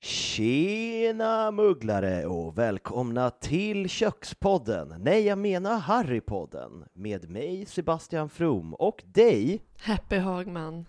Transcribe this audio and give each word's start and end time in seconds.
Tjena 0.00 1.50
mugglare 1.50 2.26
och 2.26 2.58
välkomna 2.58 3.30
till 3.30 3.88
Kökspodden. 3.88 4.94
Nej, 4.98 5.26
jag 5.26 5.38
menar 5.38 5.78
Harrypodden 5.78 6.84
med 6.92 7.30
mig 7.30 7.66
Sebastian 7.66 8.28
From 8.28 8.74
och 8.74 9.02
dig. 9.06 9.62
Happy 9.78 10.16
Hagman. 10.16 10.84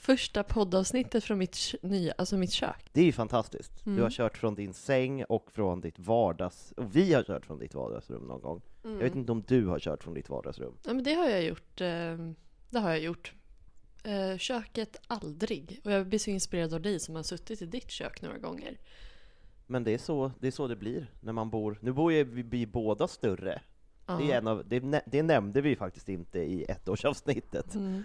Första 0.00 0.42
poddavsnittet 0.42 1.24
från 1.24 1.38
mitt, 1.38 1.74
nya, 1.82 2.14
alltså 2.18 2.36
mitt 2.36 2.52
kök. 2.52 2.90
Det 2.92 3.00
är 3.00 3.04
ju 3.04 3.12
fantastiskt. 3.12 3.86
Mm. 3.86 3.96
Du 3.96 4.02
har 4.02 4.10
kört 4.10 4.38
från 4.38 4.54
din 4.54 4.74
säng 4.74 5.24
och 5.24 5.50
från 5.52 5.80
ditt 5.80 5.98
vardags... 5.98 6.72
Och 6.76 6.96
vi 6.96 7.12
har 7.14 7.22
kört 7.22 7.46
från 7.46 7.58
ditt 7.58 7.74
vardagsrum 7.74 8.22
någon 8.22 8.40
gång. 8.40 8.60
Jag 8.82 8.90
vet 8.90 9.14
inte 9.14 9.32
om 9.32 9.42
du 9.48 9.66
har 9.66 9.78
kört 9.78 10.02
från 10.04 10.14
ditt 10.14 10.28
vardagsrum. 10.28 10.74
Ja, 10.84 10.92
men 10.94 11.04
det 11.04 11.14
har 11.14 11.28
jag 11.28 11.42
gjort. 11.44 11.80
eh, 11.80 12.16
Det 12.70 12.78
har 12.78 12.90
jag 12.90 13.00
gjort. 13.00 13.32
Eh, 14.04 14.38
Köket 14.38 14.96
aldrig. 15.06 15.80
Och 15.84 15.92
jag 15.92 16.06
blir 16.06 16.18
så 16.18 16.30
inspirerad 16.30 16.74
av 16.74 16.80
dig 16.80 17.00
som 17.00 17.14
har 17.14 17.22
suttit 17.22 17.62
i 17.62 17.66
ditt 17.66 17.90
kök 17.90 18.22
några 18.22 18.38
gånger. 18.38 18.78
Men 19.66 19.84
det 19.84 19.94
är 19.94 19.98
så 19.98 20.32
det, 20.40 20.46
är 20.46 20.50
så 20.50 20.68
det 20.68 20.76
blir 20.76 21.06
när 21.20 21.32
man 21.32 21.50
bor... 21.50 21.78
Nu 21.82 21.92
bor 21.92 22.12
ju 22.12 22.24
vi, 22.24 22.42
vi 22.42 22.66
båda 22.66 23.08
större. 23.08 23.60
Det, 24.06 24.32
är 24.32 24.38
en 24.38 24.46
av, 24.46 24.62
det, 24.68 25.02
det 25.06 25.22
nämnde 25.22 25.60
vi 25.60 25.76
faktiskt 25.76 26.08
inte 26.08 26.38
i 26.38 26.64
ettårsavsnittet. 26.64 27.74
Mm. 27.74 28.02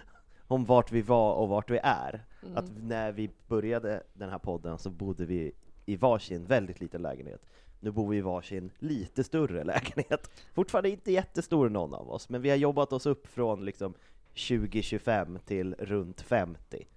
Om 0.54 0.66
vart 0.66 0.92
vi 0.92 1.02
var 1.02 1.34
och 1.34 1.50
vart 1.50 1.72
vi 1.72 1.80
är. 1.84 2.26
Att 2.56 2.66
när 2.84 3.12
vi 3.12 3.30
började 3.48 4.04
den 4.14 4.30
här 4.30 4.40
podden 4.40 4.78
så 4.78 4.90
bodde 4.90 5.26
vi 5.26 5.52
i 5.86 5.96
varsin 5.96 6.46
väldigt 6.46 6.80
liten 6.80 7.02
lägenhet. 7.02 7.46
Nu 7.80 7.92
bor 7.92 8.10
vi 8.10 8.18
i 8.18 8.22
varsin 8.22 8.72
lite 8.80 9.24
större 9.24 9.64
lägenhet. 9.74 10.30
Fortfarande 10.54 10.90
inte 10.90 11.12
jättestor 11.12 11.70
någon 11.70 11.94
av 11.94 12.10
oss, 12.10 12.30
men 12.30 12.42
vi 12.42 12.50
har 12.50 12.58
jobbat 12.58 12.94
oss 12.94 13.06
upp 13.06 13.28
från 13.28 13.66
liksom 13.66 13.94
20-25 14.36 15.38
till 15.38 15.76
runt 15.80 16.22
50. 16.22 16.88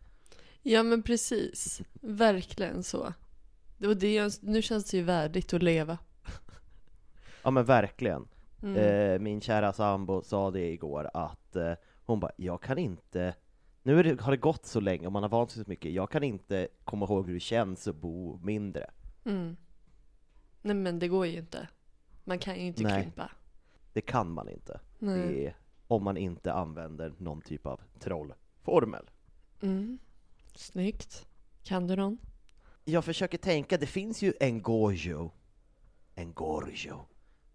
Ja 0.63 0.83
men 0.83 1.03
precis. 1.03 1.83
Verkligen 2.01 2.83
så. 2.83 3.13
Och 3.87 3.97
det, 3.97 4.43
nu 4.43 4.63
känns 4.63 4.91
det 4.91 4.97
ju 4.97 5.03
värdigt 5.03 5.55
att 5.55 5.63
leva. 5.63 5.99
Ja 7.43 7.51
men 7.51 7.65
verkligen. 7.65 8.29
Mm. 8.63 8.77
Eh, 8.77 9.19
min 9.19 9.41
kära 9.41 9.73
sambo 9.73 10.23
sa 10.23 10.51
det 10.51 10.73
igår 10.73 11.11
att 11.15 11.57
eh, 11.57 11.73
hon 12.07 12.21
bara, 12.21 12.33
jag 12.37 12.63
kan 12.63 12.79
inte 12.79 13.35
nu 13.87 14.03
det, 14.03 14.21
har 14.21 14.31
det 14.31 14.37
gått 14.37 14.67
så 14.67 14.81
länge 14.81 15.07
och 15.07 15.13
man 15.13 15.23
har 15.23 15.31
vant 15.31 15.51
sig 15.51 15.65
så 15.65 15.71
mycket, 15.71 15.93
jag 15.93 16.11
kan 16.11 16.23
inte 16.23 16.69
komma 16.85 17.07
ihåg 17.07 17.27
hur 17.27 17.35
det 17.35 17.41
känns 17.41 17.89
att 17.89 17.97
bo 17.97 18.39
mindre. 18.43 18.91
Mm. 19.25 19.57
Nej 20.63 20.77
men 20.77 20.99
det 20.99 21.09
går 21.09 21.27
ju 21.27 21.39
inte. 21.39 21.69
Man 22.25 22.39
kan 22.39 22.55
ju 22.55 22.67
inte 22.67 22.83
Nej. 22.83 23.03
krympa. 23.03 23.31
Det 23.93 24.01
kan 24.01 24.31
man 24.31 24.49
inte. 24.49 24.81
Är, 25.01 25.57
om 25.87 26.05
man 26.05 26.17
inte 26.17 26.53
använder 26.53 27.15
någon 27.19 27.41
typ 27.41 27.67
av 27.67 27.81
trollformel. 27.99 29.11
Mm. 29.63 29.99
Snyggt. 30.55 31.27
Kan 31.63 31.87
du 31.87 31.97
någon? 31.97 32.19
Jag 32.85 33.05
försöker 33.05 33.39
tänka, 33.39 33.79
det 33.79 33.87
finns 33.87 34.23
ju 34.23 34.33
en 34.41 34.63
gojo, 34.63 35.31
en 36.15 36.33
gorjo, 36.33 37.07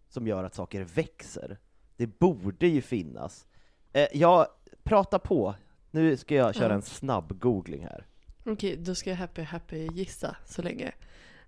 som 0.07 0.27
gör 0.27 0.43
att 0.43 0.55
saker 0.55 0.83
växer. 0.83 1.57
Det 1.97 2.07
borde 2.07 2.67
ju 2.67 2.81
finnas. 2.81 3.47
Eh, 3.93 4.07
jag 4.13 4.47
pratar 4.83 5.19
på, 5.19 5.55
nu 5.91 6.17
ska 6.17 6.35
jag 6.35 6.55
köra 6.55 6.73
en 6.73 6.81
snabb 6.81 7.39
googling 7.39 7.83
här. 7.83 8.05
Okej, 8.45 8.77
då 8.77 8.95
ska 8.95 9.09
jag 9.09 9.17
happy 9.17 9.41
happy 9.41 9.87
gissa 9.87 10.35
så 10.45 10.61
länge. 10.61 10.91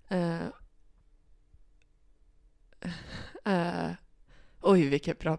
Eh, 0.08 0.46
eh, 3.44 3.90
oj, 4.60 4.88
vilket 4.88 5.18
bra... 5.18 5.38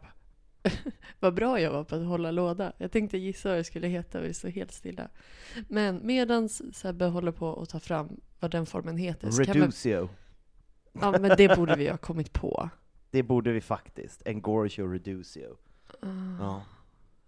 Vad 1.20 1.34
bra 1.34 1.60
jag 1.62 1.72
var 1.72 1.84
på 1.84 1.96
att 1.96 2.06
hålla 2.06 2.32
låda. 2.32 2.74
Jag 2.78 2.92
tänkte 2.92 3.18
gissa 3.18 3.50
vad 3.50 3.58
det 3.58 3.64
skulle 3.64 3.88
heta 3.88 4.18
och 4.18 4.24
det 4.24 4.34
står 4.34 4.50
helt 4.50 4.72
stilla. 4.72 5.10
Men 5.68 6.00
medan 6.04 6.50
Sebbe 6.50 7.06
håller 7.06 7.32
på 7.32 7.62
att 7.62 7.70
ta 7.70 7.80
fram 7.80 8.20
vad 8.40 8.52
den 8.52 8.66
formen 8.66 8.98
heter 8.98 9.32
kan 9.46 9.46
man... 9.48 9.56
Reducio, 9.56 10.10
Ja, 11.02 11.12
men 11.20 11.38
det 11.38 11.56
borde 11.56 11.76
vi 11.76 11.88
ha 11.88 11.98
kommit 11.98 12.34
på. 12.34 12.70
det 13.12 13.24
borde 13.24 13.52
vi 13.52 13.62
faktiskt. 13.62 14.22
En 14.26 14.42
gorjo 14.42 14.88
reducio. 14.88 15.58
Ah. 16.02 16.08
Ja. 16.40 16.64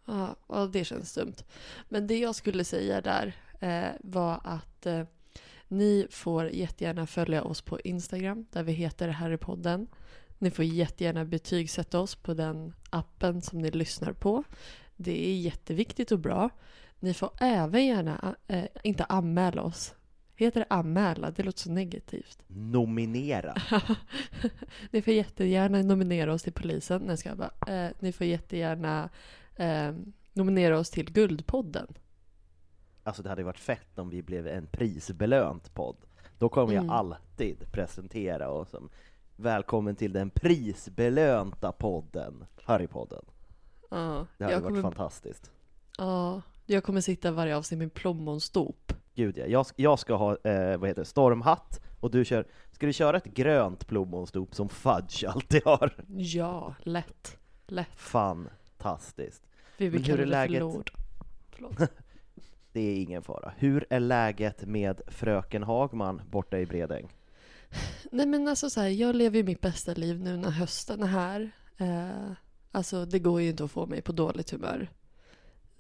Ja, 0.07 0.35
ja, 0.49 0.65
det 0.65 0.85
känns 0.85 1.13
dumt. 1.13 1.35
Men 1.89 2.07
det 2.07 2.19
jag 2.19 2.35
skulle 2.35 2.63
säga 2.63 3.01
där 3.01 3.33
eh, 3.59 3.95
var 3.99 4.39
att 4.43 4.85
eh, 4.85 5.03
ni 5.67 6.07
får 6.09 6.49
jättegärna 6.49 7.07
följa 7.07 7.43
oss 7.43 7.61
på 7.61 7.79
Instagram 7.79 8.45
där 8.51 8.63
vi 8.63 8.71
heter 8.71 9.07
Harrypodden. 9.07 9.87
Ni 10.37 10.51
får 10.51 10.65
jättegärna 10.65 11.25
betygsätta 11.25 11.99
oss 11.99 12.15
på 12.15 12.33
den 12.33 12.73
appen 12.89 13.41
som 13.41 13.59
ni 13.59 13.71
lyssnar 13.71 14.13
på. 14.13 14.43
Det 14.95 15.27
är 15.29 15.35
jätteviktigt 15.35 16.11
och 16.11 16.19
bra. 16.19 16.49
Ni 16.99 17.13
får 17.13 17.29
även 17.39 17.85
gärna, 17.85 18.35
eh, 18.47 18.65
inte 18.83 19.03
anmäla 19.03 19.61
oss. 19.61 19.93
Heter 20.35 20.59
det 20.59 20.67
anmäla? 20.69 21.31
Det 21.31 21.43
låter 21.43 21.59
så 21.59 21.71
negativt. 21.71 22.43
Nominera. 22.47 23.55
ni 24.91 25.01
får 25.01 25.13
jättegärna 25.13 25.81
nominera 25.81 26.33
oss 26.33 26.43
till 26.43 26.53
polisen. 26.53 27.01
Nej, 27.01 27.17
ska 27.17 27.29
jag 27.29 27.37
bara. 27.37 27.85
Eh, 27.85 27.91
ni 27.99 28.11
får 28.11 28.27
jättegärna 28.27 29.09
eh, 29.57 29.93
nominera 30.33 30.79
oss 30.79 30.89
till 30.89 31.11
Guldpodden. 31.11 31.87
Alltså 33.03 33.23
det 33.23 33.29
hade 33.29 33.43
varit 33.43 33.59
fett 33.59 33.99
om 33.99 34.09
vi 34.09 34.21
blev 34.23 34.47
en 34.47 34.67
prisbelönt 34.67 35.73
podd. 35.73 35.95
Då 36.39 36.49
kommer 36.49 36.73
Mm. 36.73 36.85
jag 36.85 36.95
alltid 36.95 37.71
presentera 37.71 38.49
oss 38.49 38.69
som 38.69 38.89
Välkommen 39.39 39.95
till 39.95 40.13
den 40.13 40.29
prisbelönta 40.29 41.71
podden, 41.71 42.45
Harrypodden. 42.63 43.25
Ja, 43.89 44.25
Det 44.37 44.43
hade 44.43 44.55
varit 44.59 44.65
kommer, 44.67 44.81
fantastiskt. 44.81 45.51
ja, 45.97 46.41
jag 46.65 46.83
kommer 46.83 47.01
sitta 47.01 47.31
varje 47.31 47.57
avsnitt 47.57 47.77
med 47.77 47.93
plommonstop. 47.93 48.93
Gud 49.15 49.37
ja, 49.37 49.45
jag, 49.45 49.65
jag 49.75 49.99
ska 49.99 50.15
ha, 50.15 50.37
eh, 50.43 50.77
vad 50.77 50.89
heter 50.89 51.01
det, 51.01 51.05
stormhatt, 51.05 51.81
och 51.99 52.11
du 52.11 52.25
kör, 52.25 52.45
ska 52.71 52.85
du 52.85 52.93
köra 52.93 53.17
ett 53.17 53.25
grönt 53.25 53.87
plommonstop 53.87 54.55
som 54.55 54.69
Fudge 54.69 55.23
alltid 55.23 55.61
har? 55.65 56.03
Ja, 56.17 56.75
lätt. 56.83 57.37
Lätt. 57.67 57.87
Fantastiskt. 57.95 59.46
Vi 59.77 59.89
vill 59.89 60.05
hur 60.05 60.19
är 60.19 60.25
läget? 60.25 60.59
lord. 60.59 60.91
Förlåt. 61.51 61.77
Det 62.71 62.81
är 62.81 63.01
ingen 63.01 63.23
fara. 63.23 63.53
Hur 63.57 63.85
är 63.89 63.99
läget 63.99 64.65
med 64.65 65.01
fröken 65.07 65.63
Hagman 65.63 66.21
borta 66.29 66.59
i 66.59 66.65
Bredäng? 66.65 67.13
Nej 68.11 68.25
men 68.25 68.47
alltså 68.47 68.69
så 68.69 68.81
här, 68.81 68.87
jag 68.87 69.15
lever 69.15 69.37
ju 69.37 69.43
mitt 69.43 69.61
bästa 69.61 69.93
liv 69.93 70.19
nu 70.21 70.37
när 70.37 70.49
hösten 70.51 71.03
är 71.03 71.07
här. 71.07 71.51
Eh, 71.77 72.31
alltså 72.71 73.05
det 73.05 73.19
går 73.19 73.41
ju 73.41 73.49
inte 73.49 73.63
att 73.63 73.71
få 73.71 73.85
mig 73.85 74.01
på 74.01 74.11
dåligt 74.11 74.49
humör. 74.49 74.89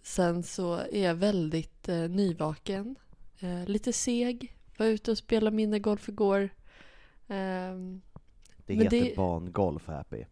Sen 0.01 0.43
så 0.43 0.73
är 0.75 1.03
jag 1.03 1.15
väldigt 1.15 1.89
eh, 1.89 1.97
nyvaken. 2.09 2.95
Eh, 3.39 3.65
lite 3.65 3.93
seg. 3.93 4.57
Var 4.77 4.85
ute 4.85 5.11
och 5.11 5.17
spelade 5.17 5.55
minigolf 5.55 6.09
igår. 6.09 6.49
Ehm, 7.27 8.01
Det 8.65 8.73
heter 8.73 8.89
det- 8.89 9.15
bangolf, 9.15 9.87
Happy. 9.87 10.25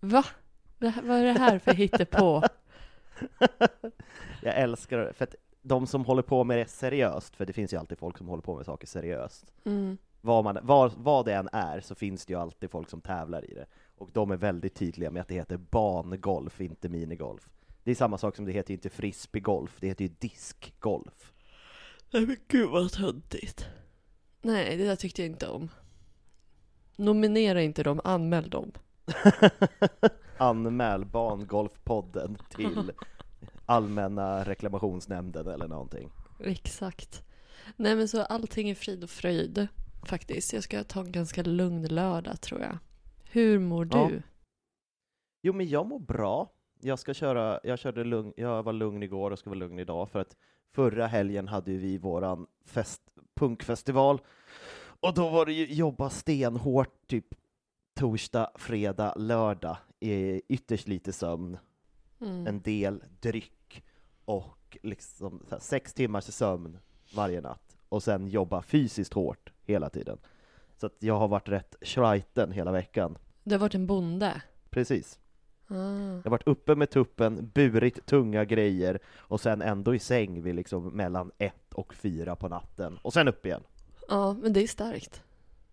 va? 0.00 0.24
Vad 0.80 1.10
är 1.18 1.24
det 1.24 1.38
här 1.38 1.58
för 1.58 1.74
hittepå? 1.74 2.42
Jag 4.42 4.56
älskar 4.58 4.98
det, 4.98 5.12
för 5.12 5.24
att 5.24 5.34
de 5.62 5.86
som 5.86 6.04
håller 6.04 6.22
på 6.22 6.44
med 6.44 6.58
det 6.58 6.66
seriöst, 6.70 7.36
för 7.36 7.46
det 7.46 7.52
finns 7.52 7.72
ju 7.72 7.76
alltid 7.76 7.98
folk 7.98 8.18
som 8.18 8.28
håller 8.28 8.42
på 8.42 8.56
med 8.56 8.66
saker 8.66 8.86
seriöst, 8.86 9.52
Mm. 9.64 9.98
vad, 10.20 10.44
man, 10.44 10.58
vad, 10.62 10.92
vad 10.96 11.24
det 11.24 11.34
än 11.34 11.48
är 11.52 11.80
så 11.80 11.94
finns 11.94 12.26
det 12.26 12.32
ju 12.32 12.40
alltid 12.40 12.70
folk 12.70 12.88
som 12.88 13.00
tävlar 13.00 13.50
i 13.50 13.54
det. 13.54 13.66
Och 13.96 14.10
de 14.12 14.30
är 14.30 14.36
väldigt 14.36 14.74
tydliga 14.74 15.10
med 15.10 15.20
att 15.20 15.28
det 15.28 15.34
heter 15.34 15.56
bangolf, 15.56 16.60
inte 16.60 16.88
minigolf. 16.88 17.48
Det 17.84 17.90
är 17.90 17.94
samma 17.94 18.18
sak 18.18 18.36
som 18.36 18.44
det 18.44 18.52
heter 18.52 18.70
ju 18.70 18.74
inte 18.76 18.90
frisbeegolf, 18.90 19.76
det 19.80 19.86
heter 19.86 20.04
ju 20.04 20.10
diskgolf. 20.18 21.32
Nej 22.10 22.26
men 22.26 22.36
gud 22.48 22.70
vad 22.70 22.92
töntigt. 22.92 23.66
Nej, 24.42 24.76
det 24.76 24.84
där 24.84 24.96
tyckte 24.96 25.22
jag 25.22 25.26
inte 25.30 25.48
om. 25.48 25.68
Nominera 26.96 27.62
inte 27.62 27.82
dem, 27.82 28.00
anmäl 28.04 28.50
dem. 28.50 28.72
Anmäl 30.38 31.04
Bangolfpodden 31.04 32.38
till 32.50 32.92
Allmänna 33.66 34.44
reklamationsnämnden 34.44 35.46
eller 35.46 35.68
någonting. 35.68 36.10
Exakt. 36.40 37.22
Nej 37.76 37.96
men 37.96 38.08
så 38.08 38.22
allting 38.22 38.70
är 38.70 38.74
frid 38.74 39.04
och 39.04 39.10
fröjd 39.10 39.68
faktiskt. 40.06 40.52
Jag 40.52 40.62
ska 40.62 40.84
ta 40.84 41.00
en 41.00 41.12
ganska 41.12 41.42
lugn 41.42 41.86
lördag 41.86 42.40
tror 42.40 42.60
jag. 42.60 42.78
Hur 43.30 43.58
mår 43.58 43.84
du? 43.84 43.98
Ja. 43.98 44.10
Jo 45.42 45.52
men 45.52 45.68
jag 45.68 45.86
mår 45.86 45.98
bra. 45.98 46.52
Jag 46.80 46.98
ska 46.98 47.14
köra, 47.14 47.60
jag 47.62 47.78
körde 47.78 48.04
lugn, 48.04 48.32
jag 48.36 48.62
var 48.62 48.72
lugn 48.72 49.02
igår 49.02 49.30
och 49.30 49.38
ska 49.38 49.50
vara 49.50 49.58
lugn 49.58 49.78
idag 49.78 50.10
för 50.10 50.18
att 50.18 50.36
förra 50.74 51.06
helgen 51.06 51.48
hade 51.48 51.72
vi 51.72 51.98
våran 51.98 52.46
fest, 52.66 53.02
punkfestival 53.34 54.20
och 55.00 55.14
då 55.14 55.28
var 55.28 55.46
det 55.46 55.52
ju 55.52 55.74
jobba 55.74 56.10
stenhårt 56.10 57.06
typ 57.06 57.26
torsdag, 58.00 58.50
fredag, 58.54 59.14
lördag, 59.16 59.76
eh, 60.00 60.36
ytterst 60.48 60.88
lite 60.88 61.12
sömn, 61.12 61.58
Mm. 62.20 62.46
en 62.46 62.60
del 62.62 63.02
dryck 63.20 63.84
och 64.24 64.78
liksom 64.82 65.46
här, 65.50 65.58
sex 65.58 65.94
timmars 65.94 66.24
sömn 66.24 66.78
varje 67.14 67.40
natt 67.40 67.76
och 67.88 68.02
sen 68.02 68.28
jobba 68.28 68.62
fysiskt 68.62 69.12
hårt 69.12 69.52
hela 69.66 69.90
tiden. 69.90 70.18
Så 70.76 70.86
att 70.86 70.96
jag 70.98 71.18
har 71.18 71.28
varit 71.28 71.48
rätt 71.48 71.74
schrajten 71.80 72.52
hela 72.52 72.72
veckan. 72.72 73.18
Du 73.44 73.54
har 73.54 73.60
varit 73.60 73.74
en 73.74 73.86
bonde? 73.86 74.42
Precis. 74.70 75.18
Ah. 75.68 75.74
Jag 75.74 76.24
har 76.24 76.30
varit 76.30 76.46
uppe 76.46 76.74
med 76.74 76.90
tuppen, 76.90 77.50
burit 77.54 78.06
tunga 78.06 78.44
grejer 78.44 78.98
och 79.16 79.40
sen 79.40 79.62
ändå 79.62 79.94
i 79.94 79.98
säng 79.98 80.42
vid 80.42 80.54
liksom 80.54 80.88
mellan 80.88 81.30
ett 81.38 81.74
och 81.74 81.94
fyra 81.94 82.36
på 82.36 82.48
natten 82.48 82.98
och 83.02 83.12
sen 83.12 83.28
upp 83.28 83.46
igen. 83.46 83.62
Ja, 84.08 84.32
men 84.32 84.52
det 84.52 84.62
är 84.62 84.66
starkt. 84.66 85.22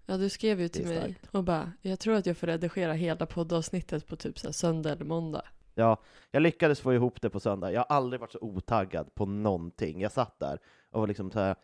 Ja, 0.09 0.18
du 0.18 0.30
skrev 0.30 0.62
ju 0.62 0.68
till 0.68 0.88
mig 0.88 0.98
starkt. 0.98 1.30
och 1.31 1.44
bara, 1.44 1.74
jag 1.81 2.00
tror 2.00 2.15
att 2.15 2.25
jag 2.25 2.38
får 2.38 2.48
redigera 2.48 2.94
hela 2.94 3.25
poddavsnittet 3.25 4.07
på 4.07 4.15
typ 4.15 4.39
så 4.39 4.48
här 4.48 4.51
söndag 4.51 4.92
eller 4.92 5.06
måndag. 5.06 5.42
Ja, 5.75 5.98
jag 6.31 6.42
lyckades 6.42 6.80
få 6.80 6.94
ihop 6.94 7.21
det 7.21 7.30
på 7.30 7.39
söndag. 7.39 7.71
Jag 7.71 7.80
har 7.80 7.95
aldrig 7.95 8.19
varit 8.19 8.31
så 8.31 8.39
otaggad 8.42 9.15
på 9.15 9.25
någonting. 9.25 10.01
Jag 10.01 10.12
satt 10.12 10.39
där 10.39 10.59
och 10.92 11.00
var 11.00 11.07
liksom 11.07 11.31
så 11.31 11.39
här, 11.39 11.56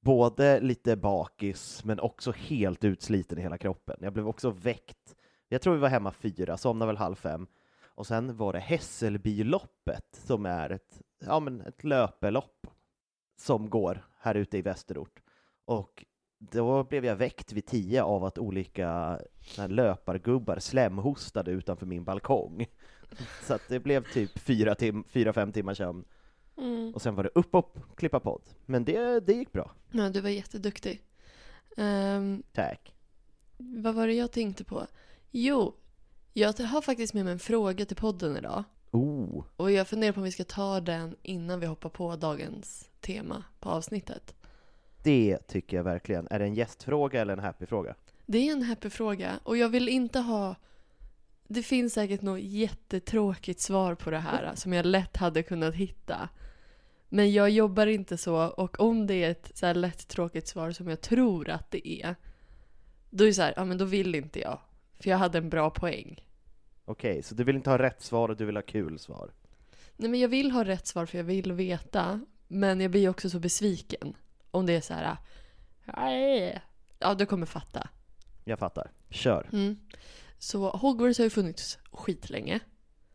både 0.00 0.60
lite 0.60 0.96
bakis 0.96 1.84
men 1.84 2.00
också 2.00 2.32
helt 2.32 2.84
utsliten 2.84 3.38
i 3.38 3.42
hela 3.42 3.58
kroppen. 3.58 3.96
Jag 4.00 4.12
blev 4.12 4.28
också 4.28 4.50
väckt. 4.50 5.16
Jag 5.48 5.62
tror 5.62 5.74
vi 5.74 5.80
var 5.80 5.88
hemma 5.88 6.12
fyra, 6.12 6.56
somnade 6.56 6.86
väl 6.86 6.96
halv 6.96 7.14
fem. 7.14 7.46
Och 7.84 8.06
sen 8.06 8.36
var 8.36 8.52
det 8.52 8.58
Hässelbyloppet 8.58 10.20
som 10.26 10.46
är 10.46 10.70
ett, 10.70 11.02
ja, 11.26 11.40
men 11.40 11.60
ett 11.60 11.84
löpelopp 11.84 12.66
som 13.40 13.70
går 13.70 14.06
här 14.18 14.34
ute 14.34 14.58
i 14.58 14.62
Västerort. 14.62 15.22
Och 15.64 16.04
då 16.38 16.84
blev 16.84 17.04
jag 17.04 17.16
väckt 17.16 17.52
vid 17.52 17.66
tio 17.66 18.02
av 18.02 18.24
att 18.24 18.38
olika 18.38 19.20
löpargubbar 19.68 20.58
slemhostade 20.58 21.50
utanför 21.50 21.86
min 21.86 22.04
balkong. 22.04 22.66
Så 23.42 23.54
att 23.54 23.62
det 23.68 23.80
blev 23.80 24.12
typ 24.12 24.38
fyra, 24.38 24.74
tim 24.74 25.04
fyra 25.04 25.32
fem 25.32 25.52
timmar 25.52 25.74
sömn. 25.74 26.04
Mm. 26.58 26.94
Och 26.94 27.02
sen 27.02 27.14
var 27.14 27.22
det 27.22 27.30
upp 27.34 27.54
och 27.54 27.76
klippa 27.96 28.20
podd. 28.20 28.42
Men 28.66 28.84
det, 28.84 29.20
det 29.20 29.32
gick 29.32 29.52
bra. 29.52 29.74
Ja, 29.90 30.10
du 30.10 30.20
var 30.20 30.28
jätteduktig. 30.30 31.02
Ehm, 31.76 32.42
Tack. 32.52 32.94
vad 33.56 33.94
var 33.94 34.06
det 34.06 34.14
jag 34.14 34.32
tänkte 34.32 34.64
på? 34.64 34.86
Jo, 35.30 35.74
jag 36.32 36.52
har 36.52 36.82
faktiskt 36.82 37.14
med 37.14 37.24
mig 37.24 37.32
en 37.32 37.38
fråga 37.38 37.86
till 37.86 37.96
podden 37.96 38.36
idag. 38.36 38.64
Oh, 38.90 39.44
Och 39.56 39.70
jag 39.70 39.88
funderar 39.88 40.12
på 40.12 40.20
om 40.20 40.24
vi 40.24 40.32
ska 40.32 40.44
ta 40.44 40.80
den 40.80 41.16
innan 41.22 41.60
vi 41.60 41.66
hoppar 41.66 41.88
på 41.88 42.16
dagens 42.16 42.90
tema 43.00 43.44
på 43.60 43.70
avsnittet. 43.70 44.34
Det 45.06 45.38
tycker 45.46 45.76
jag 45.76 45.84
verkligen. 45.84 46.28
Är 46.30 46.38
det 46.38 46.44
en 46.44 46.54
gästfråga 46.54 47.20
eller 47.20 47.32
en 47.32 47.38
happy-fråga? 47.38 47.94
Det 48.26 48.48
är 48.48 48.52
en 48.52 48.62
happy 48.62 48.90
fråga 48.90 49.40
och 49.42 49.56
jag 49.56 49.68
vill 49.68 49.88
inte 49.88 50.18
ha... 50.18 50.54
Det 51.48 51.62
finns 51.62 51.94
säkert 51.94 52.22
något 52.22 52.40
jättetråkigt 52.40 53.60
svar 53.60 53.94
på 53.94 54.10
det 54.10 54.18
här 54.18 54.54
som 54.54 54.72
jag 54.72 54.86
lätt 54.86 55.16
hade 55.16 55.42
kunnat 55.42 55.74
hitta. 55.74 56.28
Men 57.08 57.32
jag 57.32 57.50
jobbar 57.50 57.86
inte 57.86 58.16
så 58.16 58.36
och 58.36 58.80
om 58.80 59.06
det 59.06 59.14
är 59.14 59.30
ett 59.30 59.50
så 59.54 59.66
här 59.66 59.74
lätt 59.74 60.08
tråkigt 60.08 60.48
svar 60.48 60.70
som 60.70 60.88
jag 60.88 61.00
tror 61.00 61.50
att 61.50 61.70
det 61.70 61.88
är, 61.88 62.14
då 63.10 63.24
är 63.24 63.28
det 63.28 63.34
så 63.34 63.42
här, 63.42 63.54
ja 63.56 63.64
men 63.64 63.78
då 63.78 63.84
vill 63.84 64.14
inte 64.14 64.40
jag. 64.40 64.58
För 64.98 65.10
jag 65.10 65.18
hade 65.18 65.38
en 65.38 65.48
bra 65.48 65.70
poäng. 65.70 66.24
Okej, 66.84 67.22
så 67.22 67.34
du 67.34 67.44
vill 67.44 67.56
inte 67.56 67.70
ha 67.70 67.78
rätt 67.78 68.02
svar 68.02 68.28
och 68.28 68.36
du 68.36 68.44
vill 68.44 68.56
ha 68.56 68.62
kul 68.62 68.98
svar? 68.98 69.30
Nej 69.96 70.10
men 70.10 70.20
jag 70.20 70.28
vill 70.28 70.50
ha 70.50 70.64
rätt 70.64 70.86
svar 70.86 71.06
för 71.06 71.18
jag 71.18 71.24
vill 71.24 71.52
veta. 71.52 72.20
Men 72.48 72.80
jag 72.80 72.90
blir 72.90 73.08
också 73.08 73.30
så 73.30 73.38
besviken. 73.38 74.14
Om 74.56 74.66
det 74.66 74.72
är 74.76 74.80
så 74.80 74.94
här, 74.94 75.16
nej. 75.84 76.62
Ja, 76.98 77.14
du 77.14 77.26
kommer 77.26 77.46
fatta. 77.46 77.88
Jag 78.44 78.58
fattar. 78.58 78.90
Kör. 79.10 79.48
Mm. 79.52 79.76
Så 80.38 80.70
Hogwarts 80.70 81.18
har 81.18 81.24
ju 81.24 81.30
funnits 81.30 81.78
skitlänge. 81.92 82.60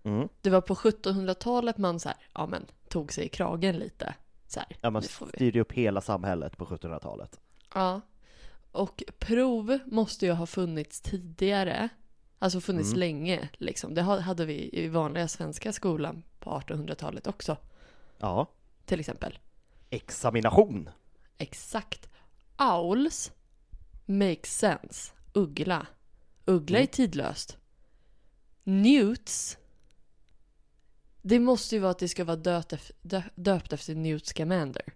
Mm. 0.03 0.27
Det 0.41 0.49
var 0.49 0.61
på 0.61 0.75
1700-talet 0.75 1.77
man 1.77 1.99
så 1.99 2.09
här, 2.09 2.17
ja 2.33 2.45
men, 2.47 2.65
tog 2.89 3.13
sig 3.13 3.25
i 3.25 3.29
kragen 3.29 3.75
lite. 3.77 4.15
Så 4.47 4.59
här, 4.59 4.77
Ja, 4.81 4.89
man 4.89 5.01
nu 5.01 5.07
får 5.07 5.25
vi. 5.25 5.31
styrde 5.31 5.59
upp 5.59 5.71
hela 5.71 6.01
samhället 6.01 6.57
på 6.57 6.65
1700-talet. 6.65 7.39
Ja. 7.73 8.01
Och 8.71 9.03
prov 9.19 9.79
måste 9.85 10.25
ju 10.25 10.31
ha 10.31 10.45
funnits 10.45 11.01
tidigare. 11.01 11.89
Alltså 12.39 12.61
funnits 12.61 12.89
Mm. 12.89 12.99
länge 12.99 13.49
liksom. 13.53 13.93
Det 13.93 14.01
ha- 14.01 14.19
hade 14.19 14.45
vi 14.45 14.69
i 14.73 14.87
vanliga 14.87 15.27
svenska 15.27 15.73
skolan 15.73 16.23
på 16.39 16.49
1800-talet 16.49 17.27
också. 17.27 17.57
Ja. 18.17 18.47
Till 18.85 18.99
exempel. 18.99 19.39
Examination! 19.89 20.89
Exakt. 21.41 22.09
Owls 22.57 23.31
makes 24.05 24.57
sense. 24.57 25.11
Uggla. 25.33 25.87
Uggla 26.45 26.77
är 26.77 26.81
Mm. 26.81 26.91
tidlöst. 26.91 27.57
Newts. 28.63 29.57
Det 31.21 31.39
måste 31.39 31.75
ju 31.75 31.81
vara 31.81 31.91
att 31.91 31.99
det 31.99 32.07
ska 32.09 32.23
vara 32.23 32.35
döpt 32.37 32.73
efter, 32.73 32.95
dö, 33.01 33.21
döpt 33.35 33.73
efter 33.73 33.95
Newt 33.95 34.25
Scamander. 34.27 34.93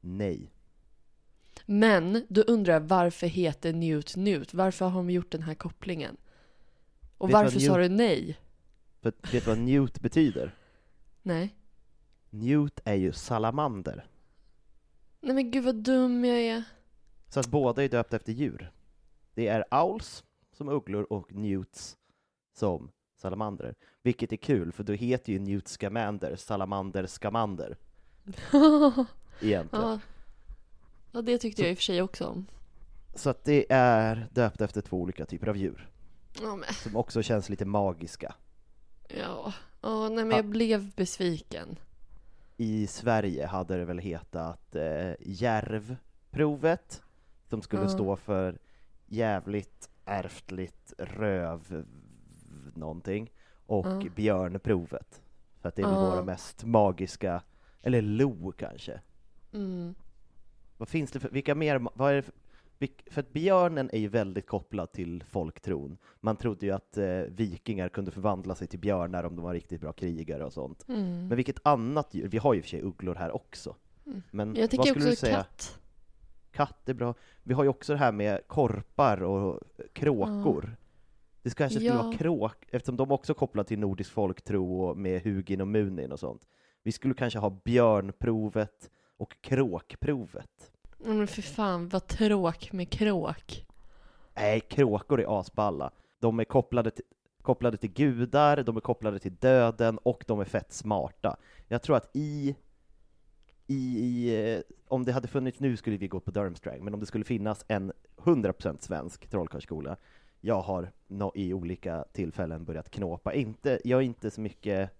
Nej. 0.00 0.50
Men 1.66 2.26
då 2.28 2.40
undrar 2.42 2.72
jag 2.74 2.80
varför 2.80 3.26
heter 3.26 3.72
Newt 3.72 4.16
Newt? 4.16 4.54
Varför 4.54 4.84
har 4.88 4.96
de 4.96 5.10
gjort 5.10 5.30
den 5.32 5.42
här 5.42 5.54
kopplingen? 5.54 6.16
Och 7.18 7.28
Vet 7.28 7.34
varför 7.34 7.60
sa 7.60 7.72
Newt- 7.76 7.78
du 7.82 7.88
nej? 7.88 8.38
Vet 9.00 9.30
du 9.30 9.40
vad 9.40 9.58
newt 9.58 10.00
betyder? 10.00 10.54
Nej. 11.22 11.54
Newt 12.30 12.80
är 12.84 12.94
ju 12.94 13.12
salamander. 13.12 14.06
Nej 15.22 15.34
men 15.34 15.50
gud 15.50 15.64
vad 15.64 15.74
dum 15.74 16.24
jag 16.24 16.38
är. 16.38 16.62
Så 17.28 17.40
att 17.40 17.46
båda 17.46 17.84
är 17.84 17.88
döpta 17.88 18.16
efter 18.16 18.32
djur. 18.32 18.72
Det 19.34 19.48
är 19.48 19.64
owls 19.84 20.24
som 20.52 20.68
ugglor 20.68 21.06
och 21.10 21.32
newts 21.32 21.96
som 22.54 22.90
salamandrer. 23.20 23.74
Vilket 24.02 24.32
är 24.32 24.36
kul, 24.36 24.72
för 24.72 24.84
då 24.84 24.92
heter 24.92 25.32
ju 25.32 25.38
Newt 25.38 25.68
Scamander 25.68 26.36
Salamander 26.36 27.06
Scamander 27.06 27.76
egentligen. 29.40 29.68
ja. 29.84 29.98
ja, 31.12 31.22
det 31.22 31.38
tyckte 31.38 31.62
jag 31.62 31.70
i 31.70 31.74
och 31.74 31.78
för 31.78 31.82
sig 31.84 32.02
också 32.02 32.26
om. 32.26 32.46
Så 33.14 33.30
att 33.30 33.44
det 33.44 33.66
är 33.72 34.28
döpt 34.32 34.60
efter 34.60 34.80
två 34.80 35.00
olika 35.00 35.26
typer 35.26 35.46
av 35.46 35.56
djur, 35.56 35.88
Ja, 36.42 36.56
men, 36.56 36.74
som 36.74 36.96
också 36.96 37.22
känns 37.22 37.48
lite 37.48 37.64
magiska. 37.64 38.34
ja. 39.08 39.52
Ja, 39.84 40.08
nej 40.08 40.16
men 40.24 40.30
Ja. 40.30 40.36
jag 40.36 40.44
blev 40.44 40.90
besviken. 40.94 41.78
I 42.62 42.86
Sverige 42.86 43.46
hade 43.46 43.76
det 43.76 43.84
väl 43.84 43.98
hetat 43.98 44.76
eh, 44.76 45.12
järvprovet, 45.20 47.02
som 47.48 47.62
skulle 47.62 47.82
Ja. 47.82 47.88
stå 47.88 48.16
för 48.16 48.58
jävligt 49.06 49.90
ärftligt 50.04 50.92
röv 50.98 51.84
någonting. 52.74 53.32
och 53.66 53.86
Ja. 53.86 54.02
björnprovet. 54.16 55.22
För 55.60 55.68
att 55.68 55.76
det 55.76 55.82
är 55.82 55.86
Ja. 55.86 56.10
våra 56.10 56.22
mest 56.22 56.64
magiska, 56.64 57.42
eller 57.82 58.02
lo 58.02 58.52
kanske. 58.52 59.00
Mm. 59.52 59.94
Vad 60.76 60.88
finns 60.88 61.10
det 61.10 61.20
för, 61.20 61.28
vilka 61.28 61.54
mer, 61.54 61.86
vad 61.94 62.10
är 62.10 62.14
det 62.16 62.22
för, 62.22 62.34
för 63.10 63.20
att 63.20 63.32
björnen 63.32 63.90
är 63.92 63.98
ju 63.98 64.08
väldigt 64.08 64.46
kopplad 64.46 64.92
till 64.92 65.24
folktron. 65.28 65.96
Man 66.20 66.36
trodde 66.36 66.66
ju 66.66 66.72
att 66.72 66.98
eh, 66.98 67.06
vikingar 67.28 67.88
kunde 67.88 68.10
förvandla 68.10 68.54
sig 68.54 68.66
till 68.66 68.78
björnar 68.78 69.24
om 69.24 69.36
de 69.36 69.42
var 69.44 69.54
riktigt 69.54 69.80
bra 69.80 69.92
krigare 69.92 70.44
och 70.44 70.52
sånt. 70.52 70.84
Mm. 70.88 71.28
Men 71.28 71.36
vilket 71.36 71.66
annat 71.66 72.14
djur, 72.14 72.28
vi 72.28 72.38
har 72.38 72.54
ju 72.54 72.58
i 72.58 72.60
och 72.60 72.64
för 72.64 72.70
sig 72.70 72.82
ugglor 72.82 73.14
här 73.14 73.34
också. 73.34 73.76
Mm. 74.06 74.22
Men 74.30 74.54
Jag 74.54 74.76
vad 74.76 74.86
skulle 74.86 75.04
du 75.10 75.16
säga? 75.16 75.36
katt. 75.36 75.78
Katt 76.50 76.88
är 76.88 76.94
bra. 76.94 77.14
Vi 77.42 77.54
har 77.54 77.62
ju 77.62 77.68
också 77.68 77.92
det 77.92 77.98
här 77.98 78.12
med 78.12 78.40
korpar 78.46 79.22
och 79.22 79.60
kråkor. 79.92 80.76
Det 81.42 81.50
ska 81.50 81.64
kanske 81.64 81.78
skulle 81.78 81.94
Ja. 81.94 82.02
vara 82.02 82.16
kråk, 82.16 82.64
eftersom 82.70 82.96
de 82.96 83.10
också 83.12 83.32
är 83.32 83.34
kopplade 83.34 83.68
till 83.68 83.78
nordisk 83.78 84.10
folktro 84.12 84.82
och 84.82 84.96
med 84.96 85.22
Hugin 85.22 85.60
och 85.60 85.68
Munin 85.68 86.12
och 86.12 86.20
sånt. 86.20 86.46
Vi 86.82 86.92
skulle 86.92 87.14
kanske 87.14 87.38
ha 87.38 87.50
björnprovet 87.64 88.90
och 89.16 89.36
kråkprovet. 89.40 90.72
Men 91.04 91.26
för 91.26 91.42
fan, 91.42 91.88
vad 91.88 92.06
tråk 92.06 92.72
med 92.72 92.90
kråk. 92.90 93.66
Nej, 94.34 94.60
kråkor 94.60 95.20
är 95.20 95.40
asballa. 95.40 95.90
De 96.20 96.40
är 96.40 96.44
kopplade 96.44 96.90
till, 96.90 97.04
kopplade 97.42 97.76
till 97.76 97.92
gudar, 97.92 98.62
de 98.62 98.76
är 98.76 98.80
kopplade 98.80 99.18
till 99.18 99.34
döden 99.34 99.98
och 99.98 100.24
de 100.26 100.40
är 100.40 100.44
fett 100.44 100.72
smarta. 100.72 101.36
Jag 101.68 101.82
tror 101.82 101.96
att 101.96 102.10
i, 102.12 102.56
i, 103.66 103.98
i 103.98 104.54
eh, 104.54 104.60
om 104.88 105.04
det 105.04 105.12
hade 105.12 105.28
funnits 105.28 105.60
nu 105.60 105.76
skulle 105.76 105.96
vi 105.96 106.08
gå 106.08 106.20
på 106.20 106.30
Durmstrang, 106.30 106.84
men 106.84 106.94
om 106.94 107.00
det 107.00 107.06
skulle 107.06 107.24
finnas 107.24 107.64
en 107.68 107.92
100% 108.16 108.76
svensk 108.80 109.28
trollkarlsskola, 109.28 109.96
jag 110.40 110.60
har 110.60 110.92
no, 111.06 111.32
i 111.34 111.54
olika 111.54 112.04
tillfällen 112.12 112.64
börjat 112.64 112.90
knåpa. 112.90 113.34
Inte, 113.34 113.80
jag 113.84 113.98
är 113.98 114.04
inte 114.04 114.30
så 114.30 114.40
mycket, 114.40 114.90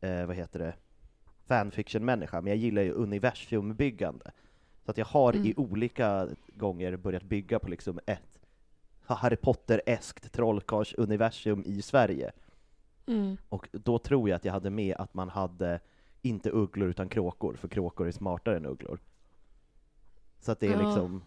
eh, 0.00 0.26
vad 0.26 0.36
heter 0.36 0.58
det, 0.58 0.74
fanfiction-människa, 1.46 2.40
men 2.40 2.50
jag 2.50 2.56
gillar 2.56 2.82
ju 2.82 2.92
universumbyggande. 2.92 4.30
Så 4.88 4.90
att 4.90 4.98
jag 4.98 5.06
har 5.06 5.36
i 5.36 5.38
Mm. 5.38 5.54
olika 5.56 6.28
gånger 6.54 6.96
börjat 6.96 7.22
bygga 7.22 7.58
på 7.58 7.68
liksom 7.68 8.00
ett 8.06 8.38
Harry 9.06 9.36
Potter-eskt 9.36 10.32
trollkarlsuniversum 10.32 11.62
i 11.66 11.82
Sverige. 11.82 12.32
Mm. 13.06 13.36
Och 13.48 13.68
då 13.72 13.98
tror 13.98 14.28
jag 14.28 14.36
att 14.36 14.44
jag 14.44 14.52
hade 14.52 14.70
med 14.70 14.96
att 14.96 15.14
man 15.14 15.28
hade 15.28 15.80
inte 16.22 16.50
ugglor 16.50 16.88
utan 16.88 17.08
kråkor, 17.08 17.54
för 17.56 17.68
kråkor 17.68 18.06
är 18.08 18.12
smartare 18.12 18.56
än 18.56 18.66
ugglor. 18.66 18.98
Så 20.40 20.52
att 20.52 20.60
det 20.60 20.66
är 20.66 20.70
Ja. 20.72 20.86
liksom... 20.86 21.22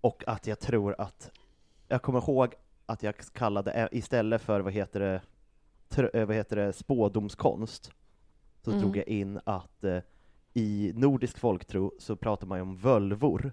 Och 0.00 0.24
att 0.26 0.46
jag 0.46 0.58
tror 0.60 0.94
att... 0.98 1.30
Jag 1.88 2.02
kommer 2.02 2.18
ihåg 2.18 2.54
att 2.86 3.02
jag 3.02 3.16
kallade, 3.16 3.88
istället 3.92 4.42
för, 4.42 4.60
vad 4.60 4.72
heter 4.72 5.00
det, 5.00 5.20
tr- 5.88 6.16
eh, 6.16 6.26
vad 6.26 6.36
heter 6.36 6.56
det 6.56 6.72
spådomskonst, 6.72 7.92
så 8.64 8.70
Mm. 8.70 8.82
drog 8.82 8.96
jag 8.96 9.08
in 9.08 9.40
att 9.44 9.84
eh, 9.84 9.98
i 10.54 10.92
nordisk 10.94 11.38
folktro 11.38 11.92
så 11.98 12.16
pratar 12.16 12.46
man 12.46 12.58
ju 12.58 12.62
om 12.62 12.76
völvor, 12.76 13.52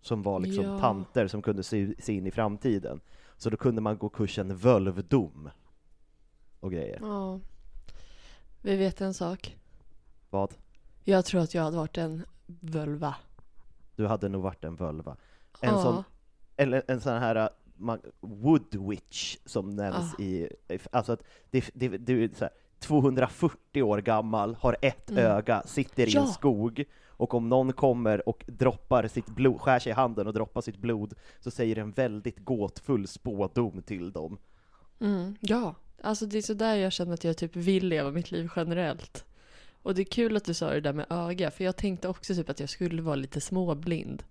som 0.00 0.22
var 0.22 0.40
liksom 0.40 0.64
Ja. 0.64 0.78
tanter 0.78 1.26
som 1.26 1.42
kunde 1.42 1.62
se, 1.62 1.94
se 1.98 2.12
in 2.12 2.26
i 2.26 2.30
framtiden. 2.30 3.00
Så 3.36 3.50
då 3.50 3.56
kunde 3.56 3.80
man 3.80 3.98
gå 3.98 4.08
kursen 4.08 4.56
völvdom 4.56 5.50
och 6.60 6.72
grejer. 6.72 6.98
Ja. 7.02 7.40
Vi 8.62 8.76
vet 8.76 9.00
en 9.00 9.14
sak. 9.14 9.56
Vad? 10.30 10.54
Jag 11.04 11.24
tror 11.24 11.40
att 11.40 11.54
jag 11.54 11.62
hade 11.62 11.76
varit 11.76 11.98
en 11.98 12.24
völva. 12.46 13.14
Du 13.96 14.06
hade 14.06 14.28
nog 14.28 14.42
varit 14.42 14.64
en 14.64 14.76
völva. 14.76 15.16
En 15.60 15.74
Ja. 15.74 15.82
sån, 15.82 16.04
eller 16.56 16.82
en 16.88 17.00
sån 17.00 17.12
här 17.12 17.36
uh, 17.36 17.48
man, 17.76 18.00
wood 18.20 18.74
witch 18.88 19.36
som 19.44 19.70
nämns 19.70 20.14
Ah. 20.18 20.22
i, 20.22 20.48
alltså 20.92 21.12
att 21.12 21.22
det, 21.50 21.70
det, 21.74 21.88
det 21.88 22.12
är 22.12 22.30
så 22.34 22.44
här, 22.44 22.52
240 22.82 23.82
år 23.82 23.98
gammal, 23.98 24.54
har 24.60 24.76
ett 24.82 25.10
Mm. 25.10 25.24
öga, 25.26 25.62
sitter 25.66 26.06
i 26.08 26.10
Ja. 26.10 26.20
en 26.20 26.26
skog 26.28 26.84
och 27.08 27.34
om 27.34 27.48
någon 27.48 27.72
kommer 27.72 28.28
och 28.28 28.44
droppar 28.48 29.08
sitt 29.08 29.26
blod, 29.26 29.60
skär 29.60 29.78
sig 29.78 29.90
i 29.90 29.94
handen 29.94 30.26
och 30.26 30.32
droppar 30.34 30.60
sitt 30.60 30.76
blod 30.76 31.14
så 31.40 31.50
säger 31.50 31.78
en 31.78 31.90
väldigt 31.90 32.38
gåtfull 32.38 33.06
spådom 33.08 33.82
till 33.82 34.12
dem. 34.12 34.38
Mm, 35.00 35.36
ja, 35.40 35.74
alltså 36.02 36.26
det 36.26 36.38
är 36.38 36.42
så 36.42 36.54
där 36.54 36.74
jag 36.74 36.92
känner 36.92 37.14
att 37.14 37.24
jag 37.24 37.36
typ 37.36 37.56
vill 37.56 37.88
leva 37.88 38.10
mitt 38.10 38.30
liv 38.30 38.48
generellt. 38.56 39.24
Och 39.82 39.94
det 39.94 40.02
är 40.02 40.04
kul 40.04 40.36
att 40.36 40.44
du 40.44 40.54
sa 40.54 40.70
det 40.70 40.80
där 40.80 40.92
med 40.92 41.06
öga, 41.10 41.50
för 41.50 41.64
jag 41.64 41.76
tänkte 41.76 42.08
också 42.08 42.34
typ 42.34 42.50
att 42.50 42.60
jag 42.60 42.68
skulle 42.68 43.02
vara 43.02 43.14
lite 43.16 43.40
småblind. 43.40 44.22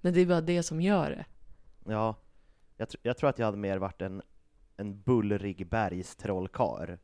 Men 0.00 0.14
det 0.14 0.20
är 0.20 0.26
bara 0.26 0.40
det 0.40 0.62
som 0.62 0.80
gör 0.80 1.10
det. 1.10 1.24
Ja, 1.92 2.14
jag, 2.76 2.88
tr- 2.88 2.96
jag 3.02 3.16
tror 3.16 3.30
att 3.30 3.38
jag 3.38 3.46
hade 3.46 3.58
mer 3.58 3.78
varit 3.78 4.02
en, 4.02 4.22
en 4.76 5.00
bullrig 5.02 5.68
bergstrollkar. 5.68 6.98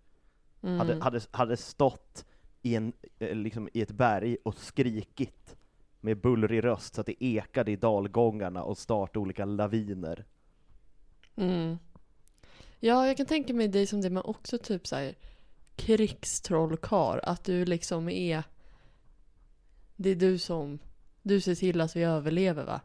Mm. 0.63 0.79
hade, 0.79 1.01
hade, 1.01 1.21
hade 1.31 1.57
stått 1.57 2.25
i, 2.63 2.75
en, 2.75 2.93
eh, 3.19 3.37
liksom 3.37 3.69
i 3.73 3.83
ett 3.83 3.93
berg 3.93 4.37
och 4.45 4.55
skrikit 4.55 5.57
med 6.01 6.21
bullrig 6.21 6.65
röst 6.65 6.95
så 6.95 7.01
att 7.01 7.07
det 7.07 7.25
ekade 7.25 7.71
i 7.71 7.77
dalgångarna 7.77 8.63
och 8.63 8.79
startade 8.79 9.19
olika 9.19 9.45
laviner. 9.45 10.25
Mm. 11.37 11.79
Ja, 12.81 13.07
jag 13.07 13.17
kan 13.17 13.27
tänka 13.27 13.55
mig 13.55 13.69
dig 13.69 13.87
som 13.87 14.01
det, 14.01 14.11
men 14.11 14.23
också 14.23 14.59
typ 14.59 14.87
så 14.87 14.97
här 14.97 15.15
krigstrollkar. 15.77 17.21
Att 17.23 17.45
du 17.45 17.65
liksom 17.65 18.09
är... 18.09 18.43
Det 19.97 20.11
är 20.11 20.17
du 20.17 20.39
som... 20.39 20.79
Du 21.23 21.41
ser 21.41 21.55
till 21.55 21.81
att 21.81 21.97
vi 21.97 22.03
överlever 22.03 22.65
va? 22.65 22.81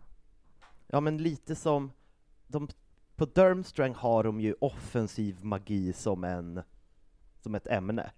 Ja 0.88 1.00
men 1.00 1.18
lite 1.18 1.56
som, 1.56 1.92
de, 2.48 2.68
på 3.16 3.26
Durmstrang 3.26 3.94
har 3.94 4.24
de 4.24 4.42
ju 4.42 4.56
offensiv 4.60 5.46
magi 5.46 5.94
som 5.94 6.24
en, 6.24 6.62
som 7.48 7.56
ett 7.56 7.68
ämne. 7.68 8.12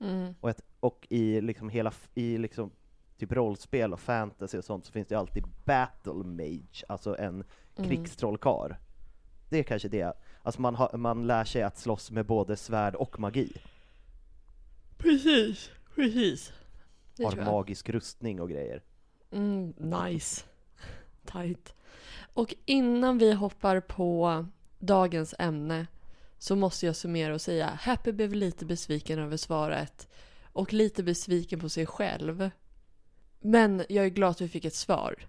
Mm. 0.00 0.34
Och, 0.40 0.50
ett, 0.50 0.60
och 0.80 1.06
i 1.10 1.40
liksom 1.40 1.68
hela, 1.68 1.92
i 2.14 2.38
liksom 2.38 2.70
typ 3.18 3.32
rollspel 3.32 3.92
och 3.92 4.00
fantasy 4.00 4.58
och 4.58 4.64
sånt 4.64 4.86
så 4.86 4.92
finns 4.92 5.08
det 5.08 5.14
ju 5.14 5.18
alltid 5.18 5.44
battle 5.64 6.12
mage, 6.24 6.84
alltså 6.88 7.16
en 7.18 7.44
Mm. 7.76 7.90
krigstrollkar. 7.90 8.78
Det 9.48 9.58
är 9.58 9.62
kanske 9.62 9.88
det, 9.88 10.12
alltså 10.42 10.60
man, 10.60 10.74
har, 10.74 10.96
man 10.96 11.26
lär 11.26 11.44
sig 11.44 11.62
att 11.62 11.78
slåss 11.78 12.10
med 12.10 12.26
både 12.26 12.56
svärd 12.56 12.94
och 12.94 13.20
magi. 13.20 13.52
Precis, 14.96 15.70
precis. 15.94 16.52
Det 17.16 17.24
har 17.24 17.36
magisk 17.36 17.88
rustning 17.88 18.40
och 18.40 18.50
grejer. 18.50 18.82
Mm, 19.30 19.74
nice. 19.78 20.44
Tight. 21.24 21.74
Och 22.34 22.54
innan 22.66 23.18
vi 23.18 23.32
hoppar 23.32 23.80
på 23.80 24.46
dagens 24.78 25.34
ämne 25.38 25.86
så 26.40 26.56
måste 26.56 26.86
jag 26.86 26.96
summera 26.96 27.34
och 27.34 27.40
säga 27.40 27.66
Happy 27.66 28.12
blev 28.12 28.32
lite 28.34 28.64
besviken 28.66 29.18
över 29.18 29.36
svaret 29.36 30.08
och 30.52 30.72
lite 30.72 31.02
besviken 31.02 31.60
på 31.60 31.68
sig 31.68 31.86
själv. 31.86 32.50
Men 33.40 33.84
jag 33.88 34.04
är 34.04 34.08
glad 34.08 34.30
att 34.30 34.40
vi 34.40 34.48
fick 34.48 34.64
ett 34.64 34.74
svar. 34.74 35.26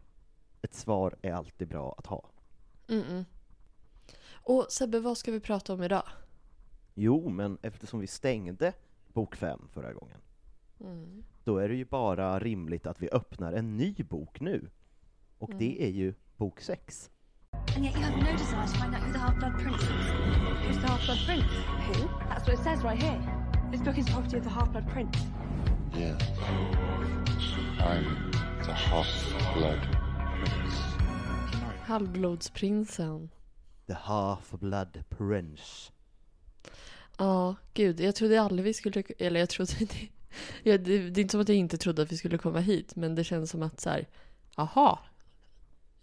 Ett 0.61 0.73
svar 0.73 1.15
är 1.21 1.31
alltid 1.33 1.67
bra 1.67 1.95
att 1.97 2.05
ha. 2.07 2.29
Mm-mm. 2.87 3.25
Och 4.31 4.65
Sebbe, 4.69 4.99
vad 4.99 5.17
ska 5.17 5.31
vi 5.31 5.39
prata 5.39 5.73
om 5.73 5.83
idag? 5.83 6.03
Jo, 6.93 7.29
men 7.29 7.57
eftersom 7.61 7.99
vi 7.99 8.07
stängde 8.07 8.73
bok 9.07 9.35
5 9.35 9.67
förra 9.73 9.93
gången, 9.93 10.17
Mm. 10.79 11.23
då 11.43 11.57
är 11.57 11.69
det 11.69 11.75
ju 11.75 11.85
bara 11.85 12.39
rimligt 12.39 12.87
att 12.87 13.01
vi 13.01 13.09
öppnar 13.09 13.53
en 13.53 13.77
ny 13.77 13.93
bok 13.93 14.39
nu. 14.39 14.69
Och 15.37 15.49
Mm. 15.49 15.59
det 15.59 15.83
är 15.83 15.89
ju 15.89 16.13
bok 16.37 16.61
6. 16.61 17.09
And 17.75 17.85
yet 17.85 17.95
you 17.95 18.01
have 18.01 18.17
no 18.17 18.31
desire 18.37 18.67
to 18.67 18.77
find 18.77 18.93
out 18.93 19.01
who 19.01 19.11
the 19.11 19.19
Half-Blood 19.19 19.53
Prince 19.59 19.81
is. 19.81 19.89
Who's 20.67 20.77
the 20.77 20.87
Half-Blood 20.87 21.19
Prince? 21.25 21.51
Who? 21.87 22.09
That's 22.29 22.47
what 22.47 22.59
it 22.59 22.63
says 22.63 22.83
right 22.83 23.01
here. 23.01 23.19
This 23.71 23.81
book 23.81 23.97
is 23.97 24.09
property 24.09 24.37
of 24.37 24.43
the 24.43 24.49
Half-Blood 24.49 24.89
Prince. 24.89 25.17
Yes. 25.95 26.21
I'm 27.79 28.31
the 28.65 28.73
half-blood 28.73 29.97
prince. 30.45 30.75
Halvblodsprinsen. 31.85 33.29
The 33.87 33.93
Half-Blood 33.93 35.03
Prince. 35.09 35.91
Ja, 37.17 37.55
gud. 37.73 37.99
Jag 37.99 38.15
trodde 38.15 38.41
aldrig 38.41 38.63
vi 38.63 38.73
skulle... 38.73 39.03
Eller 39.17 39.39
jag 39.39 39.49
trodde... 39.49 39.73
Det, 40.63 40.69
ja, 40.71 40.77
det, 40.77 41.09
det 41.09 41.19
är 41.19 41.21
inte 41.21 41.31
som 41.31 41.41
att 41.41 41.49
jag 41.49 41.57
inte 41.57 41.77
trodde 41.77 42.01
att 42.01 42.11
vi 42.11 42.17
skulle 42.17 42.37
komma 42.37 42.59
hit, 42.59 42.95
men 42.95 43.15
det 43.15 43.23
känns 43.23 43.51
som 43.51 43.63
att 43.63 43.79
så 43.81 43.89
här... 43.89 44.07
Aha, 44.55 44.99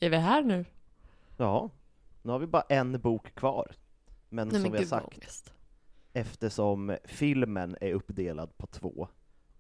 är 0.01 0.11
vi 0.11 0.17
här 0.17 0.43
nu? 0.43 0.65
Ja, 1.41 1.71
nu 2.23 2.33
har 2.33 2.39
vi 2.39 2.47
bara 2.47 2.63
en 2.69 3.01
bok 3.01 3.35
kvar. 3.35 3.73
Men 4.29 4.49
Nej, 4.49 4.55
som 4.55 4.63
men 4.63 4.73
vi 4.73 4.79
har 4.79 4.85
sagt, 4.85 5.53
eftersom 6.13 6.97
filmen 7.05 7.77
är 7.81 7.93
uppdelad 7.95 8.57
på 8.59 8.67
två, 8.67 9.09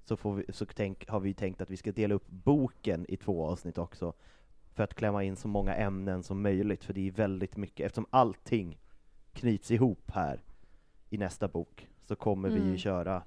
så, 0.05 0.17
får 0.17 0.35
vi, 0.35 0.45
så 0.53 0.67
tänk, 0.67 1.09
har 1.09 1.21
vi 1.21 1.35
tänkt 1.35 1.61
att 1.61 1.71
vi 1.71 1.77
ska 1.77 1.93
dela 1.93 2.15
upp 2.15 2.29
boken 2.29 3.07
i 3.09 3.17
två 3.17 3.47
avsnitt 3.47 3.79
också, 3.79 4.13
för 4.75 4.85
att 4.85 4.95
klämma 4.95 5.25
in 5.25 5.37
så 5.37 5.49
många 5.49 5.75
ämnen 5.75 6.23
som 6.23 6.43
möjligt, 6.43 6.85
för 6.85 6.93
det 6.95 7.07
är 7.09 7.11
väldigt 7.11 7.57
mycket, 7.57 7.87
eftersom 7.87 8.07
allting 8.11 8.79
knyts 9.33 9.71
ihop 9.71 10.11
här 10.11 10.43
i 11.11 11.19
nästa 11.19 11.49
bok, 11.49 11.89
så 12.05 12.17
kommer 12.17 12.49
vi 12.49 12.59
ju 12.59 12.63
Mm. 12.63 12.79
köra 12.79 13.23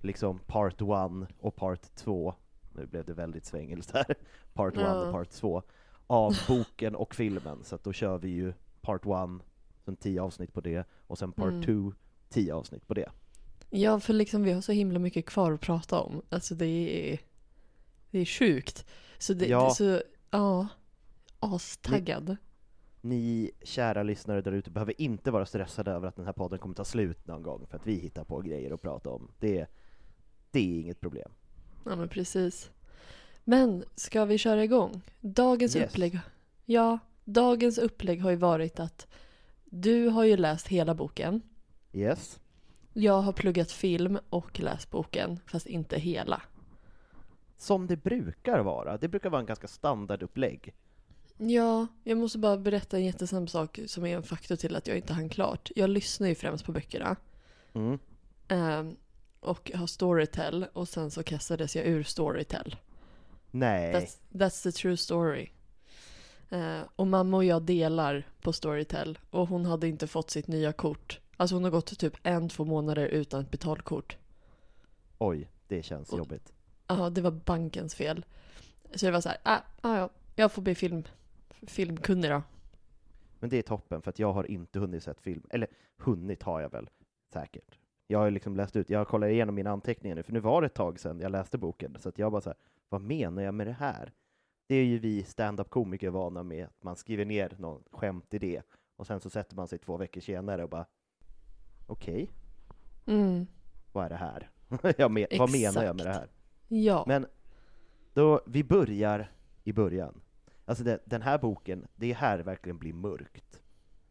liksom 0.00 0.38
part 0.38 0.82
one 0.82 1.26
och 1.40 1.56
part 1.56 1.82
två, 1.82 2.34
nu 2.72 2.86
blev 2.86 3.04
det 3.04 3.14
väldigt 3.14 3.44
svängelskt 3.44 3.92
här, 3.94 4.14
part 4.52 4.76
one 4.76 4.86
Ja. 4.86 5.06
och 5.06 5.12
part 5.12 5.30
två, 5.30 5.62
av 6.10 6.36
boken 6.48 6.94
och 6.94 7.14
filmen, 7.14 7.64
så 7.64 7.74
att 7.74 7.84
då 7.84 7.92
kör 7.92 8.18
vi 8.18 8.28
ju 8.28 8.52
part 8.80 9.06
one, 9.06 9.42
sen 9.84 9.96
tio 9.96 10.22
avsnitt 10.22 10.52
på 10.52 10.60
det, 10.60 10.84
och 11.06 11.18
sen 11.18 11.32
part 11.32 11.48
Mm. 11.52 11.62
two 11.62 11.92
tio 12.28 12.54
avsnitt 12.54 12.86
på 12.86 12.94
det. 12.94 13.10
Ja, 13.70 14.00
för 14.00 14.12
liksom 14.12 14.42
vi 14.42 14.52
har 14.52 14.60
så 14.60 14.72
himla 14.72 14.98
mycket 14.98 15.26
kvar 15.26 15.52
att 15.52 15.60
prata 15.60 16.00
om. 16.00 16.22
Alltså 16.28 16.54
det 16.54 16.66
är, 17.12 17.18
det 18.10 18.18
är 18.18 18.24
sjukt. 18.24 18.86
Så 19.18 19.34
det, 19.34 19.46
Ja. 19.46 19.70
så, 19.70 20.02
ja, 20.30 20.66
astaggad. 21.40 22.36
Ni 23.00 23.50
kära 23.62 24.02
lyssnare 24.02 24.40
där 24.40 24.52
ute 24.52 24.70
behöver 24.70 25.00
inte 25.00 25.30
vara 25.30 25.46
stressade 25.46 25.90
över 25.90 26.08
att 26.08 26.16
den 26.16 26.24
här 26.24 26.32
podden 26.32 26.58
kommer 26.58 26.74
ta 26.74 26.84
slut 26.84 27.26
någon 27.26 27.42
gång 27.42 27.66
för 27.66 27.76
att 27.76 27.86
vi 27.86 27.94
hittar 27.94 28.24
på 28.24 28.40
grejer 28.40 28.70
att 28.74 28.82
prata 28.82 29.10
om. 29.10 29.30
Det, 29.38 29.66
det 30.50 30.58
är 30.60 30.80
inget 30.80 31.00
problem. 31.00 31.30
Ja, 31.84 31.96
men 31.96 32.08
precis. 32.08 32.70
Men 33.50 33.84
ska 33.94 34.24
vi 34.24 34.38
köra 34.38 34.64
igång? 34.64 35.02
Dagens 35.20 35.76
Yes. 35.76 35.90
upplägg. 35.90 36.20
Ja, 36.64 36.98
dagens 37.24 37.78
upplägg 37.78 38.22
har 38.22 38.30
ju 38.30 38.36
varit 38.36 38.80
att 38.80 39.06
du 39.64 40.08
har 40.08 40.24
ju 40.24 40.36
läst 40.36 40.68
hela 40.68 40.94
boken. 40.94 41.42
Yes? 41.92 42.40
Jag 42.92 43.20
har 43.20 43.32
pluggat 43.32 43.72
film 43.72 44.18
och 44.30 44.60
läst 44.60 44.90
boken, 44.90 45.40
fast 45.46 45.66
inte 45.66 45.98
hela. 45.98 46.42
Som 47.56 47.86
det 47.86 47.96
brukar 47.96 48.60
vara. 48.60 48.96
Det 48.98 49.08
brukar 49.08 49.30
vara 49.30 49.40
en 49.40 49.46
ganska 49.46 49.68
standardupplägg. 49.68 50.74
Ja, 51.36 51.86
jag 52.04 52.18
måste 52.18 52.38
bara 52.38 52.56
berätta 52.56 52.96
en 52.96 53.04
jättesnabb 53.04 53.50
sak 53.50 53.80
som 53.86 54.06
är 54.06 54.16
en 54.16 54.22
faktor 54.22 54.56
till 54.56 54.76
att 54.76 54.86
jag 54.86 54.96
inte 54.96 55.12
hann 55.12 55.28
klart. 55.28 55.70
Jag 55.76 55.90
lyssnar 55.90 56.28
ju 56.28 56.34
främst 56.34 56.64
på 56.64 56.72
böckerna. 56.72 57.16
Mm. 57.72 57.98
ehm, 58.48 58.96
och 59.40 59.70
har 59.74 59.86
Storytel 59.86 60.66
och 60.72 60.88
sen 60.88 61.10
så 61.10 61.22
kastades 61.22 61.76
jag 61.76 61.86
ur 61.86 62.02
Storytel. 62.02 62.76
Nej. 63.50 63.94
That's, 63.94 64.18
that's 64.30 64.62
the 64.62 64.72
true 64.72 64.96
story. 64.96 65.50
Eh, 66.50 66.80
och 66.96 67.06
mamma 67.06 67.36
och 67.36 67.44
jag 67.44 67.62
delar 67.62 68.26
på 68.40 68.52
Storytel 68.52 69.18
och 69.30 69.48
hon 69.48 69.66
hade 69.66 69.88
inte 69.88 70.06
fått 70.06 70.30
sitt 70.30 70.46
nya 70.46 70.72
kort. 70.72 71.20
Alltså 71.36 71.56
hon 71.56 71.64
har 71.64 71.70
gått 71.70 71.98
typ 71.98 72.14
en, 72.22 72.48
två 72.48 72.64
månader 72.64 73.06
utan 73.06 73.40
ett 73.40 73.50
betalkort. 73.50 74.16
Oj, 75.18 75.48
det 75.68 75.82
känns 75.82 76.12
Och- 76.12 76.18
jobbigt. 76.18 76.52
Ja, 76.86 77.10
det 77.10 77.20
var 77.20 77.30
bankens 77.30 77.94
fel. 77.94 78.24
Så 78.94 79.06
det 79.06 79.12
var 79.12 79.20
så 79.20 79.28
här, 79.28 79.38
ah, 79.42 79.58
ah, 79.80 79.96
ja, 79.98 80.10
jag 80.36 80.52
får 80.52 80.62
bli 80.62 80.74
film, 80.74 81.04
filmkunnig 81.50 82.30
då. 82.30 82.42
Men 83.40 83.50
det 83.50 83.56
är 83.58 83.62
toppen, 83.62 84.02
för 84.02 84.10
att 84.10 84.18
jag 84.18 84.32
har 84.32 84.50
inte 84.50 84.78
hunnit 84.78 85.02
sett 85.02 85.20
film. 85.20 85.42
Eller 85.50 85.68
hunnit 85.96 86.42
har 86.42 86.60
jag 86.60 86.70
väl, 86.72 86.90
säkert. 87.32 87.78
Jag 88.06 88.18
har 88.18 88.30
liksom 88.30 88.56
läst 88.56 88.76
ut, 88.76 88.90
jag 88.90 89.08
kollar 89.08 89.28
igenom 89.28 89.54
mina 89.54 89.70
anteckningar 89.70 90.16
nu, 90.16 90.22
för 90.22 90.32
nu 90.32 90.40
var 90.40 90.60
det 90.62 90.66
ett 90.66 90.74
tag 90.74 91.00
sedan 91.00 91.20
jag 91.20 91.32
läste 91.32 91.58
boken, 91.58 91.96
så 92.00 92.08
att 92.08 92.18
jag 92.18 92.32
bara 92.32 92.40
så 92.40 92.50
här, 92.50 92.56
vad 92.88 93.00
menar 93.00 93.42
jag 93.42 93.54
med 93.54 93.66
det 93.66 93.72
här? 93.72 94.12
Det 94.66 94.74
är 94.74 94.84
ju 94.84 94.98
vi 94.98 95.24
stand-up-komiker 95.24 96.10
vana 96.10 96.42
med, 96.42 96.66
att 96.66 96.82
man 96.82 96.96
skriver 96.96 97.24
ner 97.24 97.56
någon 97.58 97.82
skämtidé, 97.90 98.62
och 98.96 99.06
sen 99.06 99.20
så 99.20 99.30
sätter 99.30 99.56
man 99.56 99.68
sig 99.68 99.78
två 99.78 99.96
veckor 99.96 100.20
senare 100.20 100.64
och 100.64 100.70
bara, 100.70 100.86
okej, 101.86 102.30
Mm, 103.08 103.46
vad 103.92 104.04
är 104.04 104.08
det 104.08 104.16
här? 104.16 104.50
jag 104.98 105.10
men, 105.10 105.26
vad 105.38 105.50
menar 105.50 105.84
jag 105.84 105.96
med 105.96 106.06
det 106.06 106.12
här? 106.12 106.28
ja. 106.68 107.04
Men 107.06 107.26
då, 108.14 108.40
vi 108.46 108.64
börjar 108.64 109.32
i 109.64 109.72
början. 109.72 110.20
Alltså 110.64 110.84
det, 110.84 110.98
den 111.04 111.22
här 111.22 111.38
boken, 111.38 111.86
det 111.96 112.10
är 112.10 112.14
här 112.14 112.38
det 112.38 112.44
verkligen 112.44 112.78
blir 112.78 112.92
mörkt. 112.92 113.60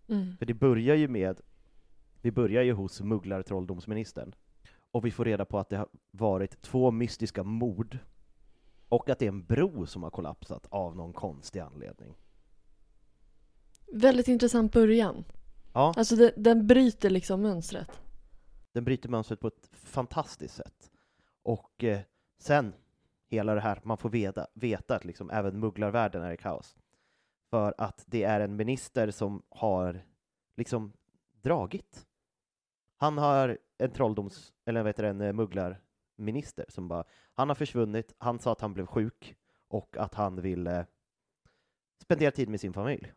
Mm. 0.08 0.38
För 0.38 0.46
det 0.46 0.54
börjar 0.54 0.96
ju 0.96 1.08
med, 1.08 1.42
vi 2.22 2.32
börjar 2.32 2.64
ju 2.64 2.74
hos 2.74 3.02
mugglartrolldomsministern. 3.02 4.36
Och 4.92 5.06
vi 5.06 5.12
får 5.12 5.26
reda 5.26 5.46
på 5.46 5.60
att 5.60 5.70
det 5.70 5.78
har 5.78 5.88
varit 6.12 6.62
två 6.62 6.92
mystiska 6.92 7.44
mord. 7.44 7.98
Och 8.89 9.10
att 9.10 9.20
det 9.20 9.25
är 9.25 9.29
en 9.29 9.46
bro 9.46 9.86
som 9.86 10.03
har 10.03 10.10
kollapsat 10.10 10.67
av 10.70 10.96
någon 10.96 11.13
konstig 11.13 11.60
anledning. 11.60 12.15
Väldigt 13.94 14.27
intressant 14.27 14.74
början. 14.74 15.24
Ja, 15.74 15.94
Alltså 15.98 16.15
det, 16.15 16.34
den 16.38 16.67
bryter 16.67 17.10
liksom 17.10 17.41
mönstret. 17.41 18.01
den 18.74 18.84
bryter 18.84 19.10
mönstret 19.10 19.39
på 19.39 19.48
ett 19.48 19.70
fantastiskt 19.74 20.56
sätt. 20.56 20.91
Och 21.44 21.84
eh, 21.84 22.00
sen, 22.39 22.74
hela 23.29 23.56
det 23.56 23.62
här, 23.62 23.82
man 23.84 23.97
får 23.97 24.10
veta, 24.10 24.47
veta 24.54 24.95
att 24.95 25.06
liksom 25.06 25.30
även 25.30 25.60
mugglarvärlden 25.60 26.23
är 26.23 26.32
i 26.32 26.38
kaos. 26.38 26.78
För 27.50 27.73
att 27.78 28.04
det 28.08 28.23
är 28.23 28.39
en 28.39 28.56
minister 28.56 29.12
som 29.12 29.41
har 29.50 30.02
liksom 30.58 30.93
dragit. 31.41 32.08
Han 32.97 33.17
har 33.17 33.58
en 33.78 33.91
trolldoms, 33.91 34.54
eller 34.65 34.82
vad 34.82 34.89
heter 34.89 35.04
det, 35.04 35.10
en 35.10 35.21
eh, 35.21 35.34
mugglarminister 36.17 36.65
som 36.69 36.88
bara, 36.88 37.03
han 37.34 37.49
har 37.49 37.56
försvunnit, 37.56 38.13
han 38.17 38.39
sa 38.39 38.51
att 38.51 38.62
han 38.62 38.73
blev 38.73 38.86
sjuk 38.86 39.36
och 39.67 39.97
att 39.97 40.13
han 40.13 40.41
ville 40.41 40.86
spendera 42.01 42.32
tid 42.32 42.49
med 42.49 42.60
sin 42.60 42.73
familj. 42.73 43.13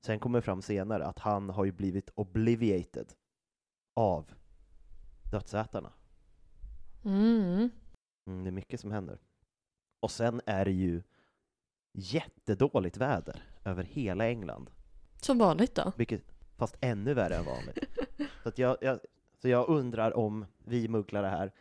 Sen 0.00 0.18
kommer 0.18 0.40
fram 0.40 0.62
senare 0.62 1.06
att 1.06 1.18
han 1.18 1.50
har 1.50 1.64
ju 1.64 1.72
blivit 1.72 2.10
obliviated 2.14 3.12
av 3.94 4.32
dödsätarna. 5.30 5.92
Mm. 7.04 7.70
Mm, 8.26 8.44
det 8.44 8.50
är 8.50 8.52
mycket 8.52 8.80
som 8.80 8.90
händer. 8.90 9.18
Och 10.00 10.10
sen 10.10 10.40
är 10.46 10.64
det 10.64 10.72
ju 10.72 11.02
jättedåligt 11.92 12.96
väder 12.96 13.42
över 13.64 13.84
hela 13.84 14.28
England. 14.28 14.70
Som 15.16 15.38
vanligt 15.38 15.74
då. 15.74 15.92
Vilket, 15.96 16.22
fast 16.56 16.76
ännu 16.80 17.14
värre 17.14 17.36
än 17.36 17.44
vanligt. 17.44 17.78
så, 18.42 18.52
jag, 18.56 18.76
jag, 18.80 19.00
så 19.38 19.48
jag 19.48 19.68
undrar 19.68 20.16
om 20.16 20.46
vi 20.64 20.88
mugglare 20.88 21.26
här, 21.26 21.52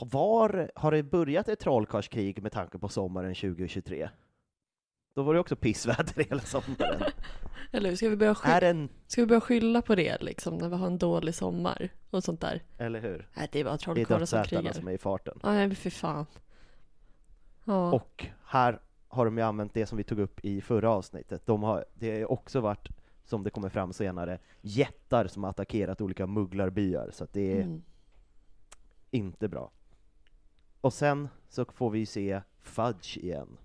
var, 0.00 0.70
har 0.74 0.92
det 0.92 1.02
börjat 1.02 1.48
ett 1.48 1.60
trollkarlskrig 1.60 2.42
med 2.42 2.52
tanke 2.52 2.78
på 2.78 2.88
sommaren 2.88 3.34
2023? 3.34 4.08
Då 5.14 5.22
var 5.22 5.34
det 5.34 5.40
också 5.40 5.56
pissväder 5.56 6.24
hela 6.28 6.40
sommaren. 6.40 7.02
Eller 7.72 7.88
hur? 7.88 7.96
Ska 7.96 8.08
vi, 8.08 8.16
börja 8.16 8.34
sky- 8.34 8.48
är 8.50 8.62
en, 8.62 8.88
ska 9.06 9.20
vi 9.22 9.26
börja 9.26 9.40
skylla 9.40 9.82
på 9.82 9.94
det 9.94 10.22
liksom 10.22 10.56
när 10.58 10.68
vi 10.68 10.76
har 10.76 10.86
en 10.86 10.98
dålig 10.98 11.34
sommar 11.34 11.88
och 12.10 12.24
sånt 12.24 12.40
där? 12.40 12.62
eller 12.78 13.00
hur? 13.00 13.28
Nej, 13.36 13.48
det 13.52 13.60
är 13.60 13.64
bara 13.64 13.70
Det 13.70 13.74
är 13.74 13.78
trollkarlar 13.78 14.24
som 14.26 14.44
krigar. 14.44 14.72
som 14.72 14.88
är 14.88 14.92
i 14.92 14.98
farten. 14.98 15.38
Nej, 15.42 15.66
men 15.68 15.76
för 15.76 15.90
fan. 15.90 16.26
Ja. 17.64 17.92
Och 17.92 18.26
här 18.44 18.80
har 19.08 19.24
de 19.24 19.38
ju 19.38 19.44
använt 19.44 19.74
det 19.74 19.86
som 19.86 19.98
vi 19.98 20.04
tog 20.04 20.18
upp 20.18 20.44
i 20.44 20.60
förra 20.60 20.90
avsnittet. 20.90 21.46
De 21.46 21.62
har, 21.62 21.84
det 21.94 22.20
har 22.20 22.32
också 22.32 22.60
varit, 22.60 22.88
som 23.24 23.42
det 23.42 23.50
kommer 23.50 23.68
fram 23.68 23.92
senare, 23.92 24.38
jättar 24.60 25.26
som 25.26 25.42
har 25.42 25.50
attackerat 25.50 26.00
olika 26.00 26.26
mugglarbyar, 26.26 27.10
så 27.12 27.26
det 27.32 27.52
är 27.58 27.62
Mm. 27.62 27.82
inte 29.10 29.48
bra. 29.48 29.70
Och 30.82 30.92
sen 30.92 31.28
så 31.48 31.64
får 31.64 31.90
vi 31.90 32.06
se 32.06 32.42
Fudge 32.60 33.18
igen. 33.18 33.58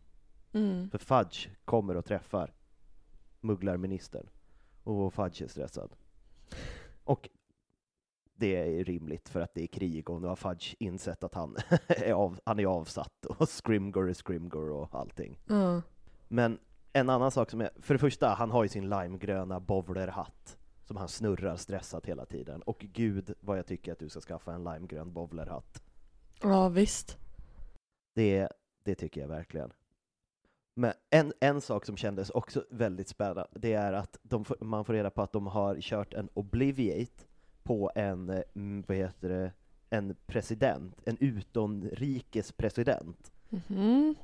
Mm. 0.53 0.89
För 0.89 0.97
Fudge 0.97 1.47
kommer 1.65 1.97
och 1.97 2.05
träffar 2.05 2.53
mugglarministern. 3.41 4.29
Och 4.83 5.13
Fudge 5.13 5.41
är 5.41 5.47
stressad. 5.47 5.91
Och 7.03 7.29
det 8.33 8.79
är 8.79 8.83
rimligt 8.83 9.29
för 9.29 9.41
att 9.41 9.53
det 9.53 9.63
är 9.63 9.67
krig 9.67 10.09
och 10.09 10.21
nu 10.21 10.27
har 10.27 10.35
Fudge 10.35 10.75
insett 10.79 11.23
att 11.23 11.33
han 11.33 11.55
är, 11.87 12.13
av, 12.13 12.39
han 12.45 12.59
är 12.59 12.65
avsatt 12.65 13.25
och 13.25 13.49
Scrimgor 13.49 14.09
är 14.09 14.13
Scrimgor 14.13 14.71
och 14.71 14.95
allting. 14.95 15.39
Ja. 15.45 15.81
Men 16.27 16.59
en 16.93 17.09
annan 17.09 17.31
sak 17.31 17.49
som 17.49 17.61
är, 17.61 17.69
för 17.81 17.93
det 17.93 17.99
första, 17.99 18.27
han 18.27 18.51
har 18.51 18.63
ju 18.63 18.69
sin 18.69 18.89
limegröna 18.89 19.59
bowlerhatt 19.59 20.57
som 20.83 20.97
han 20.97 21.07
snurrar 21.07 21.55
stressat 21.55 22.05
hela 22.05 22.25
tiden. 22.25 22.61
Och 22.61 22.79
gud 22.79 23.33
vad 23.39 23.57
jag 23.57 23.65
tycker 23.65 23.91
att 23.91 23.99
du 23.99 24.09
ska 24.09 24.21
skaffa 24.21 24.53
en 24.53 24.63
limegrön 24.63 25.13
bowlerhatt. 25.13 25.83
Ja, 26.41 26.69
visst. 26.69 27.17
Det, 28.13 28.47
det 28.83 28.95
tycker 28.95 29.21
jag 29.21 29.27
verkligen. 29.27 29.73
Men 30.73 30.93
en, 31.09 31.33
en 31.39 31.61
sak 31.61 31.85
som 31.85 31.97
kändes 31.97 32.29
också 32.29 32.65
väldigt 32.69 33.07
spännande, 33.07 33.47
det 33.51 33.73
är 33.73 33.93
att 33.93 34.19
de, 34.21 34.45
man 34.59 34.85
får 34.85 34.93
reda 34.93 35.09
på 35.09 35.21
att 35.21 35.31
de 35.31 35.47
har 35.47 35.81
kört 35.81 36.13
en 36.13 36.29
Obliviate 36.33 37.23
på 37.63 37.91
en, 37.95 38.43
mm, 38.55 38.83
vad 38.87 38.97
heter 38.97 39.29
det, 39.29 39.51
en 39.89 40.15
president, 40.25 41.01
en 41.05 41.17
utomrikes 41.19 42.51
president. 42.51 43.31
Mhm. 43.49 44.15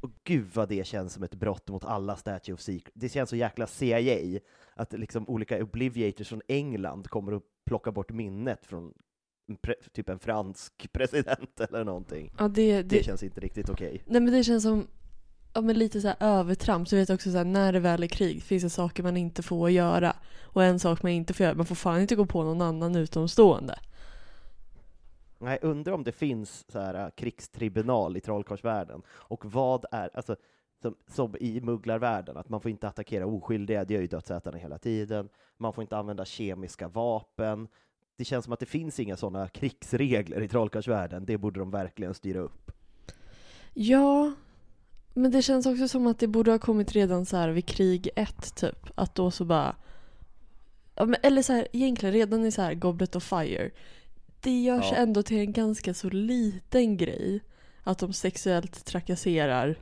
Och 0.00 0.10
gud 0.24 0.50
vad 0.54 0.68
det 0.68 0.86
känns 0.86 1.12
som 1.12 1.22
ett 1.22 1.34
brott 1.34 1.68
mot 1.68 1.84
alla 1.84 2.16
Statue 2.16 2.54
of 2.54 2.60
Secret. 2.60 2.92
Det 2.94 3.08
känns 3.08 3.30
så 3.30 3.36
jäkla 3.36 3.66
CIA, 3.66 4.40
att 4.74 4.92
liksom 4.92 5.28
olika 5.28 5.62
Obliviators 5.62 6.28
från 6.28 6.42
England 6.48 7.08
kommer 7.08 7.32
att 7.32 7.42
plocka 7.64 7.92
bort 7.92 8.10
minnet 8.10 8.66
från 8.66 8.94
typ 9.92 10.08
en 10.08 10.18
fransk 10.18 10.88
president 10.92 11.60
eller 11.60 11.84
någonting. 11.84 12.32
Ja, 12.38 12.48
det, 12.48 12.76
Det 12.76 12.82
det, 12.82 13.04
känns 13.04 13.22
inte 13.22 13.40
riktigt 13.40 13.70
okej. 13.70 14.02
nej 14.06 14.20
men 14.20 14.32
det 14.32 14.44
känns 14.44 14.62
som 14.62 14.86
ja, 15.54 15.60
men 15.60 15.78
lite 15.78 16.00
så 16.00 16.08
här 16.08 16.16
övertramp. 16.20 16.88
Du 16.88 16.96
vet 16.96 17.10
också 17.10 17.30
så 17.30 17.36
här, 17.36 17.44
när 17.44 17.72
det 17.72 17.80
väl 17.80 18.02
är 18.02 18.06
krig 18.06 18.42
finns 18.42 18.62
det 18.62 18.70
saker 18.70 19.02
man 19.02 19.16
inte 19.16 19.42
får 19.42 19.70
göra. 19.70 20.16
Och 20.42 20.64
en 20.64 20.78
sak 20.78 21.02
man 21.02 21.12
inte 21.12 21.34
får 21.34 21.44
göra, 21.44 21.54
man 21.54 21.66
får 21.66 21.74
fan 21.74 22.00
inte 22.00 22.16
gå 22.16 22.26
på 22.26 22.42
någon 22.42 22.62
annan 22.62 22.96
utomstående. 22.96 23.78
Nej, 25.38 25.58
undrar 25.62 25.92
om 25.92 26.04
det 26.04 26.12
finns 26.12 26.64
så 26.72 26.78
här 26.78 26.94
äh, 26.94 27.10
krigstribunal 27.10 28.16
i 28.16 28.20
trollkarlsvärlden. 28.20 29.02
Och 29.08 29.52
vad 29.52 29.84
är, 29.90 30.10
alltså, 30.14 30.36
som, 30.82 30.94
som 31.06 31.36
i 31.40 31.60
mugglarvärlden, 31.60 32.36
att 32.36 32.48
man 32.48 32.60
får 32.60 32.70
inte 32.70 32.88
attackera 32.88 33.26
oskyldiga, 33.26 33.84
det 33.84 33.94
gör 33.94 34.00
ju 34.00 34.06
dödsätarna 34.06 34.58
hela 34.58 34.78
tiden. 34.78 35.28
Man 35.56 35.72
får 35.72 35.82
inte 35.82 35.96
använda 35.96 36.24
kemiska 36.24 36.88
vapen. 36.88 37.68
Det 38.20 38.24
känns 38.24 38.44
som 38.44 38.52
att 38.52 38.60
det 38.60 38.66
finns 38.66 39.00
inga 39.00 39.16
sådana 39.16 39.48
krigsregler 39.48 40.40
i 40.42 40.48
trollkarlsvärlden. 40.48 41.24
Det 41.24 41.38
borde 41.38 41.60
de 41.60 41.70
verkligen 41.70 42.14
styra 42.14 42.38
upp. 42.38 42.72
Ja, 43.74 44.32
men 45.14 45.30
det 45.30 45.42
känns 45.42 45.66
också 45.66 45.88
som 45.88 46.06
att 46.06 46.18
det 46.18 46.26
borde 46.26 46.50
ha 46.50 46.58
kommit 46.58 46.92
redan 46.92 47.26
så 47.26 47.36
här 47.36 47.48
vid 47.48 47.66
krig 47.66 48.08
ett 48.16 48.54
typ. 48.54 48.88
Att 48.94 49.14
då 49.14 49.30
så 49.30 49.44
bara 49.44 49.76
Ja, 50.94 51.04
men, 51.04 51.16
eller 51.22 51.42
så 51.42 51.52
här, 51.52 51.68
egentligen 51.72 52.12
redan 52.12 52.44
i 52.46 52.52
så 52.52 52.62
här 52.62 52.74
Goblet 52.74 53.16
of 53.16 53.24
Fire. 53.24 53.70
Det 54.40 54.60
görs 54.62 54.88
Ja. 54.90 54.96
ändå 54.96 55.22
till 55.22 55.38
en 55.38 55.52
ganska 55.52 55.94
så 55.94 56.10
liten 56.10 56.96
grej. 56.96 57.40
Att 57.82 57.98
de 57.98 58.12
sexuellt 58.12 58.84
trakasserar. 58.84 59.76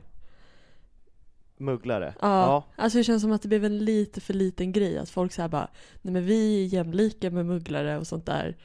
Mugglare. 1.59 2.13
Ja, 2.21 2.63
alltså 2.75 2.97
det 2.97 3.03
känns 3.03 3.21
som 3.21 3.31
att 3.31 3.41
det 3.41 3.47
blev 3.47 3.65
en 3.65 3.77
lite 3.85 4.21
för 4.21 4.33
liten 4.33 4.71
grej. 4.71 4.97
Att 4.97 5.09
folk 5.09 5.31
säger 5.31 5.49
bara, 5.49 5.69
nej 6.01 6.13
men 6.13 6.25
vi 6.25 6.63
är 6.63 6.67
jämlika 6.67 7.31
med 7.31 7.45
mugglare 7.45 7.97
och 7.97 8.07
sånt 8.07 8.25
där. 8.25 8.57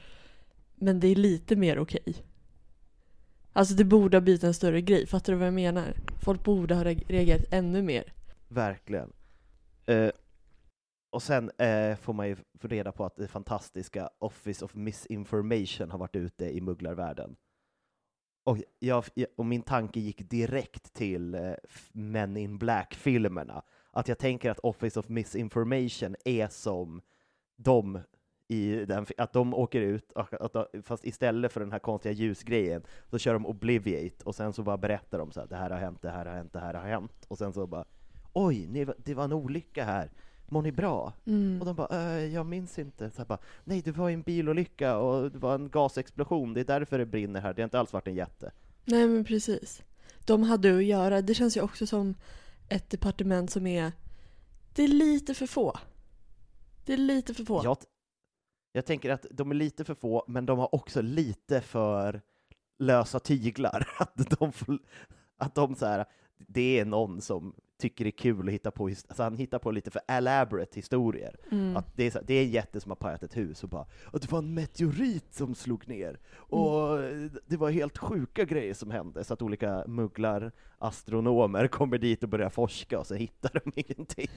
Men 0.75 0.99
det 0.99 1.07
är 1.07 1.15
lite 1.15 1.55
mer 1.55 1.79
okej. 1.79 2.15
Alltså 3.53 3.73
det 3.73 3.83
borde 3.83 4.17
ha 4.17 4.21
blivit 4.21 4.43
en 4.43 4.53
större 4.53 4.81
grej, 4.81 5.07
fattar 5.07 5.33
du 5.33 5.39
vad 5.39 5.47
jag 5.47 5.53
menar? 5.53 5.93
Folk 6.23 6.43
borde 6.43 6.75
ha 6.75 6.83
re- 6.83 7.05
reagerat 7.07 7.45
ännu 7.51 7.81
mer. 7.81 8.13
Verkligen. 8.47 9.13
Eh, 9.85 10.09
och 11.09 11.23
sen 11.23 11.51
eh, 11.57 11.95
får 11.95 12.13
man 12.13 12.27
ju 12.27 12.37
reda 12.61 12.91
på 12.91 13.05
att 13.05 13.15
det 13.15 13.27
fantastiska 13.27 14.09
Office 14.19 14.65
of 14.65 14.75
Misinformation 14.75 15.91
har 15.91 15.97
varit 15.97 16.15
ute 16.15 16.45
i 16.45 16.61
mugglarvärlden. 16.61 17.35
Och, 18.45 18.57
jag, 18.79 19.03
och 19.35 19.45
min 19.45 19.61
tanke 19.61 19.99
gick 19.99 20.29
direkt 20.29 20.93
till 20.93 21.35
eh, 21.35 21.53
Men 21.91 22.37
in 22.37 22.57
Black-filmerna. 22.57 23.63
Att 23.91 24.07
jag 24.07 24.17
tänker 24.17 24.51
att 24.51 24.59
Office 24.59 24.99
of 24.99 25.09
Misinformation 25.09 26.15
är 26.25 26.47
som 26.47 27.01
de 27.55 27.99
i 28.47 28.85
den, 28.85 29.05
att 29.17 29.33
de 29.33 29.53
åker 29.53 29.81
ut, 29.81 30.11
och 30.11 30.33
att, 30.33 30.67
fast 30.83 31.05
istället 31.05 31.51
för 31.51 31.59
den 31.59 31.71
här 31.71 31.79
konstiga 31.79 32.13
ljusgrejen, 32.13 32.83
så 33.07 33.17
kör 33.17 33.33
de 33.33 33.45
Obliviate, 33.45 34.25
och 34.25 34.35
sen 34.35 34.53
så 34.53 34.63
bara 34.63 34.77
berättar 34.77 35.19
de 35.19 35.31
så 35.31 35.39
här, 35.39 35.47
det 35.47 35.55
här 35.55 35.69
har 35.69 35.77
hänt, 35.77 36.01
det 36.01 36.09
här 36.09 36.25
har 36.25 36.35
hänt, 36.35 36.53
det 36.53 36.59
här 36.59 36.73
har 36.73 36.87
hänt, 36.87 37.25
och 37.27 37.37
sen 37.37 37.53
så 37.53 37.67
bara 37.67 37.85
Oj, 38.33 38.67
ni, 38.67 38.85
det 38.97 39.13
var 39.13 39.23
en 39.23 39.33
olycka 39.33 39.83
här, 39.83 40.11
mår 40.47 40.61
ni 40.61 40.71
bra? 40.71 41.13
Mm. 41.25 41.59
Och 41.59 41.65
de 41.65 41.75
bara, 41.75 42.17
äh, 42.17 42.33
jag 42.33 42.45
minns 42.45 42.79
inte. 42.79 43.11
Så 43.11 43.25
bara, 43.25 43.39
Nej, 43.63 43.81
det 43.81 43.91
var 43.91 44.09
en 44.09 44.21
bilolycka 44.21 44.97
och 44.97 45.31
det 45.31 45.37
var 45.37 45.55
en 45.55 45.69
gasexplosion, 45.69 46.53
det 46.53 46.59
är 46.59 46.65
därför 46.65 46.97
det 46.97 47.05
brinner 47.05 47.41
här, 47.41 47.53
det 47.53 47.61
har 47.61 47.67
inte 47.67 47.79
alls 47.79 47.93
varit 47.93 48.07
en 48.07 48.15
jätte. 48.15 48.51
Nej 48.85 49.07
men 49.07 49.25
precis. 49.25 49.83
De 50.25 50.43
hade 50.43 50.77
att 50.77 50.83
göra, 50.83 51.21
det 51.21 51.33
känns 51.33 51.57
ju 51.57 51.61
också 51.61 51.87
som 51.87 52.15
ett 52.69 52.89
departement 52.89 53.51
som 53.51 53.67
är, 53.67 53.91
det 54.73 54.83
är 54.83 54.87
lite 54.87 55.33
för 55.33 55.47
få. 55.47 55.79
Det 56.85 56.93
är 56.93 56.97
lite 56.97 57.33
för 57.33 57.45
få. 57.45 57.61
Jag, 57.63 57.77
jag 58.71 58.85
tänker 58.85 59.09
att 59.09 59.25
de 59.31 59.51
är 59.51 59.55
lite 59.55 59.83
för 59.83 59.95
få, 59.95 60.25
men 60.27 60.45
de 60.45 60.59
har 60.59 60.75
också 60.75 61.01
lite 61.01 61.61
för 61.61 62.21
lösa 62.79 63.19
tyglar. 63.19 63.87
Att 63.99 64.39
de, 64.39 64.51
får, 64.51 64.79
att 65.37 65.55
de 65.55 65.75
så 65.75 65.85
här, 65.85 66.05
det 66.37 66.79
är 66.79 66.85
någon 66.85 67.21
som 67.21 67.55
tycker 67.77 68.03
det 68.03 68.09
är 68.09 68.17
kul 68.17 68.47
att 68.47 68.53
hitta 68.53 68.71
på, 68.71 68.85
alltså 68.87 69.23
han 69.23 69.37
hittar 69.37 69.59
på 69.59 69.71
lite 69.71 69.91
för 69.91 70.01
elaborate 70.07 70.75
historier. 70.75 71.35
Mm. 71.51 71.77
Att 71.77 71.97
det, 71.97 72.03
är 72.03 72.11
så, 72.11 72.19
det 72.27 72.33
är 72.33 72.43
en 72.43 72.51
jätte 72.51 72.81
som 72.81 72.91
har 72.91 72.95
pajat 72.95 73.23
ett 73.23 73.37
hus 73.37 73.63
och 73.63 73.69
bara 73.69 73.85
och 74.03 74.19
det 74.19 74.31
var 74.31 74.39
en 74.39 74.53
meteorit 74.53 75.33
som 75.33 75.55
slog 75.55 75.87
ner 75.87 76.19
och 76.33 76.99
det 77.47 77.57
var 77.57 77.71
helt 77.71 77.97
sjuka 77.97 78.45
grejer 78.45 78.73
som 78.73 78.91
hände 78.91 79.23
så 79.23 79.33
att 79.33 79.41
olika 79.41 79.83
mugglar, 79.87 80.51
astronomer 80.77 81.67
kommer 81.67 81.97
dit 81.97 82.23
och 82.23 82.29
börjar 82.29 82.49
forska 82.49 82.99
och 82.99 83.07
så 83.07 83.15
hittar 83.15 83.61
de 83.63 83.71
ingenting. 83.81 84.29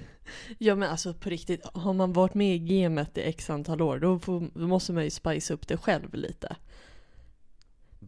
Ja 0.59 0.75
men 0.75 0.91
alltså 0.91 1.15
på 1.15 1.31
riktigt, 1.31 1.67
har 1.75 1.93
man 1.93 2.13
varit 2.13 2.35
med 2.35 2.55
i 2.55 2.59
gamet 2.59 3.19
i 3.19 3.21
x 3.21 3.51
antal 3.51 3.83
år 3.83 3.99
då, 3.99 4.19
får, 4.19 4.51
då 4.55 4.67
måste 4.67 4.93
man 4.93 5.05
ju 5.05 5.11
spice 5.11 5.55
upp 5.55 5.69
det 5.69 5.77
själv 5.77 6.15
lite. 6.15 6.57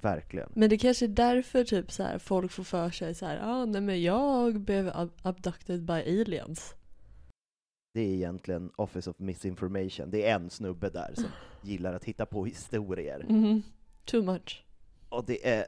Verkligen. 0.02 0.52
Men 0.54 0.70
det 0.70 0.78
kanske 0.78 1.06
är 1.06 1.08
därför 1.08 1.64
typ 1.64 1.92
så 1.92 2.02
här, 2.02 2.18
folk 2.18 2.52
får 2.52 2.64
för 2.64 2.90
sig 2.90 3.14
så 3.14 3.26
här, 3.26 3.40
ah, 3.42 3.64
nej 3.64 3.80
men 3.80 4.02
jag 4.02 4.60
blev 4.60 4.88
ab- 4.88 5.18
abducted 5.22 5.84
by 5.84 5.92
aliens. 5.92 6.74
Det 7.94 8.00
är 8.00 8.14
egentligen 8.14 8.70
Office 8.76 9.10
of 9.10 9.18
Misinformation. 9.18 10.10
Det 10.10 10.26
är 10.28 10.34
en 10.34 10.50
snubbe 10.50 10.90
där 10.90 11.12
som 11.14 11.24
gillar 11.62 11.94
att 11.94 12.04
hitta 12.04 12.26
på 12.26 12.44
historier. 12.44 13.26
Mhm. 13.28 13.62
Too 14.04 14.22
much. 14.22 14.64
Och 15.08 15.24
det 15.24 15.48
är... 15.48 15.66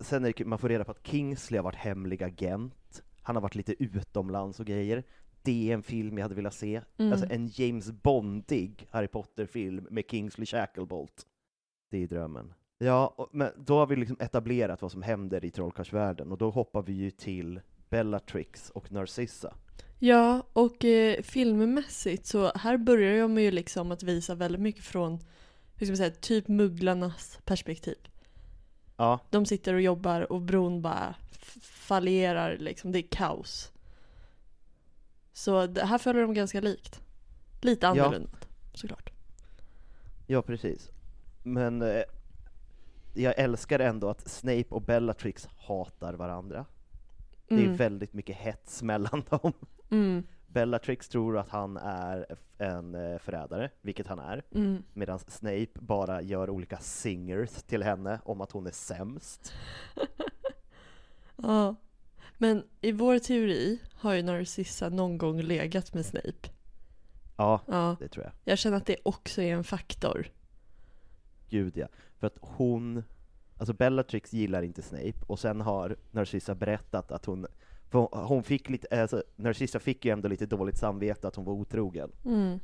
Sen 0.00 0.24
är 0.24 0.32
det 0.36 0.44
man 0.44 0.58
får 0.58 0.68
reda 0.68 0.84
på 0.84 0.90
att 0.90 1.06
Kingsley 1.06 1.58
har 1.58 1.64
varit 1.64 1.76
hemlig 1.76 2.22
agent. 2.22 3.02
Han 3.22 3.36
har 3.36 3.40
varit 3.42 3.54
lite 3.54 3.82
utomlands 3.82 4.60
och 4.60 4.66
grejer. 4.66 5.04
Det 5.42 5.70
är 5.70 5.74
en 5.74 5.82
film 5.82 6.18
jag 6.18 6.24
hade 6.24 6.34
velat 6.34 6.54
se. 6.54 6.80
Mm. 6.98 7.12
Alltså 7.12 7.26
en 7.30 7.48
James 7.52 7.90
Bondig 7.90 8.86
Harry 8.90 9.06
Potter-film 9.08 9.86
med 9.90 10.04
Kingsley 10.10 10.46
Shacklebolt. 10.46 11.26
Det 11.90 11.98
är 12.02 12.06
drömmen. 12.08 12.54
Ja, 12.78 13.14
och, 13.16 13.28
men 13.32 13.50
då 13.56 13.78
har 13.78 13.86
vi 13.86 13.96
liksom 13.96 14.16
etablerat 14.20 14.82
vad 14.82 14.92
som 14.92 15.02
händer 15.02 15.44
i 15.44 15.50
trollkarlsvärlden 15.50 16.32
och 16.32 16.38
då 16.38 16.50
hoppar 16.50 16.82
vi 16.82 16.92
ju 16.92 17.10
till 17.10 17.60
Bellatrix 17.88 18.70
och 18.70 18.92
Narcissa. 18.92 19.54
Ja, 19.98 20.42
och 20.52 20.84
eh, 20.84 21.22
filmmässigt 21.22 22.26
så 22.26 22.52
här 22.54 22.76
börjar 22.76 23.20
de 23.22 23.38
ju 23.38 23.50
liksom 23.50 23.92
att 23.92 24.02
visa 24.02 24.34
väldigt 24.34 24.60
mycket 24.60 24.84
från, 24.84 25.18
hur 25.76 25.86
ska 25.86 25.90
man 25.90 25.96
säga, 25.96 26.10
typ 26.10 26.48
mugglarnas 26.48 27.38
perspektiv. 27.44 27.98
Ja, 28.96 29.20
De 29.30 29.46
sitter 29.46 29.74
och 29.74 29.80
jobbar 29.80 30.32
och 30.32 30.40
bron 30.42 30.82
bara 30.82 31.14
fallerar 31.62 32.56
liksom, 32.58 32.92
det 32.92 32.98
är 32.98 33.08
kaos. 33.10 33.72
Så 35.32 35.66
det 35.66 35.84
här 35.84 35.98
följer 35.98 36.22
de 36.22 36.34
ganska 36.34 36.60
likt. 36.60 37.00
Lite 37.62 37.86
Ja. 37.86 37.90
annorlunda, 37.90 38.30
såklart. 38.74 39.10
ja 40.26 40.42
precis. 40.42 40.90
Men 41.42 41.82
eh, 41.82 42.02
jag 43.14 43.38
älskar 43.38 43.78
ändå 43.78 44.10
att 44.10 44.28
Snape 44.28 44.64
och 44.68 44.82
Bellatrix 44.82 45.48
hatar 45.56 46.14
varandra. 46.14 46.64
Det 47.48 47.54
är 47.54 47.58
Mm. 47.64 47.76
väldigt 47.76 48.12
mycket 48.12 48.36
hets 48.36 48.82
mellan 48.82 49.22
dem. 49.30 49.52
Mm, 49.90 50.26
Bellatrix 50.46 51.08
tror 51.08 51.38
att 51.38 51.48
han 51.50 51.76
är 51.76 52.36
en 52.58 52.94
eh, 52.94 53.18
förrädare, 53.18 53.70
vilket 53.80 54.06
han 54.06 54.18
är, 54.18 54.42
mm. 54.54 54.82
medan 54.92 55.18
Snape 55.18 55.66
bara 55.74 56.22
gör 56.22 56.50
olika 56.50 56.78
singers 56.78 57.50
till 57.50 57.82
henne 57.82 58.20
om 58.24 58.40
att 58.40 58.52
hon 58.52 58.66
är 58.66 58.70
sämst. 58.70 59.52
Ja. 61.42 61.74
Men 62.38 62.62
i 62.80 62.92
vår 62.92 63.18
teori 63.18 63.78
har 63.94 64.12
ju 64.14 64.22
Narcissa 64.22 64.88
någon 64.88 65.18
gång 65.18 65.42
legat 65.42 65.94
med 65.94 66.06
Snape. 66.06 66.48
Ja, 67.36 67.60
Ja. 67.66 67.96
det 68.00 68.08
tror 68.08 68.24
jag. 68.24 68.32
Jag 68.44 68.58
känner 68.58 68.76
att 68.76 68.86
det 68.86 68.96
också 69.02 69.42
är 69.42 69.54
en 69.54 69.64
faktor. 69.64 70.26
Gud 71.48 71.76
ja. 71.76 71.86
För 72.18 72.26
att 72.26 72.36
hon, 72.40 73.04
alltså 73.56 73.72
Bellatrix 73.74 74.32
gillar 74.32 74.62
inte 74.62 74.82
Snape, 74.82 75.14
och 75.26 75.38
sen 75.38 75.60
har 75.60 75.96
Narcissa 76.10 76.54
berättat 76.54 77.12
att 77.12 77.24
hon, 77.24 77.46
hon- 77.92 78.08
hon 78.12 78.42
fick 78.42 78.68
lite, 78.70 79.02
alltså 79.02 79.22
Narcissa 79.36 79.78
fick 79.80 80.04
ju 80.04 80.10
ändå 80.12 80.28
lite 80.28 80.46
dåligt 80.46 80.76
samvete 80.76 81.28
att 81.28 81.36
hon 81.36 81.44
var 81.44 81.52
otrogen. 81.52 82.12
Mm. 82.24 82.58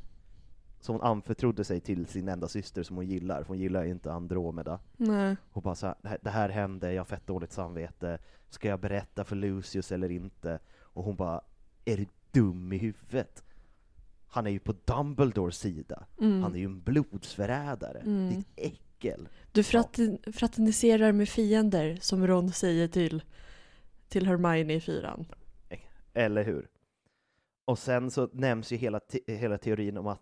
Så 0.79 0.91
hon 0.91 1.01
anförtrodde 1.01 1.63
sig 1.63 1.79
till 1.79 2.05
sin 2.05 2.27
enda 2.29 2.47
syster 2.47 2.83
som 2.83 2.95
hon 2.95 3.05
gillar, 3.07 3.41
för 3.43 3.47
hon 3.47 3.57
gillar 3.59 3.83
ju 3.83 3.91
inte 3.91 4.11
Andromeda. 4.13 4.79
Nej. 4.97 5.35
Och 5.51 5.61
bara 5.61 5.75
så 5.75 5.87
här, 5.87 5.95
"Det 6.01 6.07
här- 6.09 6.19
det 6.21 6.29
här 6.29 6.49
hände, 6.49 6.93
jag 6.93 6.99
har 6.99 7.05
fett 7.05 7.27
dåligt 7.27 7.51
samvete, 7.51 8.17
ska 8.49 8.67
jag 8.67 8.79
berätta 8.79 9.23
för 9.23 9.35
Lucius 9.35 9.91
eller 9.91 10.11
inte? 10.11 10.59
Och 10.79 11.03
hon 11.03 11.15
bara, 11.15 11.41
är 11.85 11.97
du 11.97 12.05
dum 12.31 12.73
i 12.73 12.77
huvudet? 12.77 13.43
Han 14.35 14.47
är 14.47 14.51
ju 14.51 14.59
på 14.59 14.73
Dumbledores 14.85 15.57
sida, 15.57 16.05
Mm. 16.21 16.43
han 16.43 16.53
är 16.55 16.59
ju 16.59 16.65
en 16.65 16.81
blodsförrädare, 16.81 17.99
Mm. 17.99 18.29
ditt 18.29 18.47
äckel. 18.55 19.29
Du 19.51 19.61
fratin- 19.61 20.31
fraterniserar 20.31 21.11
med 21.11 21.29
fiender, 21.29 21.97
som 22.01 22.27
Ron 22.27 22.51
säger 22.51 22.87
till, 22.87 23.23
till 24.07 24.25
Hermione 24.27 24.73
i 24.73 24.81
fyran. 24.81 25.25
Eller 26.13 26.43
hur? 26.43 26.67
Och 27.65 27.79
sen 27.79 28.11
så 28.11 28.29
nämns 28.33 28.71
ju 28.71 28.75
hela, 28.77 28.99
te- 28.99 29.35
hela 29.35 29.57
teorin 29.57 29.97
om 29.97 30.07
att 30.07 30.21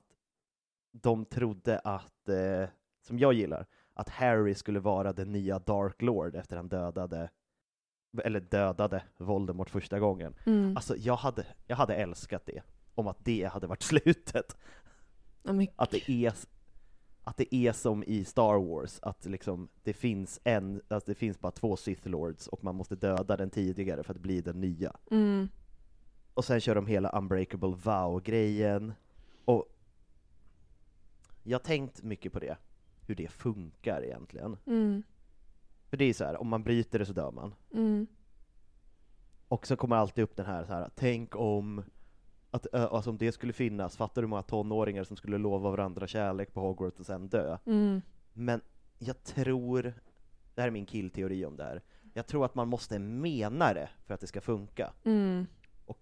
de 0.92 1.26
trodde 1.26 1.80
att, 1.80 2.30
eh, 2.30 2.70
som 3.08 3.20
jag 3.20 3.34
gillar, 3.34 3.66
att 3.94 4.10
Harry 4.10 4.56
skulle 4.56 4.80
vara 4.80 5.14
den 5.14 5.32
nya 5.32 5.60
Dark 5.60 6.02
Lord 6.02 6.36
efter 6.36 6.56
han 6.58 6.70
dödade, 6.70 7.30
eller 8.24 8.40
dödade 8.40 9.04
Voldemort 9.18 9.70
första 9.70 10.00
gången. 10.00 10.36
Mm. 10.46 10.78
Alltså 10.78 10.96
jag 10.98 11.16
hade, 11.16 11.46
jag 11.68 11.76
hade 11.76 11.96
älskat 11.96 12.46
det, 12.46 12.62
om 12.96 13.08
att 13.08 13.26
det 13.26 13.44
hade 13.54 13.68
varit 13.68 13.84
slutet. 13.94 14.58
Men, 15.44 15.68
Att 15.76 15.92
det 15.92 16.12
är, 16.12 16.34
att 17.24 17.38
det 17.38 17.56
är 17.56 17.72
som 17.72 18.04
i 18.04 18.26
Star 18.26 18.58
Wars, 18.60 19.00
att 19.02 19.26
liksom 19.26 19.70
det 19.84 19.94
finns 19.94 20.40
en, 20.44 20.82
alltså 20.88 21.12
det 21.12 21.16
finns 21.16 21.40
bara 21.40 21.52
två 21.52 21.76
Sith 21.76 22.08
Lords 22.08 22.48
och 22.48 22.64
man 22.64 22.76
måste 22.76 22.96
döda 22.96 23.38
den 23.38 23.50
tidigare 23.50 24.04
för 24.04 24.14
att 24.14 24.22
bli 24.22 24.42
den 24.42 24.62
nya. 24.62 24.96
mm. 25.12 25.50
Och 26.34 26.46
sen 26.46 26.60
kör 26.62 26.76
de 26.76 26.88
hela 26.88 27.10
Unbreakable 27.10 27.76
Vow-grejen. 27.84 28.94
Och 29.46 29.66
jag 31.44 31.60
har 31.60 31.64
tänkt 31.64 32.04
mycket 32.04 32.34
på 32.34 32.40
det, 32.40 32.58
hur 33.08 33.16
det 33.16 33.28
funkar 33.28 34.04
egentligen. 34.04 34.58
Mm. 34.66 35.04
För 35.90 35.98
det 35.98 36.06
är 36.06 36.14
så 36.14 36.24
här, 36.24 36.42
om 36.42 36.48
man 36.48 36.64
bryter 36.64 37.00
det 37.00 37.06
så 37.06 37.14
dör 37.14 37.32
man. 37.32 37.56
Mm. 37.74 38.08
Och 39.48 39.68
så 39.68 39.76
kommer 39.76 39.96
alltid 39.96 40.24
upp 40.24 40.36
den 40.36 40.46
här, 40.46 40.66
så 40.66 40.74
här 40.74 40.90
tänk 40.96 41.36
om 41.36 41.84
att, 42.54 42.74
alltså 42.74 43.10
om 43.10 43.18
det 43.18 43.32
skulle 43.32 43.54
finnas, 43.54 43.98
fattar 43.98 44.22
du 44.22 44.26
hur 44.26 44.30
många 44.30 44.42
tonåringar 44.42 45.04
som 45.04 45.18
skulle 45.18 45.38
lova 45.38 45.70
varandra 45.70 46.08
kärlek 46.08 46.54
på 46.54 46.62
Hogwarts 46.62 47.00
och 47.00 47.06
sen 47.06 47.28
dö? 47.28 47.58
Mm. 47.66 48.02
Men 48.34 48.62
jag 49.00 49.24
tror, 49.24 49.82
det 50.56 50.62
här 50.62 50.68
är 50.68 50.72
min 50.72 50.86
killteori 50.86 51.46
om 51.46 51.56
det 51.56 51.64
här, 51.64 51.82
jag 52.14 52.28
tror 52.28 52.46
att 52.46 52.56
man 52.56 52.68
måste 52.68 53.00
mena 53.00 53.74
det 53.74 53.90
för 54.06 54.14
att 54.14 54.20
det 54.20 54.28
ska 54.28 54.42
funka. 54.42 54.94
Mm. 55.04 55.48
Jag 55.86 55.96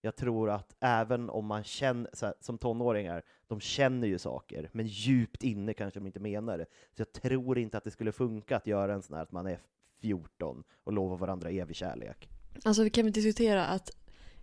jag 0.00 0.16
tror 0.16 0.50
att 0.50 0.76
även 0.80 1.30
om 1.30 1.46
man 1.46 1.64
känner, 1.64 2.10
här, 2.22 2.34
som 2.40 2.58
tonåringar, 2.58 3.22
de 3.46 3.60
känner 3.60 4.08
ju 4.08 4.18
saker, 4.18 4.70
men 4.72 4.86
djupt 4.86 5.42
inne 5.42 5.74
kanske 5.74 6.00
de 6.00 6.06
inte 6.06 6.20
menar 6.20 6.58
det. 6.58 6.66
Så 6.96 7.00
jag 7.00 7.12
tror 7.12 7.58
inte 7.58 7.78
att 7.78 7.84
det 7.84 7.90
skulle 7.90 8.12
funka 8.12 8.56
att 8.56 8.66
göra 8.66 8.94
en 8.94 9.02
sån 9.02 9.16
här 9.16 9.22
att 9.22 9.32
man 9.32 9.46
är 9.46 9.60
14 10.00 10.64
och 10.84 10.92
lovar 10.92 11.16
varandra 11.16 11.50
evig 11.50 11.76
kärlek. 11.76 12.28
Alltså 12.64 12.82
vi 12.82 12.90
kan 12.90 13.04
väl 13.04 13.12
diskutera 13.12 13.66
att 13.66 13.90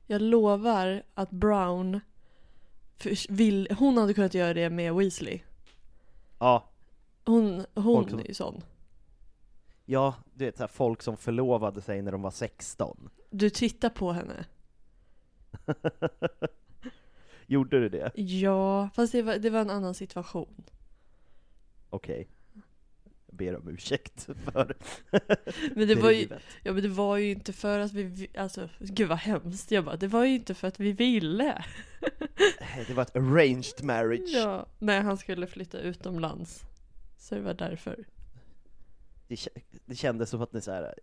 jag 0.07 0.21
lovar 0.21 1.03
att 1.13 1.31
Brown 1.31 1.99
för- 2.97 3.33
vill, 3.33 3.67
hon 3.79 3.97
hade 3.97 4.13
kunnat 4.13 4.33
göra 4.33 4.53
det 4.53 4.69
med 4.69 4.93
Weasley. 4.95 5.39
Ja, 6.39 6.69
Hon, 7.25 7.65
hon 7.75 8.09
som- 8.09 8.19
är 8.19 8.27
ju 8.27 8.33
sån. 8.33 8.61
ja, 9.85 10.15
du 10.33 10.45
vet 10.45 10.57
så 10.57 10.63
här, 10.63 10.67
folk 10.67 11.01
som 11.01 11.17
förlovade 11.17 11.81
sig 11.81 12.01
när 12.01 12.11
de 12.11 12.21
var 12.21 12.31
16. 12.31 13.09
Du 13.29 13.49
tittar 13.49 13.89
på 13.89 14.11
henne. 14.11 14.45
Gjorde 17.47 17.79
du 17.79 17.89
det? 17.89 18.11
Ja, 18.15 18.89
fast 18.93 19.11
det 19.11 19.21
var, 19.21 19.37
det 19.37 19.49
var 19.49 19.59
en 19.59 19.69
annan 19.69 19.93
situation. 19.93 20.63
Okej. 21.89 22.17
Jag 22.19 22.27
ber 23.35 23.55
om 23.55 23.67
ursäkt 23.69 24.23
för 24.23 24.75
Men 25.75 25.87
det 25.87 25.95
var 25.95 26.11
ju, 26.11 26.27
ja 26.63 26.73
men 26.73 26.83
det 26.83 26.89
var 26.89 27.17
ju 27.17 27.31
inte 27.31 27.53
för 27.53 27.79
att 27.79 27.93
vi, 27.93 28.27
alltså 28.37 28.69
gud 28.79 29.07
vad 29.07 29.17
hemskt. 29.17 29.71
Jag 29.71 29.85
bara, 29.85 29.95
det 29.95 30.07
var 30.07 30.25
ju 30.25 30.35
inte 30.35 30.53
för 30.53 30.67
att 30.67 30.79
vi 30.79 30.91
ville. 30.91 31.65
Det 32.87 32.93
var 32.93 33.03
ett 33.03 33.15
arranged 33.15 33.83
marriage. 33.83 34.29
Ja, 34.33 34.65
när 34.79 35.01
han 35.01 35.17
skulle 35.17 35.47
flytta 35.47 35.79
utomlands. 35.79 36.63
Så 37.17 37.35
det 37.35 37.41
var 37.41 37.53
därför. 37.53 38.05
Det, 39.27 39.47
det 39.85 39.95
kändes 39.95 40.29
som 40.29 40.41
att 40.41 40.53
ni 40.53 40.61
så 40.61 40.71
här, 40.71 40.93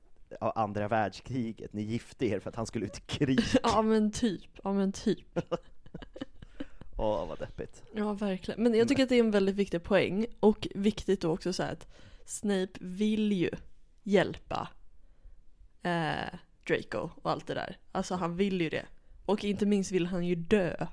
ja, 0.40 0.52
andra 0.56 0.88
världskriget, 0.88 1.72
ni 1.72 1.82
gifte 1.82 2.26
er 2.26 2.40
för 2.40 2.50
att 2.50 2.56
han 2.56 2.66
skulle 2.66 2.86
ut 2.86 2.98
i 2.98 3.00
krig. 3.00 3.40
Ja 3.62 3.82
men 3.82 4.12
typ, 4.12 4.50
ja 4.64 4.72
men 4.72 4.92
typ. 4.92 5.38
Åh, 6.96 7.28
vad 7.28 7.38
deppigt. 7.38 7.82
Ja 7.94 8.12
verkligen. 8.12 8.62
Men 8.62 8.74
jag 8.74 8.88
tycker 8.88 9.02
att 9.02 9.08
det 9.08 9.14
är 9.14 9.20
en 9.20 9.30
väldigt 9.30 9.54
viktig 9.56 9.82
poäng. 9.82 10.26
Och 10.40 10.68
viktigt 10.74 11.20
då 11.20 11.30
också 11.30 11.52
så 11.52 11.62
här 11.62 11.72
att 11.72 11.86
Snape 12.24 12.72
vill 12.80 13.32
ju 13.32 13.50
hjälpa 14.02 14.68
eh, 15.82 16.38
Draco 16.66 17.10
och 17.22 17.30
allt 17.30 17.46
det 17.46 17.54
där. 17.54 17.76
Alltså 17.92 18.14
han 18.14 18.36
vill 18.36 18.60
ju 18.60 18.68
det. 18.68 18.86
Och 19.26 19.44
inte 19.44 19.66
minst 19.66 19.92
vill 19.92 20.06
han 20.06 20.26
ju 20.26 20.34
dö. 20.34 20.86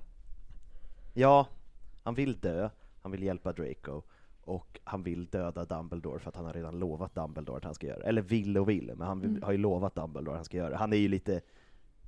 Ja, 1.13 1.48
han 2.04 2.15
vill 2.15 2.39
dö, 2.39 2.70
han 3.02 3.12
vill 3.12 3.24
hjälpa 3.24 3.54
Draco, 3.54 4.02
och 4.42 4.80
han 4.84 5.04
vill 5.04 5.26
döda 5.26 5.65
Dumbledore 5.65 6.20
för 6.20 6.30
att 6.30 6.36
han 6.36 6.46
har 6.46 6.54
redan 6.54 6.80
lovat 6.80 7.15
Dumbledore 7.15 7.58
att 7.58 7.63
han 7.63 7.74
ska 7.76 7.88
göra 7.88 8.00
det. 8.00 8.06
Eller 8.06 8.22
vill 8.22 8.58
och 8.58 8.70
vill, 8.70 8.92
men 8.96 9.08
han 9.08 9.24
Mm. 9.24 9.44
har 9.44 9.52
ju 9.52 9.58
lovat 9.58 9.96
Dumbledore 9.96 10.32
att 10.32 10.38
han 10.38 10.46
ska 10.46 10.58
göra 10.58 10.70
det. 10.70 10.76
Han 10.78 10.94
är 10.94 10.98
ju 10.98 11.08
lite 11.08 11.42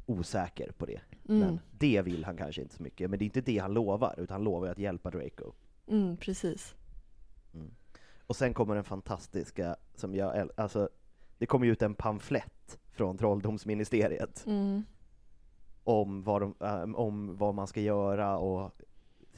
osäker 0.05 0.71
på 0.71 0.85
det. 0.85 1.01
Mm. 1.29 1.39
Men 1.39 1.59
det 1.71 2.01
vill 2.01 2.25
han 2.25 2.37
kanske 2.37 2.61
inte 2.61 2.75
så 2.75 2.83
mycket. 2.83 3.09
Men 3.09 3.19
det 3.19 3.23
är 3.23 3.25
inte 3.25 3.41
det 3.41 3.57
han 3.57 3.73
lovar, 3.73 4.15
utan 4.17 4.33
han 4.35 4.43
lovar 4.43 4.65
ju 4.67 4.71
att 4.71 4.77
hjälpa 4.77 5.11
Draco. 5.11 5.51
Mm, 5.87 6.17
precis. 6.17 6.75
Och 8.31 8.35
sen 8.37 8.53
kommer 8.53 8.75
den 8.75 8.83
fantastiska, 8.83 9.75
som 9.95 10.15
jag 10.15 10.49
alltså, 10.57 10.89
det 11.37 11.45
kommer 11.45 11.65
ju 11.65 11.71
ut 11.71 11.81
en 11.81 11.95
pamflett 11.95 12.79
från 12.91 13.17
Trolldomsministeriet 13.17 14.43
Mm. 14.47 14.83
om 15.83 16.23
vad, 16.23 16.41
de, 16.41 16.55
ähm, 16.59 16.95
om 16.95 17.37
vad 17.37 17.55
man 17.55 17.67
ska 17.67 17.81
göra 17.81 18.37
och 18.37 18.71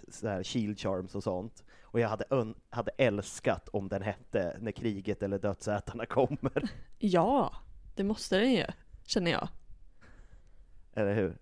så 0.07 0.27
här 0.27 0.43
shield 0.43 0.79
charms 0.79 1.15
och 1.15 1.23
sånt. 1.23 1.63
Och 1.81 1.99
jag 1.99 2.09
hade, 2.09 2.53
hade 2.69 2.91
älskat 2.97 3.69
om 3.69 3.87
den 3.89 4.01
hette 4.01 4.57
När 4.61 4.71
kriget 4.71 5.23
eller 5.23 5.39
dödsätarna 5.39 6.05
kommer, 6.09 6.69
Ja, 6.99 7.53
det 7.95 8.03
måste 8.03 8.37
den 8.39 8.51
ju. 8.51 8.65
Känner 9.05 9.31
jag. 9.31 9.47
eller 10.93 11.15
hur? 11.15 11.37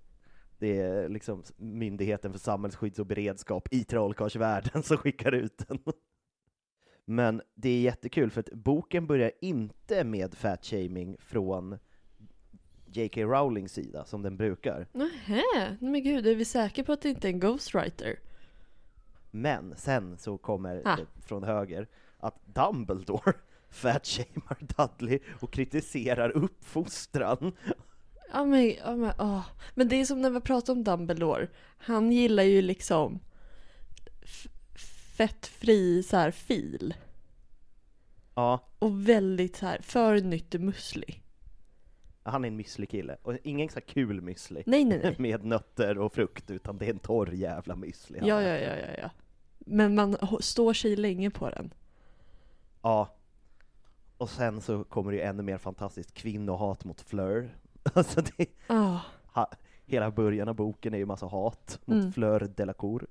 Det 0.58 0.82
är 0.82 1.10
liksom 1.10 1.44
Myndigheten 1.58 2.32
för 2.32 2.40
samhällsskydd 2.40 3.00
och 3.00 3.06
beredskap 3.06 3.68
i 3.72 3.84
trollkarlsvärlden 3.84 4.84
som 4.88 4.98
skickar 4.98 5.32
ut 5.32 5.68
den. 5.68 5.80
Men 7.12 7.42
det 7.56 7.70
är 7.70 7.82
jättekul 7.82 8.32
för 8.32 8.40
att 8.40 8.52
boken 8.54 9.08
börjar 9.08 9.32
inte 9.42 10.04
med 10.04 10.36
fatshaming 10.36 11.18
från 11.20 11.78
J.K. 12.86 13.22
Rowlings 13.22 13.74
sida 13.74 14.06
som 14.06 14.22
den 14.22 14.38
brukar. 14.38 14.88
Nähä, 14.94 15.78
men 15.80 16.04
gud, 16.04 16.28
är 16.28 16.36
vi 16.36 16.46
säkra 16.46 16.84
på 16.84 16.94
att 16.94 17.02
det 17.02 17.10
inte 17.10 17.28
är 17.28 17.34
en 17.34 17.40
ghostwriter? 17.40 18.20
Men 19.32 19.74
sen 19.78 20.18
så 20.18 20.38
kommer 20.38 20.82
Ah. 20.86 20.96
det 20.96 21.06
från 21.26 21.44
höger 21.44 21.88
att 22.18 22.46
Dumbledore 22.46 23.34
fatshamar 23.70 24.58
Dudley 24.60 25.20
och 25.40 25.52
kritiserar 25.54 26.30
uppfostran. 26.30 27.52
Ja 28.34 28.46
men, 28.46 28.70
ja, 28.70 28.96
men, 28.96 29.12
åh. 29.20 29.46
men 29.76 29.88
det 29.88 29.96
är 29.96 30.06
som 30.06 30.22
när 30.22 30.30
vi 30.30 30.42
pratar 30.42 30.74
om 30.74 30.84
Dumbledore. 30.84 31.48
Han 31.78 32.12
gillar 32.12 32.44
ju 32.44 32.62
liksom 32.62 33.20
fettfri 35.28 36.04
så 36.04 36.18
här 36.18 36.32
fil. 36.32 36.94
Ja, 38.36 38.60
Och 38.80 39.10
väldigt 39.10 39.56
så 39.56 39.66
här 39.66 39.80
för 39.82 40.22
nyttemuslig. 40.22 41.24
han 42.24 42.44
är 42.44 42.48
en 42.48 42.60
müsli 42.62 42.86
kille. 42.86 43.18
Och 43.24 43.38
ingen 43.44 43.70
så 43.70 43.74
här 43.76 43.82
kul 43.82 44.22
müsli 44.22 44.64
Nej 44.66 44.86
nej 44.86 45.00
nej. 45.04 45.16
med 45.20 45.46
nötter 45.46 45.98
och 45.98 46.14
frukt, 46.14 46.52
utan 46.52 46.78
det 46.78 46.86
är 46.86 46.90
en 46.90 47.00
torr 47.00 47.34
jävla 47.34 47.76
müsli. 47.76 48.20
Ja 48.22 48.42
ja 48.42 48.58
ja 48.58 48.76
ja 48.78 48.88
ja. 49.02 49.10
Men 49.60 49.96
man 49.96 50.18
står 50.40 50.74
sig 50.74 50.96
länge 50.96 51.30
på 51.30 51.50
den. 51.50 51.74
Ja. 52.82 53.16
Och 54.18 54.30
sen 54.30 54.62
så 54.62 54.84
kommer 54.84 55.12
det 55.12 55.18
ju 55.18 55.24
ännu 55.24 55.44
mer 55.44 55.58
fantastiskt 55.58 56.14
kvinnohat 56.14 56.86
mot 56.86 57.02
Fleur. 57.02 57.56
Alltså 57.94 58.22
det, 58.22 58.46
Ah, 58.68 59.00
ha, 59.34 59.52
hela 59.86 60.12
början 60.12 60.48
av 60.48 60.56
boken 60.56 60.94
är 60.94 60.98
ju 60.98 61.06
massa 61.06 61.26
hat 61.26 61.80
mot 61.86 61.98
Mm. 61.98 62.12
Fleur 62.14 62.40
Delacour. 62.56 63.08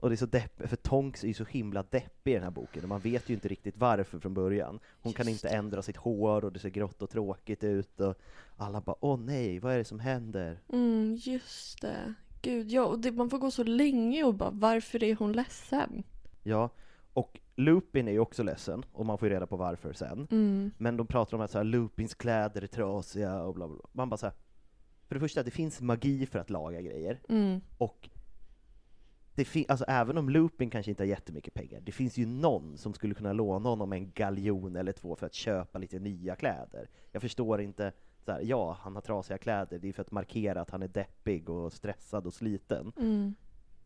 Och 0.00 0.08
det 0.10 0.14
är 0.14 0.16
så 0.16 0.26
deppigt, 0.26 0.68
för 0.70 0.76
Tonks 0.76 1.24
är 1.24 1.28
ju 1.28 1.34
så 1.34 1.44
himla 1.44 1.82
deppig 1.82 2.30
i 2.30 2.34
den 2.34 2.42
här 2.42 2.50
boken, 2.50 2.82
och 2.82 2.88
man 2.88 3.00
vet 3.00 3.28
ju 3.28 3.34
inte 3.34 3.48
riktigt 3.48 3.76
varför 3.76 4.18
från 4.18 4.34
början. 4.34 4.80
Hon 5.02 5.12
kan 5.12 5.28
Just 5.28 5.44
inte 5.44 5.56
ändra 5.56 5.82
sitt 5.82 5.96
hår, 5.96 6.44
och 6.44 6.52
det 6.52 6.58
ser 6.58 6.68
grått 6.70 7.02
och 7.02 7.10
tråkigt 7.10 7.64
ut, 7.64 8.00
och 8.00 8.14
alla 8.56 8.80
bara 8.80 8.96
åh 9.00 9.18
nej, 9.20 9.58
vad 9.58 9.72
är 9.74 9.78
det 9.78 9.84
som 9.84 10.00
händer? 10.00 10.58
mm, 10.72 11.16
just 11.20 11.80
det. 11.80 12.14
Gud, 12.42 12.70
ja, 12.70 12.84
och 12.84 12.98
det, 12.98 13.12
man 13.12 13.30
får 13.30 13.38
gå 13.38 13.50
så 13.50 13.64
länge 13.64 14.24
och 14.24 14.34
bara 14.34 14.50
varför 14.50 15.04
är 15.04 15.14
hon 15.14 15.32
ledsen? 15.32 16.02
Ja, 16.42 16.70
och 17.12 17.40
Lupin 17.56 18.08
är 18.08 18.12
ju 18.12 18.18
också 18.18 18.42
ledsen, 18.42 18.84
och 18.92 19.06
man 19.06 19.18
får 19.18 19.28
ju 19.28 19.34
reda 19.34 19.46
på 19.46 19.56
varför 19.56 19.92
sen. 19.92 20.28
Mm, 20.30 20.70
Men 20.78 20.96
de 20.96 21.06
pratar 21.06 21.36
om 21.36 21.40
att 21.42 21.50
så 21.50 21.58
här, 21.58 21.64
Lupins 21.64 22.14
kläder 22.14 22.62
är 22.62 22.66
trasiga 22.66 23.42
och 23.42 23.54
bla 23.54 23.68
bla 23.68 23.76
bla. 23.76 23.86
Man 23.92 24.08
bara 24.08 24.16
så 24.16 24.26
här, 24.26 24.34
för 25.08 25.14
det 25.14 25.20
första, 25.20 25.42
det 25.42 25.50
finns 25.50 25.80
magi 25.80 26.26
för 26.26 26.38
att 26.38 26.50
laga 26.50 26.80
grejer, 26.80 27.20
mm, 27.28 27.60
och 27.78 28.08
det 29.34 29.44
fin- 29.44 29.64
alltså, 29.68 29.84
även 29.88 30.18
om 30.18 30.30
Lupin 30.30 30.70
kanske 30.70 30.90
inte 30.90 31.02
har 31.02 31.08
jättemycket 31.08 31.54
pengar, 31.54 31.80
det 31.80 31.92
finns 31.92 32.18
ju 32.18 32.26
någon 32.26 32.78
som 32.78 32.94
skulle 32.94 33.14
kunna 33.14 33.32
låna 33.32 33.68
honom 33.68 33.92
en 33.92 34.10
galjon 34.12 34.76
eller 34.76 34.92
två 34.92 35.16
för 35.16 35.26
att 35.26 35.34
köpa 35.34 35.78
lite 35.78 35.98
nya 35.98 36.36
kläder. 36.36 36.88
Jag 37.12 37.22
förstår 37.22 37.60
inte, 37.60 37.92
så 38.24 38.32
här, 38.32 38.40
ja, 38.44 38.76
han 38.80 38.94
har 38.94 39.02
trasiga 39.02 39.38
kläder, 39.38 39.78
det 39.78 39.88
är 39.88 39.92
för 39.92 40.02
att 40.02 40.10
markera 40.10 40.60
att 40.60 40.70
han 40.70 40.82
är 40.82 40.88
deppig 40.88 41.50
och 41.50 41.72
stressad 41.72 42.26
och 42.26 42.34
sliten. 42.34 42.92
mm. 42.96 43.34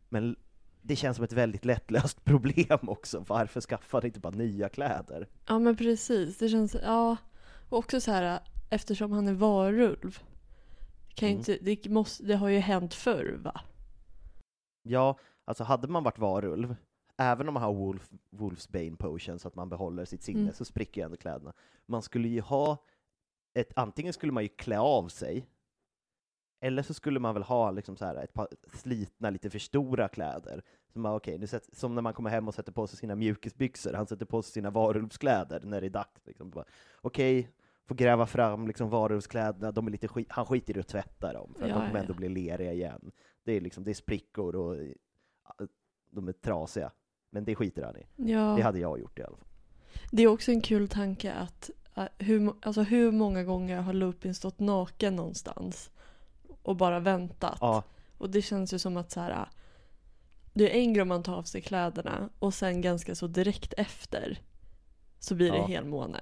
Men 0.09 0.35
det 0.81 0.95
känns 0.95 1.15
som 1.17 1.23
ett 1.23 1.33
väldigt 1.33 1.65
lättlöst 1.65 2.23
problem 2.25 2.79
också. 2.81 3.25
Varför 3.27 3.61
skaffar 3.61 4.01
han 4.01 4.05
inte 4.07 4.19
bara 4.19 4.33
nya 4.35 4.69
kläder? 4.69 5.27
Ja 5.47 5.59
men 5.59 5.75
precis, 5.75 6.37
det 6.37 6.49
känns, 6.49 6.75
ja. 6.83 7.17
Och 7.69 7.77
också 7.77 8.01
så 8.01 8.11
här 8.11 8.39
eftersom 8.69 9.11
han 9.11 9.27
är 9.27 9.33
varulv. 9.33 10.19
Kan 11.13 11.29
Mm. 11.29 11.37
inte, 11.39 11.57
det, 11.61 11.89
måste, 11.89 12.23
det 12.23 12.35
har 12.35 12.49
ju 12.49 12.59
hänt 12.59 12.93
förr 12.93 13.39
va? 13.43 13.61
Ja, 14.83 15.17
alltså 15.45 15.63
hade 15.63 15.87
man 15.87 16.03
varit 16.03 16.19
varulv, 16.19 16.75
även 17.17 17.47
om 17.47 17.53
man 17.53 17.63
har 17.63 17.73
Wolf, 17.73 18.09
Wolf's 18.31 18.71
Bane 18.71 18.95
Potion 18.97 19.39
så 19.39 19.47
att 19.47 19.55
man 19.55 19.69
behåller 19.69 20.05
sitt 20.05 20.23
sinne, 20.23 20.39
Mm. 20.41 20.53
så 20.53 20.65
spricker 20.65 21.01
ju 21.01 21.05
ändå 21.05 21.17
kläderna. 21.17 21.53
Man 21.85 22.01
skulle 22.01 22.27
ju 22.27 22.41
ha 22.41 22.77
ett, 23.53 23.71
antingen 23.75 24.13
skulle 24.13 24.31
man 24.31 24.43
ju 24.43 24.49
klä 24.49 24.79
av 24.79 25.07
sig, 25.07 25.45
eller 26.59 26.83
så 26.83 26.93
skulle 26.93 27.19
man 27.19 27.33
väl 27.33 27.43
ha 27.43 27.71
liksom 27.71 27.97
så 27.97 28.05
här 28.05 28.15
ett 28.15 28.33
par 28.33 28.47
slitna, 28.73 29.29
lite 29.29 29.49
för 29.49 29.59
stora 29.59 30.07
kläder. 30.07 30.63
Som, 30.93 31.01
man, 31.01 31.15
okej, 31.15 31.37
nu 31.37 31.47
sätter, 31.47 31.75
som 31.75 31.95
när 31.95 32.01
man 32.01 32.13
kommer 32.13 32.29
hem 32.29 32.47
och 32.47 32.53
sätter 32.55 32.71
på 32.71 32.87
sig 32.87 32.97
sina 32.99 33.15
mjukisbyxor, 33.15 33.93
han 33.93 34.07
sätter 34.07 34.25
på 34.25 34.41
sig 34.41 34.51
sina 34.51 34.69
varulvskläder 34.69 35.59
när 35.63 35.81
det 35.81 35.87
är 35.87 35.89
dags. 35.89 36.25
Liksom. 36.25 36.63
Okej, 37.01 37.49
får 37.87 37.95
gräva 37.95 38.25
fram 38.25 38.67
liksom 38.67 38.89
varulvskläderna, 38.89 39.71
de 39.71 39.87
är 39.87 39.91
lite 39.91 40.07
skit, 40.07 40.27
han 40.31 40.45
skiter 40.45 40.77
i 40.77 40.79
att 40.79 40.87
tvätta 40.87 41.33
dem, 41.33 41.53
för 41.55 41.63
att 41.63 41.69
Ja, 41.69 41.75
de 41.75 41.81
kommer 41.81 41.95
ja, 41.95 42.01
ändå 42.01 42.13
bli 42.13 42.29
leriga 42.29 42.73
igen. 42.73 43.11
Det 43.43 43.51
är, 43.53 43.61
liksom, 43.61 43.83
det 43.83 43.91
är 43.91 43.95
sprickor 43.95 44.55
och 44.55 44.77
de 46.11 46.27
är 46.27 46.33
trasiga, 46.33 46.91
men 47.29 47.45
det 47.45 47.55
skiter 47.55 47.83
han 47.83 47.97
i. 47.97 48.31
Ja. 48.31 48.53
Det 48.57 48.61
hade 48.61 48.79
jag 48.79 48.99
gjort 48.99 49.19
i 49.19 49.23
alla 49.23 49.37
fall. 49.37 49.47
Det 50.11 50.23
är 50.23 50.27
också 50.27 50.51
en 50.51 50.61
kul 50.61 50.87
tanke 50.87 51.33
att 51.33 51.69
äh, 51.95 52.05
hur, 52.17 52.53
alltså, 52.61 52.81
hur 52.81 53.11
många 53.11 53.43
gånger 53.43 53.81
har 53.81 53.93
Lupin 53.93 54.35
stått 54.35 54.59
naken 54.59 55.15
någonstans 55.15 55.91
och 56.61 56.75
bara 56.75 56.99
väntat? 56.99 57.57
Ja, 57.61 57.83
Och 58.17 58.29
det 58.29 58.41
känns 58.41 58.73
ju 58.73 58.79
som 58.79 58.97
att 58.97 59.11
så 59.11 59.19
här, 59.19 59.31
äh, 59.31 59.47
det 60.53 60.71
är 60.75 60.79
en 60.81 60.93
grej 60.93 61.01
om 61.01 61.07
man 61.07 61.23
tar 61.23 61.35
av 61.35 61.43
sig 61.43 61.61
kläderna 61.61 62.29
och 62.39 62.53
sen 62.53 62.81
ganska 62.81 63.15
så 63.15 63.27
direkt 63.27 63.73
efter 63.77 64.39
så 65.19 65.35
blir 65.35 65.51
det 65.51 65.57
Ja. 65.57 65.65
helmåne. 65.67 66.19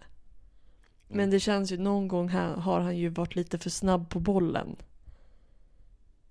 Men 1.08 1.20
Mm. 1.20 1.30
det 1.30 1.40
känns 1.40 1.72
ju 1.72 1.78
någon 1.78 2.08
gång 2.08 2.30
här 2.30 2.56
har 2.56 2.80
han 2.80 2.98
ju 2.98 3.10
varit 3.10 3.36
lite 3.36 3.58
för 3.58 3.70
snabb 3.70 4.10
på 4.10 4.20
bollen. 4.20 4.76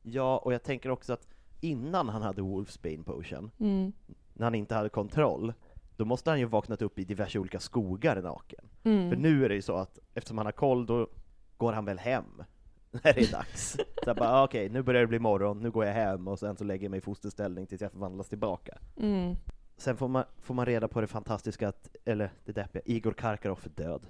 Ja, 0.02 0.38
och 0.38 0.52
jag 0.54 0.62
tänker 0.62 0.90
också 0.90 1.12
att 1.12 1.26
innan 1.62 2.08
han 2.08 2.22
hade 2.22 2.42
Wolfsbane 2.42 3.02
Potion, 3.04 3.50
Mm. 3.58 3.92
när 4.32 4.46
han 4.46 4.54
inte 4.54 4.74
hade 4.74 4.88
kontroll, 4.88 5.52
då 5.96 6.04
måste 6.04 6.30
han 6.30 6.38
ju 6.38 6.44
vaknat 6.46 6.82
upp 6.82 6.98
i 6.98 7.04
diverse 7.04 7.38
olika 7.38 7.60
skogar 7.60 8.22
naken. 8.22 8.64
Mm. 8.82 9.10
För 9.10 9.16
nu 9.16 9.44
är 9.44 9.48
det 9.48 9.54
ju 9.54 9.62
så 9.62 9.76
att 9.76 9.98
eftersom 10.14 10.38
han 10.38 10.46
har 10.46 10.52
koll, 10.52 10.86
då 10.86 11.08
går 11.56 11.72
han 11.72 11.84
väl 11.84 11.98
hem 11.98 12.24
när 12.90 13.12
det 13.14 13.20
är 13.28 13.32
dags. 13.32 13.70
Så 13.72 13.78
jag 14.06 14.16
bara, 14.16 14.28
ah, 14.28 14.44
okej, 14.44 14.68
nu 14.68 14.82
börjar 14.82 15.00
det 15.00 15.06
bli 15.06 15.18
morgon, 15.18 15.60
nu 15.60 15.70
går 15.70 15.84
jag 15.84 15.92
hem 15.94 16.28
och 16.28 16.38
sen 16.38 16.56
så 16.56 16.64
lägger 16.64 16.84
jag 16.84 16.90
mig 16.90 16.98
i 16.98 17.00
fosterställning 17.00 17.66
tills 17.66 17.80
jag 17.80 17.92
förvandlas 17.92 18.28
tillbaka. 18.28 18.78
Mm. 18.96 19.36
Sen 19.76 19.96
får 19.96 20.08
man, 20.08 20.24
får 20.42 20.54
man 20.54 20.66
reda 20.66 20.88
på 20.88 21.00
det 21.00 21.06
fantastiska 21.06 21.68
att, 21.68 21.96
eller 22.04 22.30
det 22.44 22.52
deppiga, 22.52 22.82
Igor 22.86 23.12
Karkaroff 23.12 23.66
är 23.66 23.70
död. 23.70 24.02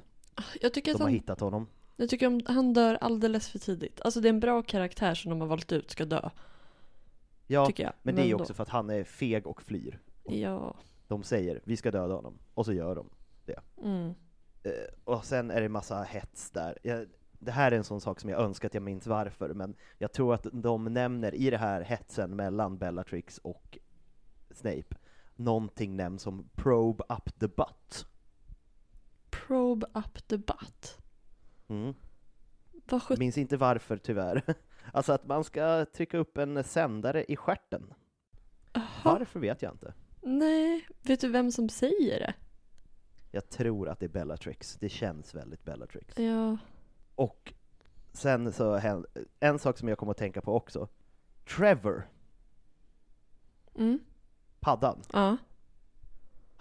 Jag 0.61 0.73
tycker 0.75 0.91
De 0.91 0.95
att 0.95 1.01
har 1.01 1.07
han, 1.07 1.15
hittat 1.15 1.41
honom. 1.41 1.67
jag 1.97 2.09
tycker 2.09 2.27
om, 2.27 2.41
han 2.47 2.73
dör 2.73 2.99
alldeles 3.01 3.49
för 3.49 3.59
tidigt. 3.59 4.01
Alltså 4.01 4.21
det 4.21 4.29
är 4.29 4.33
en 4.33 4.41
bra 4.41 4.63
karaktär 4.63 5.15
som 5.15 5.31
de 5.31 5.41
har 5.41 5.49
valt 5.49 5.73
ut 5.73 5.91
ska 5.91 6.05
dö, 6.05 6.31
Ja, 7.47 7.67
tycker 7.67 7.83
jag. 7.83 7.93
men 8.03 8.15
det 8.15 8.23
är 8.23 8.27
ju 8.27 8.33
då- 8.33 8.39
också 8.41 8.55
för 8.55 8.63
att 8.63 8.69
han 8.69 8.91
är 8.91 9.05
feg 9.05 9.47
och 9.47 9.63
flyr. 9.63 9.99
Ja. 10.25 10.77
De 11.09 11.23
säger, 11.23 11.61
vi 11.65 11.77
ska 11.77 11.91
döda 11.91 12.15
honom, 12.15 12.39
och 12.55 12.67
så 12.67 12.73
gör 12.73 12.95
de. 12.95 13.11
Mm. 13.83 14.15
Eh, 14.63 14.73
och 15.05 15.25
sen 15.25 15.51
är 15.51 15.61
det 15.61 15.69
massa 15.69 16.03
hets 16.03 16.51
där. 16.51 16.79
Jag, 16.83 17.07
det 17.39 17.51
här 17.53 17.73
är 17.73 17.77
en 17.77 17.85
sån 17.85 18.01
sak 18.01 18.21
som 18.21 18.31
jag 18.31 18.41
önskar 18.41 18.69
att 18.69 18.75
jag 18.75 18.83
minns 18.83 19.07
varför, 19.07 19.55
men 19.55 19.75
jag 19.99 20.13
tror 20.13 20.35
att 20.35 20.47
de 20.53 20.85
nämner 20.85 21.35
i 21.35 21.51
det 21.51 21.57
här 21.57 21.81
hetsen 21.83 22.37
mellan 22.37 22.79
Bellatrix 22.79 23.39
och 23.39 23.79
Snape, 24.51 24.97
någonting 25.37 25.97
nämns 25.97 26.23
som 26.23 26.49
probe 26.55 27.05
up 27.09 27.39
the 27.41 27.49
butt. 27.49 28.07
Probe 29.31 29.87
up 29.95 30.29
the 30.29 30.37
butt. 30.39 30.99
Mm. 31.69 31.95
Vad? 32.91 33.19
Minns 33.19 33.39
inte 33.39 33.57
varför 33.57 33.97
tyvärr. 33.97 34.43
Alltså 34.93 35.13
att 35.13 35.27
man 35.27 35.45
ska 35.45 35.85
trycka 35.85 36.19
upp 36.19 36.39
en 36.39 36.65
sändare 36.65 37.25
i 37.29 37.37
stjärten. 37.37 37.95
Jaha. 38.73 38.85
Varför 39.05 39.41
vet 39.41 39.63
jag 39.63 39.73
inte. 39.73 39.95
Nej, 40.21 40.87
vet 41.03 41.21
du 41.21 41.29
vem 41.29 41.51
som 41.53 41.69
säger 41.69 42.21
det? 42.21 42.35
Jag 43.31 43.49
tror 43.49 43.89
att 43.89 44.01
det 44.01 44.07
är 44.07 44.09
Bellatrix. 44.11 44.77
Det 44.81 44.89
känns 44.89 45.35
väldigt 45.35 45.65
Bellatrix. 45.65 46.19
Ja. 46.19 46.57
Och 47.15 47.55
sen 48.13 48.53
så 48.53 48.81
en 49.41 49.59
sak 49.59 49.79
som 49.79 49.89
jag 49.89 49.99
kommer 49.99 50.11
att 50.11 50.19
tänka 50.19 50.41
på 50.41 50.55
också. 50.57 50.89
Trevor, 51.57 52.09
Mm. 53.75 53.99
paddan. 54.61 55.03
Ja. 55.13 55.37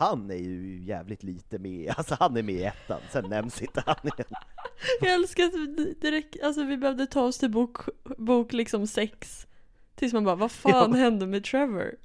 Han 0.02 0.32
är 0.32 0.36
ju 0.36 0.80
jävligt 0.84 1.24
lite 1.24 1.60
med, 1.60 1.94
alltså 1.98 2.16
han 2.20 2.38
är 2.38 2.44
med 2.44 2.56
i 2.56 2.64
ettan, 2.64 3.00
sen 3.12 3.30
nämns 3.30 3.62
inte 3.62 3.84
han 3.86 3.96
igen. 4.04 4.30
Jag 5.02 5.14
älskar 5.14 5.44
att 5.44 5.54
vi 5.54 5.94
direkt, 6.02 6.44
alltså 6.44 6.64
vi 6.64 6.78
behövde 6.78 7.06
ta 7.08 7.22
oss 7.24 7.38
till 7.38 7.50
bok, 7.52 7.78
bok 8.18 8.54
liksom 8.54 8.88
sex. 8.88 9.48
Tills 9.96 10.14
man 10.14 10.24
bara, 10.24 10.36
vad 10.36 10.52
fan 10.52 10.92
Ja. 10.92 10.98
hände 10.98 11.28
med 11.28 11.44
Trevor? 11.44 11.96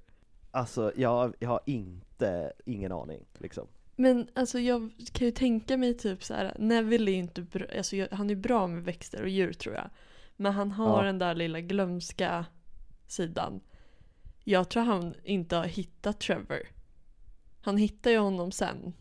Alltså 0.50 0.92
jag, 0.96 1.34
jag 1.38 1.48
har 1.48 1.60
inte, 1.66 2.52
ingen 2.64 2.92
aning 2.92 3.24
liksom. 3.38 3.66
Men 3.96 4.28
alltså 4.34 4.58
jag 4.58 4.90
kan 5.12 5.26
ju 5.26 5.30
tänka 5.32 5.76
mig 5.76 5.94
typ 5.94 6.24
så 6.24 6.34
här, 6.34 6.56
Neville 6.58 7.10
är 7.10 7.12
ju 7.12 7.18
inte 7.18 7.42
bra, 7.42 7.66
alltså 7.78 7.96
han 8.10 8.30
är 8.30 8.34
bra 8.34 8.66
med 8.66 8.84
växter 8.84 9.22
och 9.22 9.28
djur 9.28 9.52
tror 9.52 9.74
jag. 9.74 9.90
Men 10.36 10.52
han 10.52 10.70
har 10.72 10.98
Ja. 10.98 11.06
den 11.06 11.18
där 11.18 11.34
lilla 11.34 11.60
glömska 11.60 12.44
sidan. 13.06 13.60
Jag 14.44 14.68
tror 14.68 14.82
han 14.82 15.14
inte 15.24 15.56
har 15.56 15.64
hittat 15.64 16.20
Trevor. 16.20 16.62
Han 17.66 17.76
hittar 17.76 18.10
ju 18.10 18.18
honom 18.18 18.52
sen. 18.52 18.92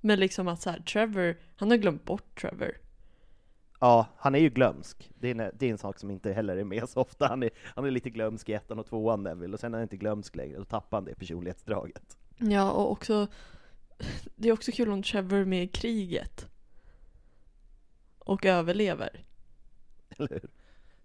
Men 0.00 0.20
liksom 0.20 0.48
att 0.48 0.62
så 0.62 0.70
här, 0.70 0.80
Trevor, 0.80 1.36
han 1.56 1.70
har 1.70 1.76
glömt 1.76 2.04
bort 2.04 2.40
Trevor. 2.40 2.72
Ja, 3.80 4.06
han 4.16 4.34
är 4.34 4.38
ju 4.38 4.48
glömsk. 4.48 5.10
Det 5.18 5.30
är, 5.30 5.40
en, 5.40 5.50
det 5.58 5.66
är 5.66 5.70
en 5.70 5.78
sak 5.78 5.98
som 5.98 6.10
inte 6.10 6.32
heller 6.32 6.56
är 6.56 6.64
med 6.64 6.88
så 6.88 7.00
ofta. 7.00 7.26
Han 7.26 7.42
är, 7.42 7.50
han 7.74 7.84
är 7.84 7.90
lite 7.90 8.10
glömsk 8.10 8.48
i 8.48 8.52
ettan 8.52 8.78
och 8.78 8.86
tvåan 8.86 9.22
Neville, 9.22 9.54
och 9.54 9.60
sen 9.60 9.74
är 9.74 9.78
han 9.78 9.82
inte 9.82 9.96
glömsk 9.96 10.36
längre, 10.36 10.58
då 10.58 10.64
tappar 10.64 10.96
han 10.96 11.04
det 11.04 11.14
personlighetsdraget. 11.14 12.18
Ja, 12.38 12.70
och 12.70 12.90
också 12.92 13.26
Det 14.36 14.48
är 14.48 14.52
också 14.52 14.72
kul 14.72 14.90
om 14.90 15.02
Trevor 15.02 15.44
med 15.44 15.64
i 15.64 15.68
kriget. 15.68 16.48
Och 18.18 18.46
överlever. 18.46 19.24
Eller 20.08 20.28
hur? 20.28 20.50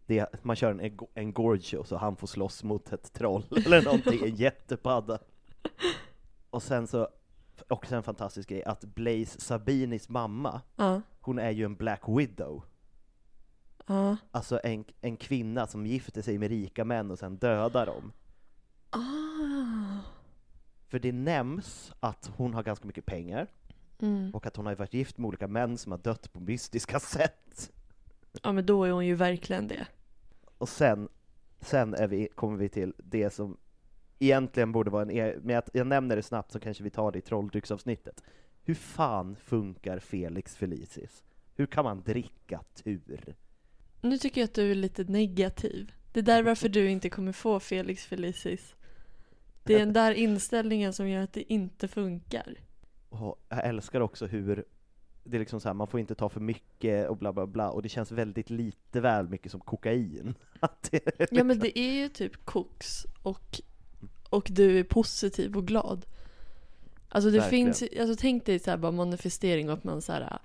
Det, 0.06 0.43
man 0.43 0.56
kör 0.56 0.72
en, 0.72 0.98
en 1.13 1.34
Gorgio 1.34 1.84
så 1.84 1.98
han 1.98 2.15
får 2.15 2.28
slåss 2.28 2.63
mot 2.63 2.93
ett 2.93 3.13
troll 3.13 3.46
eller 3.65 3.82
någonting, 3.82 4.20
en 4.24 4.36
jättepadda. 4.36 5.20
Och 6.58 6.63
sen 6.63 6.88
så, 6.88 7.08
också 7.67 7.96
en 7.96 8.04
fantastisk 8.04 8.50
grej, 8.50 8.63
att 8.63 8.84
Blaze 8.84 9.39
Sabinis 9.41 10.10
mamma, 10.10 10.62
Ja. 10.76 11.02
hon 11.22 11.39
är 11.39 11.52
ju 11.52 11.65
en 11.65 11.76
Black 11.76 12.02
Widow. 12.08 12.63
Ja. 13.88 14.17
Alltså 14.32 14.60
en, 14.63 14.86
en 15.02 15.17
kvinna 15.17 15.67
som 15.67 15.86
gifter 15.86 16.22
sig 16.22 16.38
med 16.38 16.50
rika 16.50 16.86
män 16.86 17.12
och 17.12 17.20
sen 17.20 17.38
dödar 17.38 17.86
dem. 17.86 18.12
Ah. 18.89 20.00
För 20.88 21.00
det 21.00 21.12
nämns 21.12 21.91
att 22.00 22.32
hon 22.38 22.54
har 22.54 22.63
ganska 22.63 22.88
mycket 22.88 23.06
pengar, 23.06 23.48
Mm. 24.00 24.32
och 24.36 24.46
att 24.46 24.56
hon 24.56 24.65
har 24.65 24.76
varit 24.76 24.93
gift 24.93 25.17
med 25.17 25.28
olika 25.28 25.48
män 25.48 25.78
som 25.78 25.91
har 25.91 26.00
dött 26.00 26.34
på 26.34 26.39
mystiska 26.39 27.00
sätt. 27.00 27.72
Ja 28.43 28.52
men 28.52 28.65
då 28.65 28.84
är 28.84 28.91
hon 28.91 29.06
ju 29.06 29.15
verkligen 29.15 29.67
det. 29.67 29.88
Och 30.58 30.70
sen, 30.70 31.10
sen 31.62 31.93
är 31.93 32.08
vi, 32.08 32.28
kommer 32.36 32.58
vi 32.58 32.70
till 32.70 32.93
det 32.98 33.30
som 33.30 33.58
egentligen 34.19 34.71
borde 34.71 34.89
vara 34.89 35.01
en, 35.01 35.12
e- 35.12 35.36
men 35.41 35.56
jag, 35.56 35.63
jag 35.73 35.88
nämner 35.88 36.15
det 36.15 36.23
snabbt 36.23 36.51
så 36.51 36.60
kanske 36.60 36.84
vi 36.84 36.89
tar 36.89 37.12
det 37.12 37.17
i 37.17 37.21
trolldrycksavsnittet. 37.21 38.23
Hur 38.63 38.73
fan 38.73 39.36
funkar 39.36 39.99
Felix 39.99 40.56
Felicis? 40.56 41.23
Hur 41.56 41.65
kan 41.65 41.84
man 41.84 42.01
dricka 42.01 42.63
tur? 42.84 43.36
Nu 44.01 44.17
tycker 44.17 44.41
jag 44.41 44.45
att 44.45 44.53
du 44.53 44.71
är 44.71 44.75
lite 44.75 45.03
negativ. 45.03 45.91
Det 46.13 46.19
är 46.19 46.23
där 46.23 46.43
varför 46.43 46.69
du 46.69 46.89
inte 46.89 47.10
kommer 47.10 47.32
få 47.32 47.60
Felix 47.60 48.06
Felicis. 48.06 48.75
Det 49.63 49.73
är 49.73 49.80
den 49.80 49.93
där 49.93 50.12
inställningen 50.12 50.93
som 50.93 51.10
gör 51.10 51.23
att 51.23 51.34
det 51.34 51.53
inte 51.53 51.88
funkar. 51.88 52.56
Och 53.10 53.45
jag 53.49 53.65
älskar 53.65 54.01
också 54.01 54.25
hur 54.25 54.65
det 55.23 55.38
är 55.38 55.39
liksom 55.39 55.62
så 55.62 55.69
här, 55.69 55.73
man 55.73 55.88
får 55.88 55.99
inte 55.99 56.15
ta 56.15 56.30
för 56.30 56.39
mycket 56.39 57.10
och 57.10 57.17
bla 57.17 57.34
bla 57.34 57.47
bla, 57.47 57.69
och 57.69 57.82
det 57.82 57.89
känns 57.89 58.12
väldigt 58.12 58.49
lite 58.49 59.01
väl 59.01 59.30
mycket 59.30 59.51
som 59.51 59.62
kokain. 59.62 60.36
Ja 61.32 61.43
men 61.43 61.60
det 61.60 61.80
är 61.80 61.91
ju 61.91 62.10
typ 62.10 62.45
koks 62.45 63.06
och, 63.23 63.62
och 64.30 64.48
du 64.52 64.80
är 64.80 64.84
positiv 64.84 65.58
och 65.58 65.68
glad. 65.68 66.06
Alltså 67.10 67.30
det 67.30 67.40
Verkligen. 67.40 67.74
finns 67.74 68.00
alltså 68.00 68.16
tänk 68.22 68.46
dig 68.46 68.60
så 68.60 68.70
här 68.70 68.78
bara 68.78 68.92
manifestering 68.92 69.70
och 69.70 69.78
att 69.78 69.84
man 69.84 70.02
så 70.02 70.12
här 70.12 70.40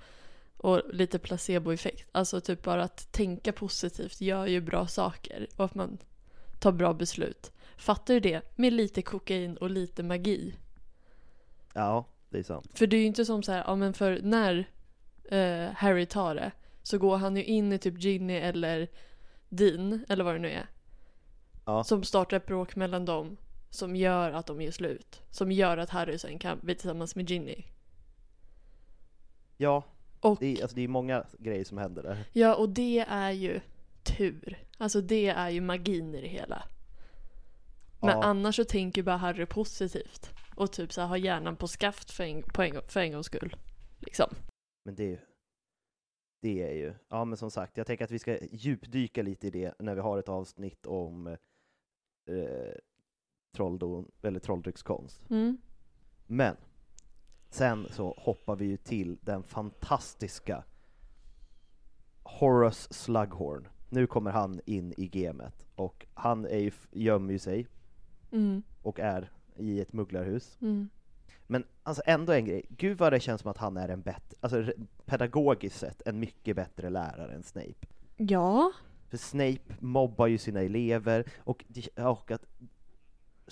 och 0.56 0.82
lite 0.92 1.18
placeboeffekt. 1.18 2.08
Alltså 2.12 2.40
typ 2.40 2.62
bara 2.62 2.82
att 2.82 3.12
tänka 3.12 3.52
positivt 3.52 4.20
gör 4.20 4.46
ju 4.46 4.60
bra 4.60 4.86
saker 4.86 5.46
och 5.56 5.64
att 5.64 5.74
man 5.74 5.98
tar 6.58 6.72
bra 6.72 6.92
beslut. 6.94 7.52
Fattar 7.76 8.14
du 8.14 8.20
det? 8.20 8.42
Med 8.56 8.72
lite 8.72 9.02
kokain 9.02 9.56
och 9.56 9.70
lite 9.70 10.02
magi. 10.02 10.54
ja, 11.72 12.04
det 12.30 12.38
är 12.38 12.42
sant. 12.42 12.70
För 12.74 12.86
det 12.86 12.96
är 12.96 13.00
ju 13.00 13.06
inte 13.06 13.24
som 13.24 13.42
så 13.42 13.52
här, 13.52 13.64
ja 13.66 13.76
men 13.76 13.94
för 13.94 14.20
när 14.22 14.68
eh, 15.24 15.72
Harry 15.74 16.06
tar 16.06 16.34
det 16.34 16.52
så 16.82 16.98
går 16.98 17.16
han 17.16 17.36
ju 17.36 17.44
in 17.44 17.72
i 17.72 17.78
typ 17.78 18.02
Ginny 18.02 18.34
eller 18.34 18.88
Dean, 19.48 20.04
eller 20.08 20.24
vad 20.24 20.34
det 20.34 20.38
nu 20.38 20.50
är. 20.50 20.66
Ja. 21.64 21.84
Som 21.84 22.02
startar 22.04 22.36
ett 22.36 22.46
bråk 22.46 22.76
mellan 22.76 23.04
dem. 23.04 23.36
Som 23.72 23.96
gör 23.96 24.32
att 24.32 24.46
de 24.46 24.62
gör 24.62 24.70
slut. 24.70 25.22
Som 25.30 25.52
gör 25.52 25.76
att 25.76 25.90
Harry 25.90 26.18
sen 26.18 26.38
kan 26.38 26.58
bli 26.62 26.74
tillsammans 26.74 27.16
med 27.16 27.30
Ginny. 27.30 27.64
Ja, 29.56 29.84
Och, 30.20 30.36
det 30.40 30.46
är, 30.58 30.62
alltså 30.62 30.74
det 30.74 30.82
är 30.82 30.88
många 30.88 31.26
grejer 31.38 31.64
som 31.64 31.78
händer 31.78 32.02
där. 32.02 32.24
ja, 32.32 32.54
och 32.54 32.68
det 32.68 32.98
är 33.08 33.30
ju 33.30 33.60
tur. 34.02 34.58
Alltså 34.78 35.00
det 35.00 35.28
är 35.28 35.50
ju 35.50 35.60
magin 35.60 36.14
i 36.14 36.20
det 36.20 36.28
hela. 36.28 36.64
Men 38.00 38.10
Ja. 38.10 38.22
annars 38.24 38.56
så 38.56 38.64
tänker 38.64 39.02
bara 39.02 39.16
Harry 39.16 39.46
positivt. 39.46 40.30
Och 40.56 40.72
typ 40.72 40.92
så 40.92 41.00
här, 41.00 41.08
har 41.08 41.16
hjärnan 41.16 41.56
på 41.56 41.68
skaft 41.68 42.10
för 42.10 42.24
en, 42.24 42.42
på 42.42 42.62
en, 42.62 42.82
för 42.88 43.00
en 43.00 43.12
gångs 43.12 43.26
skull. 43.26 43.56
Liksom. 43.98 44.34
Men 44.84 44.94
det, 44.94 45.20
det 46.42 46.62
är 46.62 46.72
ju, 46.74 46.94
ja 47.08 47.24
men 47.24 47.36
som 47.36 47.50
sagt, 47.50 47.76
jag 47.76 47.86
tänker 47.86 48.04
att 48.04 48.10
vi 48.10 48.18
ska 48.18 48.38
djupdyka 48.52 49.22
lite 49.22 49.46
i 49.46 49.50
det 49.50 49.74
när 49.78 49.94
vi 49.94 50.00
har 50.00 50.18
ett 50.18 50.28
avsnitt 50.28 50.86
om 50.86 51.26
eh, 51.26 52.74
trolldom, 53.52 54.10
eller 54.22 54.40
trolldryckskonst. 54.40 55.30
Mm. 55.30 55.58
Men 56.26 56.56
sen 57.50 57.86
så 57.90 58.14
hoppar 58.18 58.56
vi 58.56 58.64
ju 58.64 58.76
till 58.76 59.18
den 59.20 59.42
fantastiska 59.42 60.64
Horace 62.22 62.94
Slughorn. 62.94 63.68
Nu 63.88 64.06
kommer 64.06 64.30
han 64.30 64.60
in 64.66 64.94
i 64.96 65.08
gamet 65.08 65.66
och 65.74 66.06
han 66.14 66.46
är 66.46 66.58
ju, 66.58 66.70
gömmer 66.90 67.32
ju 67.32 67.38
sig 67.38 67.66
Mm. 68.30 68.62
och 68.82 69.00
är 69.00 69.30
i 69.56 69.80
ett 69.80 69.92
mugglarhus. 69.92 70.58
Mm. 70.60 70.88
Men 71.46 71.64
alltså 71.82 72.02
ändå 72.06 72.32
en 72.32 72.44
grej, 72.44 72.66
gud 72.68 72.98
vad 72.98 73.12
det 73.12 73.20
känns 73.20 73.40
som 73.40 73.50
att 73.50 73.58
han 73.58 73.76
är 73.76 73.88
en 73.88 74.02
bättre, 74.02 74.36
alltså 74.40 74.72
pedagogiskt 75.04 75.78
sett, 75.78 76.02
en 76.06 76.20
mycket 76.20 76.56
bättre 76.56 76.90
lärare 76.90 77.34
än 77.34 77.42
Snape. 77.42 77.86
Ja. 78.16 78.72
För 79.08 79.16
Snape 79.16 79.76
mobbar 79.80 80.26
ju 80.26 80.38
sina 80.38 80.60
elever, 80.60 81.32
och, 81.38 81.64
och 81.96 82.30
att 82.30 82.44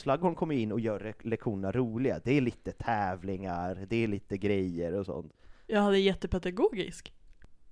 Slughorn 0.00 0.34
kommer 0.34 0.54
in 0.54 0.72
och 0.72 0.80
gör 0.80 1.14
lektionerna 1.20 1.72
roliga. 1.72 2.20
Det 2.24 2.32
är 2.32 2.40
lite 2.40 2.72
tävlingar, 2.72 3.86
det 3.88 3.96
är 3.96 4.08
lite 4.08 4.38
grejer 4.38 4.92
och 4.92 5.06
sånt. 5.06 5.32
Jag 5.66 5.80
hade 5.80 5.98
jättepedagogisk. 5.98 7.12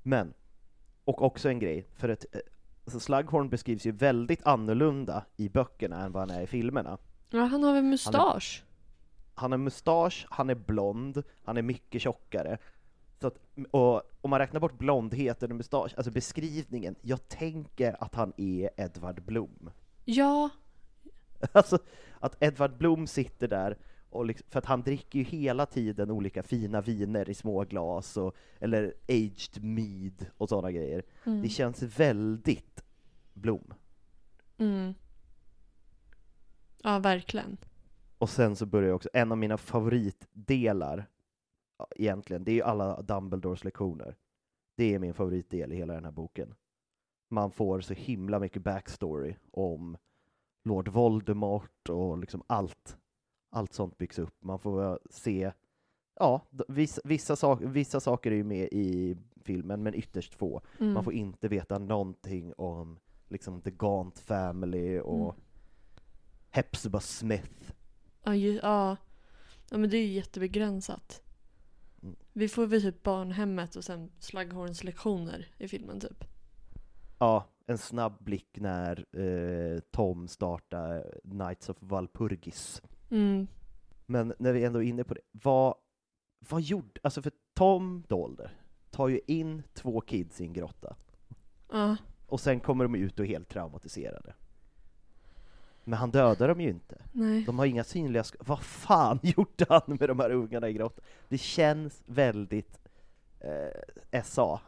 Men, 0.03 0.35
och 1.05 1.23
också 1.23 1.49
en 1.49 1.59
grej, 1.59 1.87
för 1.97 2.09
att 2.09 2.27
eh, 2.33 2.41
så 2.87 3.01
Slughorn 3.01 3.49
beskrivs 3.49 3.87
ju 3.87 3.93
väldigt 3.93 4.47
annorlunda 4.47 5.25
i 5.37 5.49
böckerna 5.49 6.05
än 6.05 6.13
vad 6.13 6.29
han 6.29 6.39
är 6.39 6.43
i 6.43 6.47
filmerna. 6.47 6.99
Ja, 7.31 7.45
han 7.45 7.63
har 7.63 7.73
väl 7.73 7.85
mustasch? 7.85 8.65
Han 9.35 9.51
har 9.53 9.59
mustasch, 9.59 10.27
han 10.31 10.51
är 10.51 10.55
blond, 10.55 11.23
han 11.45 11.57
är 11.57 11.63
mycket 11.63 12.03
tjockare. 12.03 12.59
Så 13.21 13.27
att, 13.27 13.39
och 13.71 14.03
om 14.21 14.31
man 14.31 14.39
räknar 14.39 14.61
bort 14.61 14.79
blondheten 14.79 15.51
och 15.51 15.57
mustasch, 15.57 15.95
alltså 15.97 16.11
beskrivningen, 16.11 16.97
jag 17.03 17.29
tänker 17.29 17.97
att 18.05 18.15
han 18.15 18.33
är 18.37 18.71
Edvard 18.77 19.23
Blom. 19.23 19.71
Ja, 20.05 20.51
Alltså 21.53 21.79
att 22.21 22.43
Edvard 22.43 22.77
Blom 22.77 23.07
sitter 23.07 23.49
där, 23.49 23.79
och 24.11 24.27
liksom, 24.27 24.47
för 24.51 24.59
att 24.59 24.67
han 24.67 24.83
dricker 24.83 25.19
ju 25.19 25.25
hela 25.25 25.67
tiden 25.67 26.11
olika 26.11 26.43
fina 26.43 26.81
viner 26.81 27.31
i 27.31 27.35
små 27.35 27.65
glas, 27.65 28.17
och, 28.17 28.37
eller 28.61 28.95
aged 29.09 29.65
mead 29.65 30.27
och 30.37 30.49
sådana 30.49 30.73
grejer. 30.73 31.03
Det 31.43 31.49
känns 31.49 31.83
väldigt 31.83 32.85
Blom. 33.33 33.75
mm. 34.59 34.95
Ja, 36.83 36.99
verkligen. 36.99 37.57
Och 38.19 38.31
sen 38.31 38.57
så 38.57 38.67
börjar 38.67 38.89
jag 38.89 38.97
också, 38.97 39.09
en 39.13 39.33
av 39.33 39.39
mina 39.39 39.59
favoritdelar 39.59 41.07
egentligen, 41.97 42.45
det 42.45 42.51
är 42.51 42.55
ju 42.55 42.63
alla 42.63 43.03
Dumbledores 43.03 43.65
lektioner. 43.65 44.17
Det 44.77 44.95
är 44.95 44.99
min 44.99 45.15
favoritdel 45.15 45.73
i 45.73 45.77
hela 45.77 45.95
den 45.95 46.05
här 46.05 46.13
boken. 46.13 46.55
Man 47.29 47.51
får 47.51 47.81
så 47.81 47.95
himla 47.95 48.39
mycket 48.39 48.63
backstory 48.63 49.35
om 49.51 49.97
Lord 50.69 50.89
Voldemort 50.89 51.89
och 51.89 52.19
liksom 52.19 52.43
allt. 52.47 52.97
Allt 53.51 53.73
sånt 53.73 53.99
byggs 53.99 54.19
upp. 54.19 54.45
Man 54.45 54.59
får 54.59 54.99
se, 55.11 55.53
ja, 56.19 56.41
vissa, 56.69 57.01
vissa, 57.05 57.37
sak, 57.37 57.61
vissa 57.63 58.01
saker 58.01 58.31
är 58.31 58.37
ju 58.37 58.45
med 58.45 58.69
i 58.73 59.17
filmen, 59.45 59.83
men 59.83 59.95
ytterst 59.95 60.35
få. 60.35 60.63
Mm. 60.81 60.93
Man 60.93 61.05
får 61.05 61.13
inte 61.13 61.49
veta 61.49 61.79
någonting 61.79 62.53
om 62.57 62.99
liksom 63.29 63.61
The 63.61 63.71
Gaunt 63.71 64.19
Family 64.19 64.99
och 64.99 65.35
Mm. 65.35 65.45
Hepzibah 66.51 67.01
Smith. 67.01 67.73
Ja, 68.25 68.35
ju, 68.35 68.61
ja. 68.63 68.97
ja, 69.71 69.79
men 69.79 69.91
det 69.91 69.97
är 69.97 70.07
ju 70.07 70.13
jättebegränsat. 70.13 71.23
Mm. 72.03 72.17
Vi 72.33 72.49
får 72.49 72.67
väl 72.67 72.83
typ 72.83 73.03
barnhemmet 73.03 73.77
och 73.77 73.85
sen 73.85 74.11
Slughorns 74.19 74.85
lektioner 74.85 75.47
i 75.59 75.69
filmen 75.69 76.01
typ. 76.01 76.25
Ja, 77.19 77.45
en 77.69 77.79
snabb 77.79 78.25
blick 78.25 78.49
när 78.61 79.05
eh, 79.21 79.81
Tom 79.91 80.29
startar 80.29 81.21
Knights 81.23 81.69
of 81.69 81.77
Valpurgis. 81.81 82.83
Mm. 83.11 83.47
Men 84.07 84.35
när 84.39 84.53
vi 84.53 84.65
ändå 84.65 84.83
är 84.83 84.87
inne 84.89 85.05
på 85.05 85.15
det, 85.15 85.21
vad, 85.33 85.75
vad 86.49 86.61
gjorde, 86.61 87.01
alltså 87.03 87.23
för 87.23 87.33
Tom 87.55 88.05
Dolder 88.09 88.51
tar 88.91 89.09
ju 89.09 89.21
in 89.27 89.63
två 89.75 90.01
kids 90.01 90.41
i 90.41 90.45
en 90.45 90.53
grotta, 90.53 90.97
Ja, 91.73 91.97
och 92.27 92.41
sen 92.41 92.61
kommer 92.61 92.85
de 92.85 92.95
ut 92.95 93.19
och 93.19 93.25
är 93.25 93.29
helt 93.29 93.49
traumatiserade. 93.49 94.35
Men 95.85 95.99
han 95.99 96.11
dödar 96.11 96.49
dem 96.49 96.61
ju 96.61 96.69
inte. 96.71 97.03
nej. 97.13 97.45
De 97.45 97.59
har 97.59 97.67
inga 97.67 97.85
synliga 97.85 98.23
sk- 98.23 98.37
Vad 98.41 98.61
fan 98.63 99.19
gjorde 99.23 99.67
han 99.69 99.83
med 99.87 100.09
de 100.09 100.19
här 100.21 100.31
ungarna 100.31 100.69
i 100.69 100.73
grottan? 100.73 101.05
Det 101.29 101.39
känns 101.39 102.03
väldigt 102.07 102.79
eh, 103.41 104.23
SA, 104.25 104.61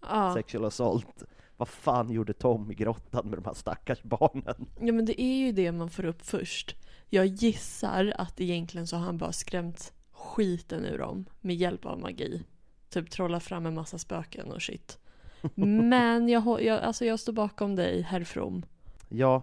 Ja. 0.00 0.34
sexual 0.34 0.64
assault. 0.64 1.24
Vad 1.58 1.68
fan 1.68 2.10
gjorde 2.10 2.32
Tom 2.32 2.70
i 2.70 2.74
grottan 2.74 3.28
med 3.28 3.38
de 3.38 3.44
här 3.44 3.54
stackars 3.54 4.02
barnen? 4.02 4.66
ja, 4.80 4.92
men 4.92 5.04
det 5.04 5.22
är 5.22 5.36
ju 5.36 5.52
det 5.52 5.72
man 5.72 5.90
får 5.90 6.04
upp 6.04 6.22
först. 6.22 6.76
Jag 7.08 7.26
gissar 7.26 8.14
att 8.18 8.40
egentligen 8.40 8.86
så 8.86 8.96
har 8.96 9.04
han 9.04 9.18
bara 9.18 9.32
skrämt 9.32 9.92
skiten 10.12 10.84
ur 10.84 10.98
dem 10.98 11.24
med 11.40 11.56
hjälp 11.56 11.86
av 11.86 12.00
magi. 12.00 12.42
Typ 12.90 13.10
trolla 13.10 13.40
fram 13.40 13.66
en 13.66 13.74
massa 13.74 13.98
spöken 13.98 14.52
och 14.52 14.62
shit. 14.62 14.98
Men 15.54 16.28
jag, 16.28 16.62
jag, 16.62 16.80
alltså 16.80 17.04
jag 17.04 17.20
står 17.20 17.32
bakom 17.32 17.76
dig, 17.76 18.02
herr 18.02 18.24
From. 18.24 18.64
Ja, 19.08 19.42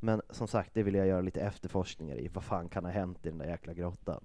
men 0.00 0.22
som 0.30 0.48
sagt, 0.48 0.74
det 0.74 0.82
vill 0.82 0.94
jag 0.94 1.06
göra 1.06 1.20
lite 1.20 1.40
efterforskningar 1.40 2.16
i. 2.16 2.28
Vad 2.28 2.44
fan 2.44 2.68
kan 2.68 2.84
ha 2.84 2.92
hänt 2.92 3.26
i 3.26 3.28
den 3.28 3.38
där 3.38 3.46
jäkla 3.46 3.74
grottan? 3.74 4.24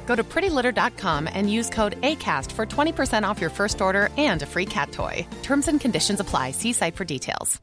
Go 0.07 0.15
to 0.15 0.23
prettylitter.com 0.23 1.29
and 1.33 1.49
use 1.51 1.69
code 1.69 2.01
ACAST 2.01 2.51
for 2.51 2.65
20% 2.65 3.23
off 3.31 3.41
your 3.41 3.51
first 3.51 3.81
order 3.81 4.09
and 4.17 4.41
a 4.41 4.45
free 4.45 4.65
cat 4.65 4.91
toy. 4.91 5.25
Terms 5.43 5.67
and 5.67 5.81
conditions 5.81 6.19
apply. 6.19 6.51
See 6.51 6.73
site 6.73 6.95
for 6.97 7.05
details. 7.05 7.61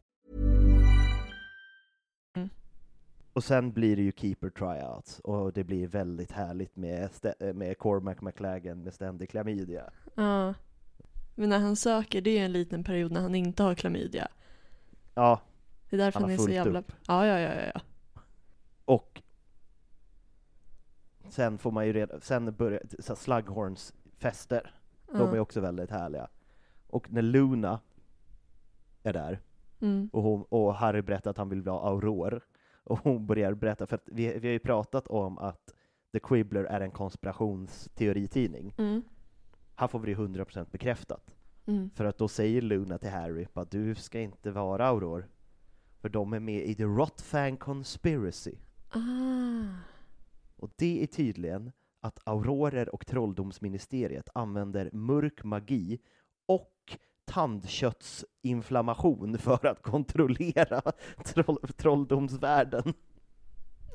Och 3.33 3.45
sen 3.45 3.73
blir 3.73 3.97
det 3.97 4.03
ju 4.03 4.13
keeper 4.13 4.51
tryouts, 4.51 5.19
och 5.21 5.53
det 5.53 5.65
blir 5.65 5.87
väldigt 5.87 6.33
härligt 6.33 6.77
med, 6.77 7.11
med 7.55 7.79
Cormac 7.79 8.17
McLagan 8.21 8.83
med 8.83 8.95
ständig 8.95 9.31
klamydia. 9.31 9.91
Ja. 10.15 10.55
Men 11.35 11.49
när 11.49 11.59
han 11.59 11.77
söker, 11.77 12.21
det 12.21 12.39
är 12.39 12.45
en 12.45 12.53
liten 12.53 12.85
period 12.85 13.13
när 13.13 13.21
han 13.21 13.35
inte 13.35 13.63
har 13.63 13.75
klamydia. 13.75 14.29
Ja, 15.15 15.41
Det 15.91 15.97
är 15.97 15.99
därför 15.99 16.21
Han 16.21 16.31
han, 16.31 16.33
är 16.33 16.37
så 16.37 16.43
fullt 16.43 16.55
jävla... 16.55 16.79
upp. 16.79 16.93
Ja, 17.07 17.27
ja, 17.27 17.39
ja, 17.41 17.55
ja, 17.55 17.71
ja. 17.75 17.81
och 18.85 19.23
sen 21.31 21.59
får 21.59 21.71
man 21.71 21.87
ju 21.87 21.93
redan, 21.93 22.21
sen 22.21 22.55
börjar 22.55 22.83
så 22.99 23.17
Slughorns 23.17 23.95
fester, 24.19 24.75
de 25.13 25.35
är 25.35 25.39
också 25.39 25.61
väldigt 25.61 25.91
härliga. 25.91 26.29
Och 26.87 27.13
när 27.13 27.23
Luna 27.23 27.81
är 29.03 29.13
där, 29.13 29.41
Mm. 29.81 30.11
och, 30.13 30.23
hon, 30.23 30.43
och 30.49 30.75
Harry 30.75 31.03
berättar 31.03 31.31
att 31.31 31.39
han 31.39 31.49
vill 31.49 31.63
vara 31.63 31.89
Auror, 31.91 32.41
och 32.85 32.99
hon 32.99 33.27
börjar 33.27 33.55
berätta, 33.55 33.87
för 33.87 33.95
att 33.97 34.09
vi, 34.13 34.39
vi 34.39 34.49
har 34.49 34.53
ju 34.53 34.59
pratat 34.59 35.07
om 35.09 35.39
att 35.39 35.75
The 36.13 36.21
Quibbler 36.21 36.65
är 36.65 36.81
en 36.81 36.91
konspirationsteoritidning. 36.91 38.75
Mm. 38.79 39.03
Här 39.77 39.89
får 39.89 39.99
vi 39.99 40.15
det 40.15 40.21
100% 40.21 40.71
bekräftat. 40.71 41.35
Mm. 41.67 41.91
För 41.91 42.05
att 42.05 42.19
då 42.19 42.29
säger 42.29 42.63
Luna 42.63 42.99
till 42.99 43.11
Harry 43.11 43.47
att 43.55 43.71
du 43.71 43.95
ska 43.95 44.21
inte 44.21 44.51
vara 44.51 44.87
Auror, 44.87 45.29
för 46.01 46.09
de 46.09 46.33
är 46.33 46.41
med 46.41 46.63
i 46.67 46.75
The 46.75 46.85
Rotfang 46.85 47.57
Conspiracy. 47.57 48.55
Ah. 48.91 48.99
Och 50.59 50.71
det 50.77 51.03
är 51.03 51.07
tydligen 51.07 51.73
att 52.01 52.19
aurorer 52.25 52.95
och 52.95 53.07
trolldomsministeriet 53.07 54.29
använder 54.35 54.91
mörk 54.93 55.45
magi 55.45 55.99
och 56.47 56.99
tandköttsinflammation 57.25 59.39
för 59.43 59.67
att 59.67 59.83
kontrollera 59.83 60.83
troll, 61.25 61.59
trolldomsvärlden. 61.77 62.95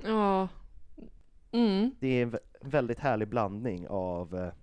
Ja. 0.03 0.47
Mm. 1.51 1.95
Det 1.99 2.07
är 2.07 2.23
en 2.23 2.31
vä- 2.31 2.39
väldigt 2.61 2.99
härlig 2.99 3.27
blandning 3.27 3.87
av 3.87 4.35
eh, 4.35 4.53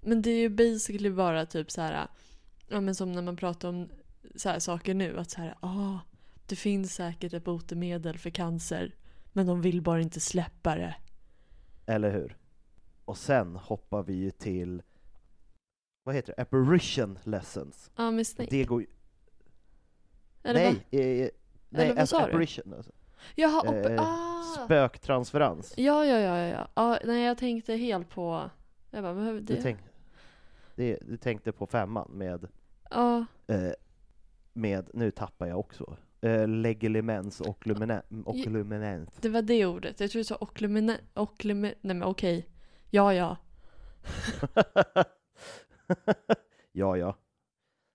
Men 0.00 0.22
det 0.22 0.30
är 0.30 0.38
ju 0.38 0.48
basically 0.48 1.10
bara 1.10 1.46
typ 1.46 1.70
så 1.70 1.80
här, 1.80 2.08
ja 2.68 2.80
men 2.80 2.94
som 2.94 3.12
när 3.12 3.22
man 3.22 3.36
pratar 3.36 3.68
om 3.68 3.88
så 4.36 4.48
här 4.48 4.58
saker 4.58 4.94
nu, 4.94 5.18
att 5.18 5.30
så 5.30 5.40
här, 5.40 5.54
ah, 5.60 5.98
det 6.46 6.56
finns 6.56 6.94
säkert 6.94 7.32
ett 7.32 7.44
botemedel 7.44 8.18
för 8.18 8.30
cancer, 8.30 8.94
men 9.32 9.46
de 9.46 9.60
vill 9.60 9.82
bara 9.82 10.00
inte 10.00 10.20
släppa 10.20 10.74
det. 10.76 10.94
eller 11.86 12.10
hur? 12.10 12.36
Och 13.04 13.16
sen 13.18 13.56
hoppar 13.56 14.02
vi 14.02 14.14
ju 14.14 14.30
till, 14.30 14.82
vad 16.04 16.14
heter 16.14 16.34
det, 16.36 16.42
apparition 16.42 17.18
lessons. 17.24 17.90
Ja, 17.96 18.10
med 18.10 18.26
Snape. 18.26 18.50
Det 18.50 18.64
går 18.64 18.80
ju, 18.80 18.86
Eller 20.42 20.60
nej, 20.60 20.66
vad? 20.90 21.00
eh, 21.00 21.06
nej, 21.10 21.30
Eller 21.70 21.88
vad 21.94 21.98
app- 21.98 22.06
sa 22.08 22.22
apparition, 22.24 22.74
alltså. 22.74 22.92
Jaha, 23.34 23.74
Eh, 23.76 24.00
ah! 24.02 24.42
spöktransferens. 24.64 25.74
Ja, 25.76 26.04
ja, 26.06 26.18
ja, 26.18 26.38
ja, 26.38 26.46
ja. 26.48 26.68
ja. 26.74 26.98
Nej, 27.04 27.22
jag 27.24 27.38
tänkte 27.38 27.74
helt 27.74 28.08
på, 28.10 28.50
jag 28.90 29.02
bara, 29.02 29.14
behöver 29.14 29.40
det? 29.40 29.54
Du, 29.54 29.62
tänk, 29.62 29.78
det, 30.74 30.98
du 31.02 31.16
tänkte 31.16 31.52
på 31.52 31.66
femman 31.66 32.10
med, 32.10 32.48
Ja, 32.90 33.24
eh, 33.46 33.72
med, 34.52 34.90
nu 34.94 35.10
tappar 35.10 35.46
jag 35.46 35.58
också 35.58 35.96
eh, 36.22 36.48
legilimens 36.48 37.40
och 37.40 37.66
luminen- 37.66 38.22
och 38.24 38.36
luminens. 38.46 39.14
Det 39.20 39.28
var 39.28 39.42
det 39.42 39.66
ordet. 39.66 40.00
Jag 40.00 40.10
tror 40.10 40.20
du 40.20 40.24
sa 40.24 40.38
oklumene... 40.40 41.00
Oklumene... 41.14 41.74
Nej 41.80 41.96
men 41.96 42.08
okej. 42.08 42.48
Ja, 42.90 43.14
ja. 43.14 43.36
ja, 46.72 46.96
ja. 46.96 47.16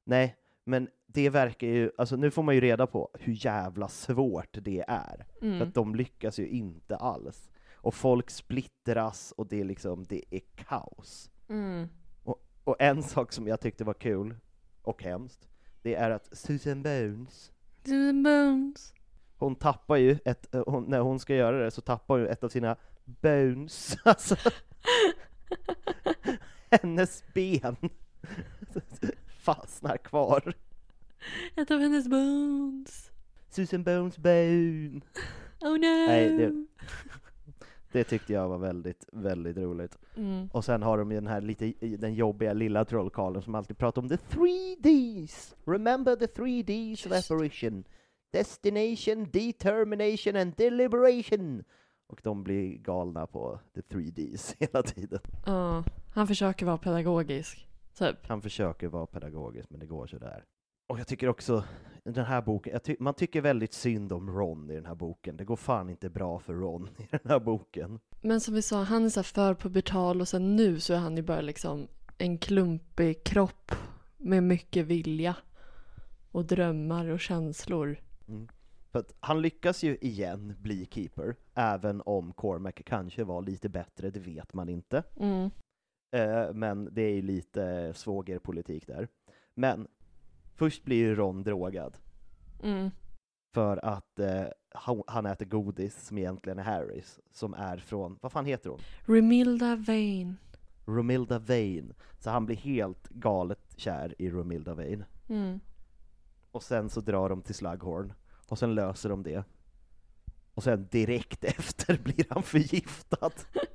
Nej, 0.05 0.35
men 0.63 0.89
det 1.07 1.29
verkar 1.29 1.67
ju, 1.67 1.91
alltså 1.97 2.15
nu 2.15 2.31
får 2.31 2.43
man 2.43 2.55
ju 2.55 2.61
reda 2.61 2.87
på 2.87 3.09
hur 3.13 3.45
jävla 3.45 3.87
svårt 3.87 4.57
det 4.61 4.85
är. 4.87 5.25
Mm. 5.41 5.59
För 5.59 5.67
att 5.67 5.73
de 5.73 5.95
lyckas 5.95 6.39
ju 6.39 6.47
inte 6.47 6.95
alls. 6.95 7.51
Och 7.73 7.93
folk 7.93 8.29
splittras 8.29 9.33
och 9.37 9.47
det 9.47 9.59
är 9.59 9.63
liksom, 9.63 10.03
det 10.03 10.23
är 10.29 10.41
kaos. 10.55 11.31
Mm. 11.49 11.87
Och, 12.23 12.43
och 12.63 12.75
en 12.79 13.03
sak 13.03 13.31
som 13.31 13.47
jag 13.47 13.59
tyckte 13.59 13.83
var 13.83 13.93
kul, 13.93 14.35
och 14.81 15.03
hemskt, 15.03 15.47
det 15.81 15.95
är 15.95 16.11
att 16.11 16.37
Susan 16.37 16.83
Bones, 16.83 17.51
Susan 17.85 18.23
Bones. 18.23 18.93
hon 19.37 19.55
tappar 19.55 19.95
ju 19.95 20.17
ett, 20.25 20.55
eh, 20.55 20.63
hon, 20.67 20.83
när 20.83 20.99
hon 20.99 21.19
ska 21.19 21.35
göra 21.35 21.63
det 21.63 21.71
så 21.71 21.81
tappar 21.81 22.19
hon 22.19 22.27
ett 22.27 22.43
av 22.43 22.49
sina 22.49 22.75
bones, 23.05 23.97
alltså 24.03 24.35
hennes 26.69 27.23
ben 27.33 27.75
fastnar 29.39 29.97
kvar. 29.97 30.53
Ett 31.55 31.71
av 31.71 31.79
hennes 31.79 32.07
bones. 32.07 33.11
Susan 33.49 33.83
Bones 33.83 34.17
bone. 34.17 35.01
Oh 35.61 35.71
no! 35.71 36.07
Nej, 36.07 36.29
det, 36.29 36.65
det 37.95 38.03
tyckte 38.03 38.33
jag 38.33 38.49
var 38.49 38.57
väldigt, 38.57 39.05
väldigt 39.11 39.57
roligt. 39.57 39.97
Mm. 40.15 40.49
Och 40.53 40.65
sen 40.65 40.83
har 40.83 40.97
de 40.97 41.11
ju 41.11 41.17
den 41.17 41.27
här 41.27 41.41
lite, 41.41 41.73
den 41.79 42.13
jobbiga 42.13 42.53
lilla 42.53 42.85
trollkarlen 42.85 43.41
som 43.41 43.55
alltid 43.55 43.77
pratar 43.77 44.01
om 44.01 44.09
the 44.09 44.17
three 44.17 44.75
Ds! 44.79 45.55
Remember 45.65 46.15
the 46.15 46.27
three 46.27 46.63
Ds 46.63 47.05
of 47.05 47.11
apparition. 47.11 47.83
Destination, 48.31 49.29
determination 49.31 50.35
and 50.35 50.53
deliberation. 50.55 51.63
Och 52.07 52.19
de 52.23 52.43
blir 52.43 52.77
galna 52.77 53.27
på 53.27 53.59
the 53.75 53.81
three 53.81 54.11
Ds 54.11 54.55
hela 54.59 54.83
tiden. 54.83 55.19
Ja, 55.45 55.83
han 56.13 56.27
försöker 56.27 56.65
vara 56.65 56.77
pedagogisk. 56.77 57.67
Typ. 57.97 58.27
Han 58.27 58.41
försöker 58.41 58.87
vara 58.87 59.05
pedagogisk, 59.05 59.69
men 59.69 59.79
det 59.79 59.85
går 59.85 60.07
sådär. 60.07 60.43
Och 60.87 60.99
jag 60.99 61.07
tycker 61.07 61.27
också, 61.27 61.63
den 62.03 62.25
här 62.25 62.41
boken, 62.41 62.73
jag 62.73 62.83
ty 62.83 62.95
man 62.99 63.13
tycker 63.13 63.41
väldigt 63.41 63.73
synd 63.73 64.11
om 64.11 64.29
Ron 64.29 64.71
i 64.71 64.75
den 64.75 64.85
här 64.85 64.95
boken. 64.95 65.37
Det 65.37 65.45
går 65.45 65.55
fan 65.55 65.89
inte 65.89 66.09
bra 66.09 66.39
för 66.39 66.53
Ron 66.53 66.89
i 66.97 67.07
den 67.11 67.19
här 67.23 67.39
boken. 67.39 67.99
Men 68.21 68.41
som 68.41 68.53
vi 68.53 68.61
sa, 68.61 68.83
han 68.83 69.05
är 69.05 69.09
så 69.09 69.19
här 69.19 69.23
för 69.23 69.55
pubertal 69.55 70.21
och 70.21 70.27
sen 70.27 70.55
nu 70.55 70.79
så 70.79 70.93
är 70.93 70.97
han 70.97 71.17
ju 71.17 71.23
bara 71.23 71.41
liksom 71.41 71.87
en 72.17 72.37
klumpig 72.37 73.23
kropp 73.23 73.71
med 74.17 74.43
mycket 74.43 74.85
vilja 74.85 75.35
och 76.31 76.45
drömmar 76.45 77.09
och 77.09 77.19
känslor. 77.19 77.97
Mm. 78.27 78.47
För 78.91 78.99
att 78.99 79.13
han 79.19 79.41
lyckas 79.41 79.83
ju 79.83 79.97
igen 80.01 80.55
bli 80.59 80.87
keeper, 80.91 81.35
även 81.53 82.01
om 82.05 82.33
Cormac 82.33 82.73
kanske 82.85 83.23
var 83.23 83.41
lite 83.41 83.69
bättre, 83.69 84.09
det 84.09 84.19
vet 84.19 84.53
man 84.53 84.69
inte. 84.69 85.03
Mm. 85.15 85.49
Eh, 86.15 86.53
men 86.53 86.89
det 86.91 87.01
är 87.01 87.13
ju 87.13 87.21
lite 87.21 87.93
svågerpolitik 87.93 88.87
där. 88.87 89.07
Men 89.53 89.87
först 90.55 90.83
blir 90.83 90.97
ju 90.97 91.15
Ron 91.15 91.43
drogad, 91.43 91.97
Mm. 92.63 92.91
för 93.53 93.85
att 93.85 94.19
eh, 94.19 94.45
han, 95.07 95.25
äter 95.25 95.45
godis 95.45 96.07
som 96.07 96.17
egentligen 96.17 96.59
är 96.59 96.63
Harrys, 96.63 97.19
som 97.31 97.53
är 97.53 97.77
från, 97.77 98.19
vad 98.21 98.31
fan 98.31 98.45
heter 98.45 98.69
hon? 98.69 98.79
Remilda 99.05 99.75
Vane. 99.75 100.35
Romilda 100.85 101.39
Vane. 101.39 101.93
Så 102.19 102.29
han 102.29 102.45
blir 102.45 102.55
helt 102.55 103.09
galet 103.09 103.73
kär 103.77 104.15
i 104.21 104.29
Romilda 104.29 104.73
Vane. 104.73 105.05
Mm. 105.29 105.59
Och 106.51 106.63
sen 106.63 106.89
så 106.89 107.01
drar 107.01 107.29
de 107.29 107.41
till 107.41 107.55
Slughorn, 107.55 108.13
och 108.47 108.59
sen 108.59 108.75
löser 108.75 109.09
de 109.09 109.23
det. 109.23 109.43
Och 110.53 110.63
sen 110.63 110.87
direkt 110.91 111.43
efter 111.43 111.97
blir 112.03 112.25
han 112.29 112.43
förgiftad. 112.43 113.31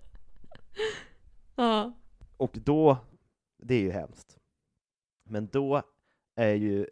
Ja. 1.57 1.93
Och 2.37 2.59
då, 2.64 2.99
det 3.59 3.74
är 3.74 3.81
ju 3.81 3.91
hemskt. 3.91 4.39
Men 5.24 5.47
då 5.47 5.83
är 6.41 6.55
ju 6.55 6.86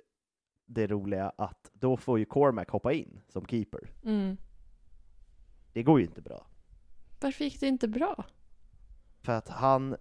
det 0.67 0.87
roliga 0.87 1.33
att 1.39 1.71
då 1.73 1.97
får 1.97 2.19
ju 2.19 2.25
Cormac 2.25 2.69
hoppa 2.69 2.93
in 2.93 3.21
som 3.29 3.47
keeper. 3.47 3.91
Mm. 4.05 4.37
Det 5.73 5.83
går 5.83 6.01
ju 6.01 6.07
inte 6.07 6.23
bra. 6.23 6.47
Varför 7.21 7.45
gick 7.45 7.61
det 7.61 7.67
inte 7.67 7.89
bra? 7.89 8.25
För 9.23 9.33
att 9.33 9.49
han, 9.49 9.97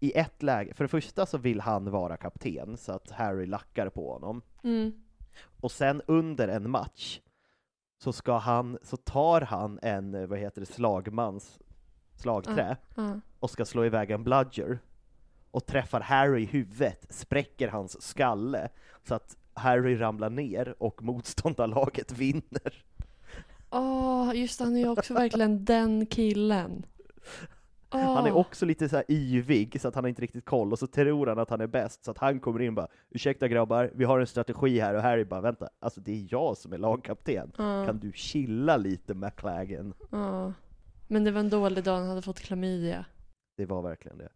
i 0.00 0.12
ett 0.18 0.42
läge, 0.42 0.74
för 0.74 0.84
det 0.84 0.88
första 0.88 1.26
så 1.26 1.38
vill 1.38 1.60
han 1.60 1.90
vara 1.90 2.16
kapten 2.16 2.76
så 2.76 2.92
att 2.92 3.10
Harry 3.10 3.46
lackar 3.46 3.88
på 3.88 4.12
honom. 4.12 4.42
Mm. 4.64 4.92
Och 5.60 5.72
sen 5.72 6.02
under 6.06 6.48
en 6.48 6.70
match 6.70 7.20
så 7.98 8.12
ska 8.12 8.38
han, 8.38 8.78
så 8.82 8.96
tar 8.96 9.40
han 9.40 9.78
en, 9.82 10.28
vad 10.28 10.38
heter 10.38 10.60
det, 10.60 10.66
slagmans 10.66 11.58
slagträ 12.14 12.76
Ja. 12.94 13.20
och 13.40 13.50
ska 13.50 13.64
slå 13.64 13.84
iväg 13.84 14.10
en 14.10 14.24
bludger 14.24 14.78
och 15.50 15.66
träffar 15.66 16.00
Harry 16.00 16.42
i 16.42 16.46
huvudet, 16.46 17.06
spräcker 17.10 17.68
hans 17.68 18.02
skalle 18.02 18.68
så 19.08 19.14
att 19.14 19.36
Harry 19.54 19.96
ramlar 19.96 20.30
ner 20.30 20.74
och 20.78 21.02
motståndarlaget 21.02 22.12
vinner. 22.18 22.84
Åh, 23.70 24.32
just 24.34 24.58
det, 24.58 24.64
han 24.64 24.76
är 24.76 24.80
ju 24.80 24.88
också 24.88 25.14
verkligen 25.14 25.64
den 25.64 26.06
killen. 26.06 26.86
Åh. 27.92 28.14
Han 28.14 28.26
är 28.26 28.32
också 28.32 28.66
lite 28.66 28.88
så 28.88 28.96
här 28.96 29.04
yvig 29.08 29.80
så 29.80 29.88
att 29.88 29.94
han 29.94 30.04
har 30.04 30.08
inte 30.08 30.22
riktigt 30.22 30.44
koll 30.44 30.72
och 30.72 30.78
så 30.78 30.86
tror 30.86 31.26
han 31.26 31.38
att 31.38 31.50
han 31.50 31.60
är 31.60 31.66
bäst 31.66 32.04
så 32.04 32.10
att 32.10 32.18
han 32.18 32.40
kommer 32.40 32.62
in 32.62 32.68
och 32.68 32.74
bara 32.74 32.88
Ursäkta 33.10 33.48
grabbar, 33.48 33.90
vi 33.94 34.04
har 34.04 34.20
en 34.20 34.26
strategi 34.26 34.80
här 34.80 34.94
och 34.94 35.02
Harry 35.02 35.24
bara 35.24 35.40
vänta, 35.40 35.68
alltså 35.80 36.00
det 36.00 36.12
är 36.12 36.26
jag 36.30 36.56
som 36.56 36.72
är 36.72 36.78
lagkapten. 36.78 37.52
Ja. 37.56 37.86
Kan 37.86 37.98
du 37.98 38.12
chilla 38.12 38.76
lite 38.76 39.14
McLagan? 39.14 39.94
Ja. 40.10 40.52
Men 41.08 41.24
det 41.24 41.30
var 41.30 41.40
en 41.40 41.50
dålig 41.50 41.84
dag, 41.84 41.96
han 41.98 42.08
hade 42.08 42.22
fått 42.22 42.40
klamydia. 42.40 43.04
Det 43.56 43.66
var 43.66 43.82
verkligen 43.82 44.18
det. 44.18 44.28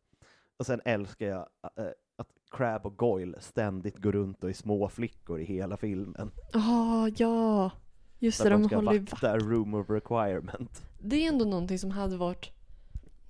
Och 0.57 0.67
sen 0.67 0.81
älskar 0.85 1.27
jag 1.27 1.47
äh, 1.77 1.85
att 2.17 2.29
Crab 2.51 2.87
och 2.87 2.97
Goyle 2.97 3.41
ständigt 3.41 3.99
går 3.99 4.13
runt 4.13 4.45
och 4.45 4.51
är 4.51 4.55
små 4.55 4.89
flickor 4.89 5.41
i 5.41 5.45
hela 5.45 5.77
filmen. 5.77 6.31
Ja, 6.53 7.09
ja. 7.17 7.71
Just 8.19 8.43
det, 8.43 8.49
de 8.49 8.63
de 8.63 8.69
ska 8.69 8.77
håller 8.77 8.99
vakta 8.99 9.39
room 9.39 9.75
of 9.75 9.91
requirement. 9.91 10.83
Det 10.99 11.17
är 11.25 11.29
ändå 11.29 11.45
någonting 11.45 11.79
som 11.79 11.91
hade 11.91 12.17
varit... 12.17 12.51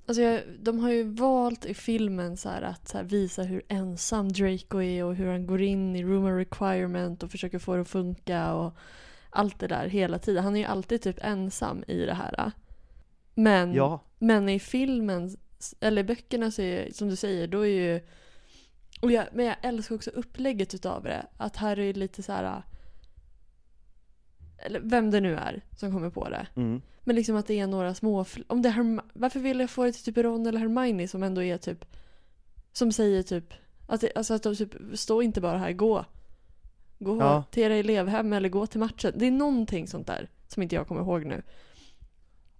Alltså 0.07 0.23
jag, 0.23 0.43
de 0.61 0.79
har 0.79 0.91
ju 0.91 1.03
valt 1.03 1.65
i 1.65 1.75
filmen 1.75 2.37
så 2.37 2.49
här 2.49 2.63
att 2.63 2.89
så 2.89 3.03
visa 3.03 3.43
hur 3.43 3.63
ensam 3.69 4.33
Draco 4.33 4.81
är 4.81 5.05
och 5.05 5.15
hur 5.15 5.27
han 5.27 5.47
går 5.47 5.63
in 5.63 5.97
i 5.97 6.05
room 6.05 6.25
of 6.25 6.31
requirement 6.31 7.23
och 7.23 7.31
försöker 7.31 7.59
få 7.59 7.75
det 7.75 7.81
att 7.81 7.89
funka 7.89 8.55
och 8.55 8.73
allt 9.31 9.59
det 9.59 9.67
där 9.67 9.87
hela 9.87 10.19
tiden. 10.19 10.45
Han 10.45 10.57
är 10.57 10.61
ju 10.61 10.67
alltid 10.67 11.03
typ 11.03 11.17
ensam 11.21 11.85
i 11.87 12.07
det 12.07 12.15
här. 12.15 12.53
Men, 13.35 13.75
Ja, 13.75 14.01
men 14.19 14.49
i 14.49 14.59
filmen, 14.59 15.37
eller 15.81 16.03
böckerna 16.03 16.51
så 16.51 16.63
är 16.63 16.93
som 16.93 17.09
du 17.09 17.17
säger, 17.17 17.47
då 17.47 17.61
är 17.61 17.71
ju... 17.95 18.01
Och 19.01 19.13
jag, 19.13 19.27
men 19.33 19.47
jag 19.47 19.57
älskar 19.63 19.95
också 19.95 20.11
upplägget 20.11 20.75
utav 20.75 21.03
det. 21.03 21.27
Att 21.37 21.57
här 21.57 21.79
är 21.79 21.95
lite 21.95 22.23
så 22.23 22.33
här... 22.33 22.63
Eller 24.59 24.81
vem 24.81 25.11
det 25.11 25.21
nu 25.21 25.35
är 25.37 25.63
som 25.77 25.93
kommer 25.93 26.11
på 26.11 26.29
det. 26.29 26.47
mm. 26.57 26.83
Men 27.01 27.17
liksom 27.17 27.37
att 27.37 27.47
det 27.47 27.61
är 27.61 27.67
några 27.67 27.95
små... 27.95 28.25
Om 28.47 28.63
det 28.63 28.69
Herm- 28.69 29.01
Varför 29.13 29.41
vill 29.41 29.61
jag 29.61 29.71
få 29.71 29.85
det 29.85 29.93
till 29.93 30.05
typ 30.05 30.17
Ron 30.17 30.47
eller 30.47 30.59
Hermione 30.61 31.09
som 31.09 31.23
ändå 31.23 31.43
är 31.43 31.59
typ... 31.59 31.85
Som 32.73 32.93
säger 32.93 33.23
typ... 33.23 33.55
Att 33.87 34.01
det, 34.01 34.13
alltså 34.15 34.35
att 34.35 34.43
de 34.43 34.57
typ, 34.57 34.75
stå 34.95 35.23
inte 35.23 35.41
bara 35.41 35.59
här, 35.59 35.73
gå. 35.73 36.05
Gå 36.99 37.19
Ja. 37.21 37.45
till 37.51 37.63
era 37.63 37.75
elevhem 37.75 38.33
eller 38.33 38.49
gå 38.49 38.67
till 38.67 38.81
matchen. 38.81 39.13
Det 39.17 39.27
är 39.27 39.31
någonting 39.31 39.89
sånt 39.89 40.07
där 40.07 40.29
som 40.49 40.63
inte 40.63 40.75
jag 40.75 40.89
kommer 40.89 41.01
ihåg 41.01 41.25
nu. 41.25 41.43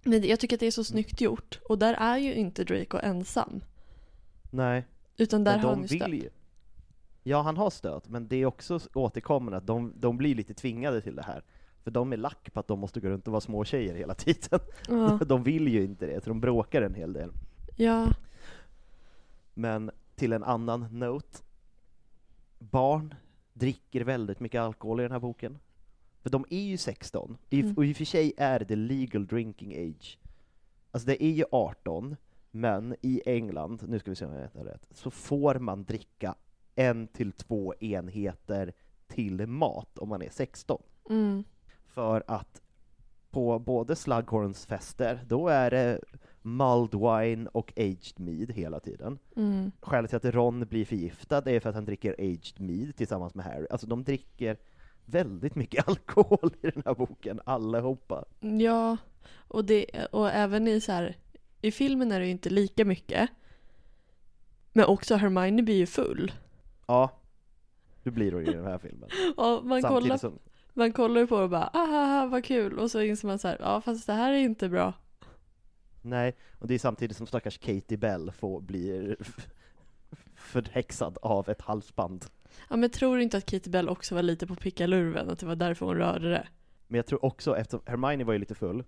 Men 0.05 0.23
jag 0.27 0.39
tycker 0.39 0.55
att 0.55 0.59
det 0.59 0.67
är 0.67 0.71
så 0.71 0.83
snyggt 0.83 1.21
gjort. 1.21 1.59
Och 1.69 1.79
där 1.79 1.93
är 1.93 2.17
ju 2.17 2.33
inte 2.33 2.63
Draco 2.63 2.97
ensam. 3.03 3.63
nej. 4.51 4.85
Utan 5.17 5.43
där 5.43 5.57
har 5.57 5.69
han 5.69 5.81
ju 5.81 5.87
stöd. 5.87 6.13
ju. 6.13 6.29
Ja, 7.23 7.41
han 7.41 7.57
har 7.57 7.69
stöd, 7.69 8.01
men 8.07 8.27
det 8.27 8.35
är 8.35 8.45
också 8.45 8.79
återkommande 8.93 9.57
att 9.57 9.67
de, 9.67 9.93
de 9.95 10.17
blir 10.17 10.35
lite 10.35 10.53
tvingade 10.53 11.01
till 11.01 11.15
det 11.15 11.23
här. 11.23 11.43
För 11.83 11.91
de 11.91 12.13
är 12.13 12.17
lack 12.17 12.53
på 12.53 12.59
att 12.59 12.67
de 12.67 12.79
måste 12.79 12.99
gå 12.99 13.09
runt 13.09 13.27
och 13.27 13.31
vara 13.31 13.41
små 13.41 13.65
tjejer 13.65 13.95
hela 13.95 14.13
tiden. 14.15 14.59
Ja. 14.87 15.19
De 15.25 15.43
vill 15.43 15.67
ju 15.67 15.83
inte 15.83 16.05
det, 16.05 16.23
så 16.23 16.29
de 16.29 16.39
bråkar 16.41 16.81
en 16.81 16.93
hel 16.93 17.13
del. 17.13 17.31
ja. 17.75 18.07
Men 19.53 19.91
till 20.15 20.33
en 20.33 20.43
annan 20.43 20.99
note. 20.99 21.37
Barn 22.59 23.13
dricker 23.53 24.01
väldigt 24.01 24.39
mycket 24.39 24.61
alkohol 24.61 24.99
i 24.99 25.03
den 25.03 25.11
här 25.11 25.19
boken. 25.19 25.59
För 26.25 26.29
de 26.29 26.45
är 26.49 26.61
ju 26.61 26.77
16, 26.77 27.37
I, 27.49 27.61
Mm. 27.61 27.73
och 27.77 27.85
i 27.85 27.93
och 27.93 27.97
för 27.97 28.05
sig 28.05 28.33
är 28.37 28.59
det 28.59 28.75
legal 28.75 29.27
drinking 29.27 29.73
age. 29.89 30.19
Alltså 30.91 31.07
det 31.07 31.23
är 31.23 31.31
ju 31.31 31.43
18, 31.51 32.15
men 32.51 32.95
i 33.01 33.21
England, 33.25 33.83
nu 33.87 33.99
ska 33.99 34.11
vi 34.11 34.15
se 34.15 34.25
om 34.25 34.33
jag 34.33 34.49
har 34.53 34.65
rätt, 34.65 34.87
så 34.91 35.11
får 35.11 35.55
man 35.55 35.83
dricka 35.83 36.35
en 36.75 37.07
till 37.07 37.31
två 37.31 37.73
enheter 37.79 38.73
till 39.07 39.47
mat 39.47 39.97
om 39.99 40.09
man 40.09 40.21
är 40.21 40.29
16. 40.29 40.81
Mm. 41.09 41.43
För 41.85 42.23
att 42.27 42.61
på 43.31 43.59
både 43.59 43.95
Slughorns 43.95 44.65
fester, 44.65 45.19
då 45.27 45.47
är 45.47 45.71
det 45.71 45.99
mulled 46.41 46.93
wine 46.95 47.49
och 47.51 47.73
aged 47.77 48.19
mead 48.19 48.51
hela 48.51 48.79
tiden. 48.79 49.19
Mm. 49.35 49.71
Skälet 49.81 50.09
till 50.09 50.17
att 50.17 50.35
Ron 50.35 50.59
blir 50.59 50.85
förgiftad 50.85 51.47
är 51.51 51.59
för 51.59 51.69
att 51.69 51.75
han 51.75 51.85
dricker 51.85 52.15
aged 52.19 52.59
mead 52.59 52.95
tillsammans 52.95 53.35
med 53.35 53.45
Harry. 53.45 53.67
Alltså 53.69 53.87
de 53.87 54.03
dricker 54.03 54.57
väldigt 55.05 55.55
mycket 55.55 55.87
alkohol 55.87 56.51
i 56.61 56.69
den 56.69 56.83
här 56.85 56.93
boken, 56.93 57.41
allihopa. 57.45 58.25
Ja, 58.39 58.97
och, 59.47 59.65
det, 59.65 60.05
och 60.11 60.29
även 60.29 60.67
i 60.67 60.81
så 60.81 60.91
här, 60.91 61.17
i 61.61 61.71
filmen 61.71 62.11
är 62.11 62.19
det 62.19 62.25
ju 62.25 62.31
inte 62.31 62.49
lika 62.49 62.85
mycket. 62.85 63.29
Men 64.73 64.85
också 64.85 65.15
Hermione 65.15 65.63
blir 65.63 65.75
ju 65.75 65.85
full. 65.85 66.31
Ja, 66.87 67.09
det 68.03 68.11
blir 68.11 68.31
hon 68.31 68.45
ju 68.45 68.51
i 68.51 68.55
den 68.55 68.65
här 68.65 68.77
filmen. 68.77 69.09
Och 69.37 69.65
man 69.65 69.81
kollar, 69.81 70.17
som, 70.17 70.39
man 70.73 70.93
kollar 70.93 71.25
på 71.25 71.37
det 71.37 71.43
och 71.43 71.49
bara 71.49 71.69
ah 71.73 72.25
vad 72.25 72.45
kul 72.45 72.79
och 72.79 72.91
så 72.91 73.01
inser 73.01 73.27
man 73.27 73.39
så 73.39 73.47
här, 73.47 73.57
ja 73.59 73.81
fast 73.81 74.07
det 74.07 74.13
här 74.13 74.33
är 74.33 74.37
inte 74.37 74.69
bra. 74.69 74.93
nej, 76.01 76.35
och 76.59 76.67
det 76.67 76.73
är 76.73 76.79
samtidigt 76.79 77.17
som 77.17 77.27
stackars 77.27 77.57
Katie 77.57 77.97
Bell 77.97 78.31
får, 78.31 78.61
blir 78.61 79.17
förhäxad 80.35 81.17
av 81.21 81.49
ett 81.49 81.61
halsband. 81.61 82.25
Ja 82.69 82.75
men 82.75 82.89
tror 82.89 83.17
du 83.17 83.23
inte 83.23 83.37
att 83.37 83.45
Katie 83.45 83.71
Bell 83.71 83.89
också 83.89 84.15
var 84.15 84.21
lite 84.21 84.47
på 84.47 84.55
pickalurven, 84.55 85.29
att 85.29 85.39
det 85.39 85.45
var 85.45 85.55
därför 85.55 85.85
hon 85.85 85.95
rörde 85.95 86.29
det? 86.29 86.47
Men 86.87 86.95
jag 86.97 87.05
tror 87.05 87.25
också, 87.25 87.57
eftersom 87.57 87.81
Hermione 87.85 88.23
var 88.23 88.33
ju 88.33 88.39
lite 88.39 88.55
full, 88.55 88.83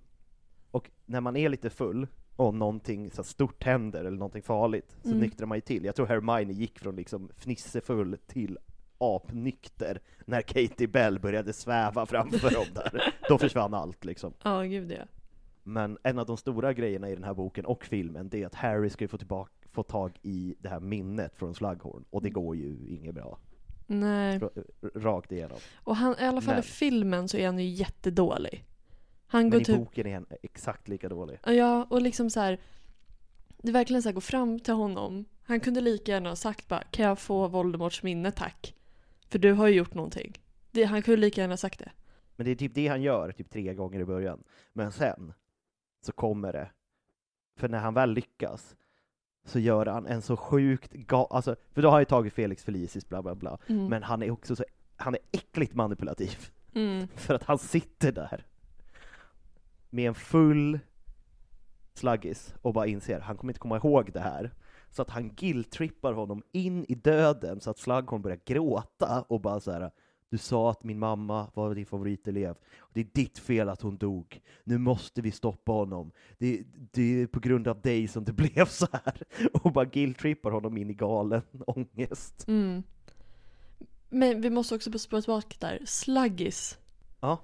och 0.72 0.90
när 1.06 1.22
man 1.22 1.36
är 1.36 1.50
lite 1.50 1.70
full, 1.70 2.08
och 2.36 2.54
någonting 2.54 3.12
så 3.12 3.24
stort 3.24 3.64
händer, 3.64 4.00
eller 4.00 4.18
någonting 4.18 4.42
farligt, 4.42 4.98
så 5.02 5.08
Mm. 5.10 5.20
nyktrar 5.20 5.48
man 5.48 5.58
ju 5.58 5.62
till. 5.62 5.86
Jag 5.86 5.96
tror 5.96 6.06
Hermione 6.06 6.54
gick 6.54 6.80
från 6.80 6.96
liksom 6.96 7.30
fnissefull 7.38 8.18
till 8.28 8.58
apnykter 8.98 10.02
när 10.26 10.42
Katie 10.42 10.88
Bell 10.88 11.20
började 11.20 11.54
sväva 11.54 12.06
framför 12.06 12.52
dem 12.52 12.66
där. 12.76 13.14
Då 13.30 13.38
försvann 13.38 13.74
allt 13.74 14.06
liksom. 14.06 14.34
Ja 14.44 14.62
gud 14.62 14.92
ja. 14.92 15.04
Men 15.64 15.98
en 16.04 16.20
av 16.20 16.26
de 16.26 16.38
stora 16.38 16.74
grejerna 16.74 17.10
i 17.10 17.16
den 17.16 17.24
här 17.24 17.34
boken 17.34 17.66
och 17.66 17.86
filmen, 17.86 18.30
det 18.30 18.42
är 18.44 18.46
att 18.48 18.56
Harry 18.56 18.90
ska 18.90 19.04
ju 19.04 19.08
få, 19.08 19.18
tillbaka, 19.18 19.52
få 19.72 19.84
tag 19.84 20.20
i 20.22 20.56
det 20.60 20.70
här 20.70 20.80
minnet 20.80 21.36
från 21.36 21.56
Slughorn, 21.56 22.06
och 22.10 22.22
det 22.24 22.30
går 22.30 22.56
ju 22.56 22.78
inget 22.88 23.16
bra. 23.16 23.40
Nej. 23.88 24.40
Rakt 24.96 25.32
igenom. 25.32 25.58
Och 25.76 25.96
han, 25.96 26.16
i 26.20 26.24
alla 26.24 26.42
fall 26.42 26.54
Men- 26.56 26.64
i 26.64 26.68
filmen 26.68 27.28
så 27.28 27.38
är 27.38 27.46
han 27.46 27.60
ju 27.60 27.66
jättedålig. 27.66 28.64
Han 29.28 29.42
Men 29.42 29.50
går 29.50 29.62
i 29.62 29.66
typ 29.66 29.78
boken 29.78 30.08
är 30.08 30.14
han 30.14 30.26
exakt 30.44 30.88
lika 30.88 31.10
dålig. 31.10 31.40
Ja, 31.46 31.88
och 31.90 32.02
liksom 32.02 32.30
så 32.30 32.40
här. 32.40 32.60
Det 33.58 33.70
är 33.70 33.74
verkligen 33.74 34.02
så 34.04 34.10
här, 34.10 34.14
gå 34.14 34.22
fram 34.22 34.60
till 34.60 34.74
honom. 34.74 35.26
Han 35.44 35.60
kunde 35.60 35.82
lika 35.82 36.12
gärna 36.12 36.30
ha 36.30 36.36
sagt 36.36 36.68
bara, 36.68 36.84
kan 36.84 37.06
jag 37.06 37.20
få 37.20 37.48
Voldemorts 37.48 38.04
minne 38.04 38.32
tack? 38.32 38.76
För 39.30 39.40
du 39.40 39.54
har 39.54 39.68
ju 39.68 39.76
gjort 39.76 39.94
någonting. 39.94 40.34
Det, 40.72 40.84
han 40.84 41.02
kunde 41.02 41.18
lika 41.22 41.42
gärna 41.42 41.52
ha 41.52 41.58
sagt 41.58 41.80
det. 41.80 41.92
Men 42.36 42.46
det 42.46 42.52
är 42.52 42.56
typ 42.56 42.74
det 42.76 42.88
han 42.88 43.02
gör, 43.02 43.32
typ 43.32 43.50
tre 43.50 43.74
gånger 43.74 44.00
i 44.00 44.06
början. 44.06 44.44
Men 44.74 44.92
sen 44.92 45.34
så 46.06 46.12
kommer 46.12 46.54
det. 46.54 46.70
För 47.60 47.70
när 47.70 47.80
han 47.80 47.94
väl 47.94 48.14
lyckas 48.14 48.76
så 49.48 49.60
gör 49.60 49.86
han 49.86 50.06
en 50.08 50.22
så 50.22 50.38
sjukt 50.38 50.94
ga- 50.94 51.28
alltså, 51.30 51.56
för 51.74 51.82
då 51.82 51.88
har 51.88 51.92
han 51.94 52.02
ju 52.02 52.06
tagit 52.06 52.34
Felix 52.34 52.64
Felicis 52.64 53.10
bla 53.10 53.22
bla 53.22 53.36
bla. 53.36 53.58
Mm. 53.68 53.88
Men 53.88 54.04
han 54.04 54.24
är 54.24 54.32
också 54.32 54.56
så, 54.56 54.64
han 54.96 55.14
är 55.16 55.20
äckligt 55.32 55.74
manipulativ. 55.76 56.38
Mm. 56.74 57.08
För 57.16 57.34
att 57.34 57.44
han 57.44 57.58
sitter 57.58 58.12
där 58.12 58.46
med 59.90 60.08
en 60.08 60.16
full 60.16 60.80
sluggis 61.94 62.56
och 62.62 62.74
bara 62.74 62.88
inser, 62.88 63.20
han 63.20 63.38
kommer 63.38 63.52
inte 63.52 63.60
komma 63.60 63.78
ihåg 63.78 64.10
det 64.14 64.20
här. 64.20 64.52
Så 64.90 65.02
att 65.02 65.10
han 65.10 65.30
guilt-trippar 65.36 66.14
honom 66.14 66.44
in 66.52 66.86
i 66.90 66.96
döden 66.96 67.62
så 67.62 67.70
att 67.70 67.78
Slughorn 67.78 68.22
börjar 68.22 68.40
gråta 68.46 69.26
och 69.28 69.42
bara 69.42 69.60
så 69.60 69.72
här. 69.72 69.92
Du 70.30 70.38
sa 70.38 70.72
att 70.72 70.84
min 70.84 71.00
mamma 71.00 71.52
var 71.54 71.76
din 71.76 71.86
favoritelev. 71.86 72.56
Det 72.94 73.00
är 73.00 73.08
ditt 73.14 73.38
fel 73.40 73.70
att 73.70 73.82
hon 73.82 73.98
dog. 73.98 74.42
Nu 74.64 74.78
måste 74.78 75.22
vi 75.22 75.32
stoppa 75.32 75.72
honom. 75.72 76.12
Det, 76.38 76.64
det 76.92 77.22
är 77.22 77.28
på 77.28 77.40
grund 77.40 77.68
av 77.68 77.82
dig 77.82 78.08
som 78.08 78.24
det 78.24 78.34
blev 78.34 78.66
så 78.66 78.88
här. 78.92 79.22
Och 79.54 79.72
bara 79.72 79.86
guilt-trippar 79.86 80.52
honom 80.52 80.78
in 80.78 80.90
i 80.90 80.94
galen 80.94 81.42
ångest. 81.68 82.48
Mm. 82.48 82.84
Men 84.10 84.42
vi 84.42 84.50
måste 84.50 84.76
också 84.76 85.00
spåra 85.00 85.22
tillbaka 85.22 85.56
där. 85.60 85.80
Sluggis. 85.86 86.78
Ja, 87.20 87.40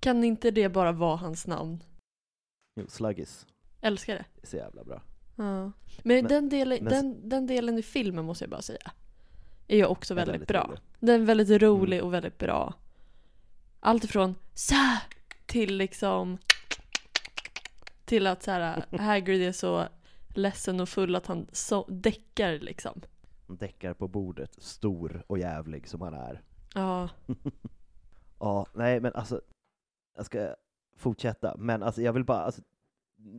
Kan 0.00 0.24
inte 0.24 0.50
det 0.50 0.68
bara 0.68 0.92
vara 0.92 1.16
hans 1.16 1.46
namn? 1.46 1.82
jo, 2.80 2.86
Sluggis. 2.88 3.46
Älskar 3.80 4.14
det. 4.14 4.24
Det 4.34 4.42
är 4.42 4.46
så 4.46 4.56
jävla 4.56 4.84
bra. 4.84 5.02
Ja. 5.36 5.44
Men, 5.62 5.72
Men- 6.04 6.24
den, 6.24 6.48
delen, 6.48 6.78
men- 6.84 6.92
den, 6.92 7.28
den 7.28 7.46
delen 7.46 7.78
i 7.78 7.82
filmen 7.82 8.24
måste 8.24 8.44
jag 8.44 8.50
bara 8.50 8.62
säga. 8.62 8.90
Är 9.68 9.76
ju 9.76 9.84
också 9.86 10.14
väldigt, 10.14 10.32
väldigt 10.34 10.48
bra. 10.48 10.64
rolig. 10.68 10.80
Den 11.00 11.20
är 11.22 11.24
väldigt 11.26 11.62
rolig 11.62 11.96
Mm. 11.96 12.06
och 12.06 12.14
väldigt 12.14 12.38
bra. 12.38 12.74
Allt 13.80 14.04
ifrån 14.04 14.34
så 14.54 14.74
till 15.46 15.76
liksom 15.76 16.38
till 18.04 18.26
att 18.26 18.42
så 18.42 18.50
här, 18.50 18.84
Hagrid 18.98 19.42
är 19.42 19.52
så 19.52 19.88
ledsen 20.28 20.80
och 20.80 20.88
full 20.88 21.16
att 21.16 21.26
han 21.26 21.46
så, 21.52 21.86
däckar 21.88 22.52
liksom. 22.58 23.00
Han 23.46 23.56
däckar 23.56 23.94
på 23.94 24.08
bordet, 24.08 24.62
stor 24.62 25.24
och 25.26 25.38
jävlig 25.38 25.88
som 25.88 26.00
han 26.00 26.14
är. 26.14 26.42
Ja. 26.74 27.08
Ja, 28.38 28.66
nej 28.74 29.00
men 29.00 29.14
alltså, 29.14 29.40
jag 30.16 30.26
ska 30.26 30.54
fortsätta, 30.96 31.56
men 31.56 31.82
alltså 31.82 32.02
jag 32.02 32.12
vill 32.12 32.24
bara, 32.24 32.38
alltså, 32.38 32.62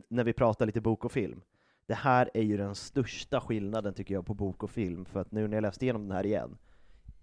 när 0.08 0.24
vi 0.24 0.32
pratar 0.32 0.66
lite 0.66 0.80
bok 0.80 1.04
och 1.04 1.12
film, 1.12 1.40
det 1.88 1.94
här 1.94 2.30
är 2.34 2.42
ju 2.42 2.56
den 2.56 2.74
största 2.74 3.40
skillnaden 3.40 3.94
tycker 3.94 4.14
jag 4.14 4.26
på 4.26 4.34
bok 4.34 4.62
och 4.62 4.70
film, 4.70 5.04
för 5.04 5.20
att 5.20 5.32
nu 5.32 5.48
när 5.48 5.56
jag 5.56 5.62
läst 5.62 5.82
igenom 5.82 6.02
den 6.08 6.16
här 6.16 6.26
igen, 6.26 6.56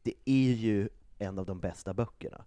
det 0.03 0.13
är 0.25 0.53
ju 0.53 0.89
en 1.19 1.39
av 1.39 1.45
de 1.45 1.59
bästa 1.59 1.93
böckerna. 1.93 2.45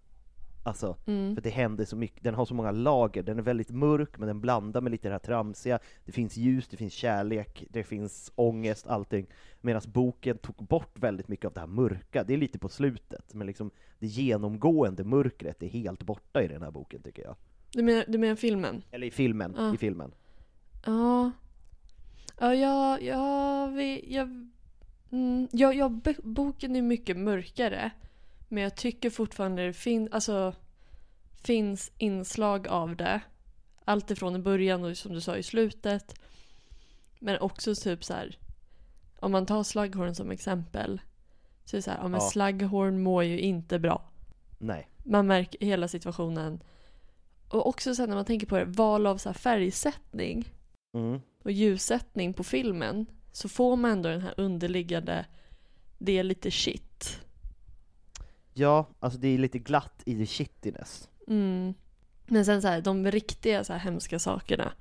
Alltså, 0.64 0.96
Mm. 1.06 1.34
för 1.34 1.42
det 1.42 1.50
händer 1.50 1.84
så 1.84 1.96
mycket, 1.96 2.24
den 2.24 2.34
har 2.34 2.44
så 2.44 2.54
många 2.54 2.70
lager, 2.70 3.22
den 3.22 3.38
är 3.38 3.42
väldigt 3.42 3.70
mörk, 3.70 4.18
men 4.18 4.26
den 4.28 4.40
blandar 4.40 4.80
med 4.80 4.92
lite 4.92 5.08
det 5.08 5.12
här 5.14 5.18
tramsiga, 5.18 5.78
det 6.04 6.12
finns 6.12 6.36
ljus, 6.36 6.68
det 6.68 6.76
finns 6.76 6.92
kärlek, 6.92 7.64
det 7.70 7.84
finns 7.84 8.32
ångest, 8.34 8.86
allting. 8.86 9.26
Medan 9.60 9.82
boken 9.86 10.38
tog 10.38 10.54
bort 10.56 10.98
väldigt 10.98 11.28
mycket 11.28 11.46
av 11.46 11.52
det 11.52 11.60
här 11.60 11.66
mörka, 11.66 12.24
det 12.24 12.34
är 12.34 12.38
lite 12.38 12.58
på 12.58 12.68
slutet, 12.68 13.34
men 13.34 13.46
liksom 13.46 13.70
det 13.98 14.06
genomgående 14.06 15.04
mörkret 15.04 15.62
är 15.62 15.68
helt 15.68 16.02
borta 16.02 16.42
i 16.42 16.48
den 16.48 16.62
här 16.62 16.70
boken 16.70 17.02
tycker 17.02 17.22
jag. 17.22 17.36
Du 17.72 17.82
menar, 17.82 18.04
du 18.08 18.18
menar 18.18 18.36
filmen? 18.36 18.82
Eller 18.90 19.06
i 19.06 19.10
filmen, 19.10 19.54
Ja. 19.58 19.74
i 19.74 19.76
filmen. 19.76 20.12
Ja. 20.86 20.92
Ja, 21.24 21.30
ja, 22.40 23.00
ja, 23.00 23.66
vi, 23.66 24.14
jag, 24.14 24.50
mm, 25.12 25.48
ja, 25.52 25.72
ja, 25.72 25.88
bo- 25.88 26.22
boken 26.22 26.76
är 26.76 26.82
mycket 26.82 27.16
mörkare. 27.16 27.90
Men 28.48 28.62
jag 28.62 28.74
tycker 28.76 29.10
fortfarande 29.10 29.66
det 29.66 29.72
fin, 29.72 30.08
alltså, 30.12 30.54
finns 31.44 31.92
inslag 31.98 32.68
av 32.68 32.96
det. 32.96 33.20
Allt 33.84 34.10
ifrån 34.10 34.36
i 34.36 34.38
början 34.38 34.84
och 34.84 34.96
som 34.96 35.12
du 35.12 35.20
sa 35.20 35.36
i 35.36 35.42
slutet. 35.42 36.14
Men 37.18 37.38
också 37.40 37.74
typ 37.74 38.04
så 38.04 38.12
här. 38.14 38.38
Om 39.20 39.32
man 39.32 39.46
tar 39.46 39.62
Slughorn 39.62 40.14
som 40.14 40.30
exempel. 40.30 41.00
Så 41.64 41.76
är 41.76 41.78
det 41.78 41.82
så 41.82 41.90
här, 41.90 41.98
ja 41.98 42.08
men 42.08 42.20
Ja. 42.20 42.30
Slughorn 42.30 43.02
mår 43.02 43.24
ju 43.24 43.40
inte 43.40 43.78
bra. 43.78 44.10
Nej. 44.58 44.88
Man 45.04 45.26
märker 45.26 45.66
hela 45.66 45.88
situationen. 45.88 46.62
Och 47.48 47.66
också 47.66 47.94
sen 47.94 48.08
när 48.08 48.16
man 48.16 48.24
tänker 48.24 48.46
på 48.46 48.56
det, 48.58 48.64
val 48.64 49.06
av 49.06 49.16
så 49.16 49.32
färgsättning 49.32 50.48
Mm. 50.98 51.20
och 51.44 51.52
ljussättning 51.52 52.34
på 52.34 52.44
filmen 52.44 53.06
så 53.32 53.48
får 53.48 53.76
man 53.76 53.90
ändå 53.90 54.08
den 54.08 54.20
här 54.20 54.34
underliggande, 54.36 55.26
det 55.98 56.18
är 56.18 56.22
lite 56.22 56.50
shit. 56.50 57.20
Ja, 58.54 58.86
alltså 59.00 59.18
det 59.18 59.28
är 59.28 59.38
lite 59.38 59.58
glatt 59.58 60.02
i 60.06 60.14
the 60.14 60.26
shittiness. 60.26 61.08
Mm. 61.28 61.74
Men 62.26 62.44
sen 62.44 62.62
så 62.62 62.68
här, 62.68 62.80
de 62.80 63.10
riktiga 63.10 63.64
så 63.64 63.72
här 63.72 63.80
hemska 63.80 64.18
sakerna, 64.18 64.72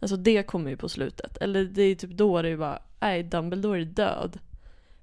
alltså 0.00 0.16
det 0.16 0.42
kommer 0.42 0.70
ju 0.70 0.76
på 0.76 0.88
slutet. 0.88 1.36
Eller 1.36 1.64
det 1.64 1.82
är 1.82 1.94
typ 1.94 2.10
då 2.10 2.42
det 2.42 2.48
är 2.48 2.56
bara, 2.56 2.82
nej 3.00 3.22
Dumbledore 3.22 3.80
är 3.80 3.84
död. 3.84 4.38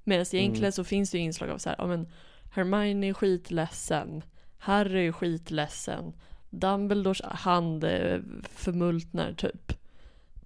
Medan 0.03 0.25
egentligen 0.31 0.57
Mm. 0.63 0.71
så 0.71 0.83
finns 0.83 1.11
det 1.11 1.17
ju 1.17 1.23
inslag 1.23 1.49
av 1.49 1.57
så 1.57 1.69
här, 1.69 1.75
ja 1.77 1.87
men 1.87 2.07
Hermione 2.51 3.07
är 3.07 3.13
skitledsen, 3.13 4.23
Harry 4.57 5.07
är 5.07 5.11
skitledsen, 5.11 6.13
Dumbledores 6.49 7.21
hand 7.21 7.85
förmultnar 8.43 9.33
typ. 9.33 9.73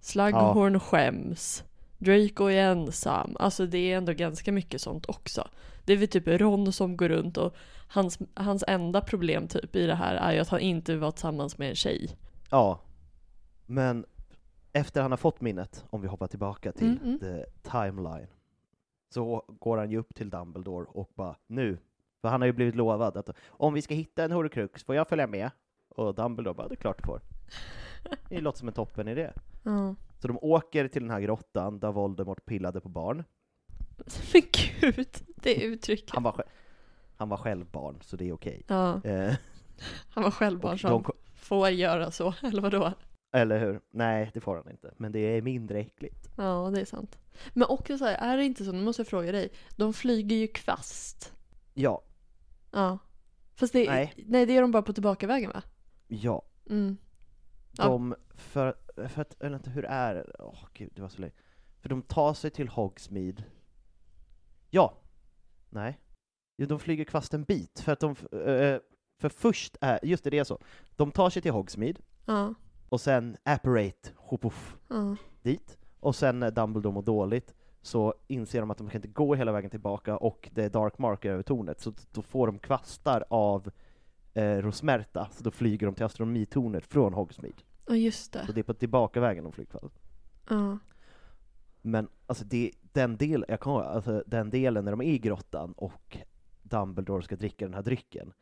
Slughorn 0.05 0.79
skäms. 0.79 1.63
Draco 1.97 2.45
är 2.45 2.71
ensam. 2.71 3.35
Alltså 3.39 3.65
det 3.65 3.77
är 3.77 3.97
ändå 3.97 4.13
ganska 4.13 4.51
mycket 4.51 4.81
sånt 4.81 5.05
också. 5.09 5.47
Det 5.85 5.93
är 5.93 5.97
väl 5.97 6.07
typ 6.07 6.27
Ron 6.27 6.73
som 6.73 6.97
går 6.97 7.09
runt 7.09 7.37
och 7.37 7.55
hans, 7.87 8.19
hans 8.33 8.63
enda 8.67 9.01
problem 9.01 9.47
typ 9.47 9.75
i 9.75 9.85
det 9.85 9.95
här 9.95 10.15
är 10.15 10.33
ju 10.33 10.39
att 10.39 10.49
han 10.49 10.59
inte 10.59 10.95
var 10.95 11.11
tillsammans 11.11 11.57
med 11.57 11.69
en 11.69 11.75
tjej. 11.75 12.17
Ja. 12.49 12.79
Men 13.65 14.05
efter 14.73 15.01
han 15.01 15.11
har 15.11 15.17
fått 15.17 15.41
minnet, 15.41 15.85
om 15.89 16.01
vi 16.01 16.07
hoppar 16.07 16.27
tillbaka 16.27 16.71
till 16.71 16.87
Mm, 16.87 17.03
mm. 17.03 17.19
the 17.19 17.45
timeline, 17.69 18.27
så 19.13 19.45
går 19.59 19.77
han 19.77 19.91
ju 19.91 19.97
upp 19.97 20.15
till 20.15 20.29
Dumbledore 20.29 20.85
och 20.89 21.11
bara 21.15 21.35
nu, 21.47 21.77
för 22.21 22.29
han 22.29 22.41
har 22.41 22.45
ju 22.45 22.53
blivit 22.53 22.75
lovad 22.75 23.17
att 23.17 23.29
om 23.47 23.73
vi 23.73 23.81
ska 23.81 23.93
hitta 23.93 24.23
en 24.23 24.31
horcrux, 24.31 24.83
får 24.83 24.95
jag 24.95 25.09
följa 25.09 25.27
med? 25.27 25.49
Och 25.89 26.15
Dumbledore 26.15 26.53
bara, 26.53 26.67
det 26.67 26.73
är 26.73 26.77
klart 26.77 26.97
du 26.97 27.07
får. 27.07 27.21
Det 28.29 28.41
låter 28.41 28.59
som 28.59 28.67
en 28.67 28.73
toppen 28.73 29.07
idé. 29.07 29.31
Ja. 29.63 29.95
Så 30.19 30.27
de 30.27 30.37
åker 30.41 30.87
till 30.87 31.01
den 31.01 31.11
här 31.11 31.19
grottan 31.21 31.79
där 31.79 31.91
Voldemort 31.91 32.45
pillade 32.45 32.81
på 32.81 32.89
barn. 32.89 33.23
Men 34.33 34.41
gud, 34.51 35.07
det 35.35 35.55
uttrycket. 35.63 36.09
Han 36.13 36.23
var, 36.23 36.31
sj- 36.31 36.43
han 37.17 37.29
var 37.29 37.37
själv 37.37 37.65
barn, 37.71 37.97
så 38.01 38.15
det 38.15 38.29
är 38.29 38.33
okej. 38.33 38.63
Ja, 38.67 39.01
Eh, 39.03 39.33
han 40.09 40.23
var 40.23 40.31
själv 40.31 40.59
bara 40.59 40.73
och 40.73 40.79
som 40.79 40.89
de 40.91 41.03
ko- 41.03 41.13
får 41.35 41.69
göra 41.69 42.11
så, 42.11 42.33
eller 42.43 42.61
vadå? 42.61 42.93
eller 43.35 43.59
hur? 43.59 43.81
Nej, 43.91 44.31
det 44.33 44.41
får 44.41 44.55
han 44.55 44.69
inte. 44.71 44.93
Men 44.97 45.11
det 45.11 45.19
är 45.19 45.41
mindre 45.41 45.79
äckligt. 45.79 46.29
Ja, 46.37 46.71
det 46.75 46.81
är 46.81 46.85
sant. 46.85 47.17
Men 47.53 47.67
också 47.67 47.97
så 47.97 48.05
här, 48.05 48.33
är 48.33 48.37
det 48.37 48.43
inte 48.45 48.65
så, 48.65 48.71
nu 48.71 48.81
måste 48.83 48.99
jag 48.99 49.07
fråga 49.07 49.31
dig, 49.31 49.49
de 49.75 49.93
flyger 49.93 50.35
ju 50.35 50.47
kvast. 50.47 51.33
Ja, 51.73 52.01
Ja. 52.71 52.97
Fast 53.55 53.73
det, 53.73 53.89
Nej. 53.89 54.13
nej. 54.27 54.45
det 54.45 54.53
gör 54.53 54.61
de 54.61 54.71
bara 54.71 54.83
på 54.83 54.93
tillbakavägen 54.93 55.49
va? 55.51 55.61
Ja, 56.07 56.41
Mm. 56.69 56.97
De, 57.77 58.15
för, 58.35 58.75
för 59.07 59.21
att, 59.21 59.41
eller 59.43 59.55
inte, 59.57 59.69
hur 59.69 59.85
är 59.85 60.15
det? 60.15 60.25
Åh 60.39 60.65
gud, 60.73 60.91
det 60.95 61.01
var 61.01 61.09
så 61.09 61.21
länge. 61.21 61.33
För 61.81 61.89
de 61.89 62.01
tar 62.01 62.33
sig 62.33 62.51
till 62.51 62.67
Hogsmeade. 62.67 63.43
Ja. 64.69 64.93
Nej. 65.69 65.99
Jo, 66.57 66.65
de 66.67 66.79
flyger 66.79 67.03
kvast 67.03 67.33
en 67.33 67.43
bit, 67.43 67.79
för 67.79 67.91
att 67.91 67.99
de, 67.99 68.15
för 69.19 69.29
först 69.29 69.77
är, 69.81 69.99
just 70.03 70.23
det, 70.23 70.29
det 70.29 70.39
är 70.39 70.43
så. 70.43 70.59
De 70.95 71.11
tar 71.11 71.29
sig 71.29 71.41
till 71.41 71.51
Hogsmeade, 71.51 72.01
Ja. 72.25 72.53
och 72.89 73.01
sen 73.01 73.37
apparate, 73.43 74.09
hopoff, 74.15 74.77
Ja. 74.89 75.15
dit. 75.41 75.77
Och 75.99 76.15
sen 76.15 76.39
när 76.39 76.51
Dumbledore 76.51 76.93
mår 76.93 77.01
dåligt, 77.01 77.53
så 77.81 78.13
inser 78.27 78.59
de 78.59 78.71
att 78.71 78.77
de 78.77 78.89
kan 78.89 78.97
inte 78.97 79.07
gå 79.07 79.35
hela 79.35 79.51
vägen 79.51 79.69
tillbaka, 79.69 80.17
och 80.17 80.49
det 80.53 80.63
är 80.63 80.69
Dark 80.69 80.97
Marker 80.97 81.31
över 81.31 81.43
tornet, 81.43 81.79
så 81.79 81.93
då 82.11 82.21
får 82.21 82.47
de 82.47 82.59
kvastar 82.59 83.25
av 83.29 83.71
eh, 84.35 84.57
Rosmerta, 84.57 85.29
så 85.31 85.43
då 85.43 85.51
flyger 85.51 85.85
de 85.85 85.95
till 85.95 86.05
astronomitornet 86.05 86.85
från 86.85 87.13
Hogsmeade. 87.13 87.63
Ja, 87.87 87.95
just 87.95 88.33
det. 88.33 88.45
Så 88.45 88.51
det 88.51 88.61
är 88.61 88.63
på 88.63 88.73
tillbakavägen 88.73 89.43
de 89.43 89.53
flyger 89.53 89.71
kvast. 89.71 89.99
Ja. 90.49 90.77
Men 91.81 92.07
alltså 92.27 92.45
det, 92.45 92.71
den, 92.81 93.17
del, 93.17 93.45
jag 93.47 93.59
kan, 93.59 93.81
alltså 93.81 94.23
den 94.27 94.49
delen 94.49 94.85
när 94.85 94.91
de 94.91 95.01
är 95.01 95.05
i 95.05 95.19
grottan 95.19 95.71
och 95.71 96.17
Dumbledore 96.63 97.23
ska 97.23 97.35
dricka 97.35 97.65
den 97.65 97.73
här 97.73 97.81
drycken. 97.81 98.33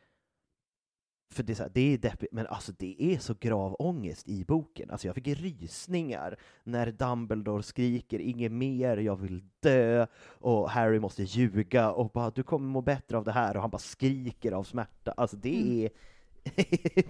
För 1.30 1.42
det 1.42 1.52
är, 1.52 1.54
så 1.54 1.62
här, 1.62 1.70
det 1.74 1.80
är 1.94 1.98
deppigt, 1.98 2.32
men 2.32 2.46
alltså 2.46 2.72
det 2.78 3.02
är 3.02 3.18
så 3.18 3.34
grav 3.40 3.76
ångest 3.78 4.28
i 4.28 4.44
boken. 4.44 4.90
Alltså 4.90 5.06
jag 5.08 5.14
fick 5.14 5.26
rysningar 5.28 6.36
när 6.64 6.92
Dumbledore 6.92 7.62
skriker 7.62 8.18
”inget 8.18 8.52
mer, 8.52 8.96
jag 8.96 9.16
vill 9.16 9.42
dö” 9.60 10.06
och 10.26 10.70
Harry 10.70 10.98
måste 11.00 11.22
ljuga 11.22 11.90
och 11.92 12.10
bara 12.10 12.30
”du 12.30 12.42
kommer 12.42 12.68
må 12.68 12.80
bättre 12.82 13.16
av 13.18 13.24
det 13.24 13.32
här” 13.32 13.54
och 13.56 13.60
han 13.60 13.70
bara 13.70 13.78
skriker 13.78 14.52
av 14.52 14.64
smärta. 14.64 15.12
Alltså 15.12 15.36
det 15.36 15.84
är 15.84 15.90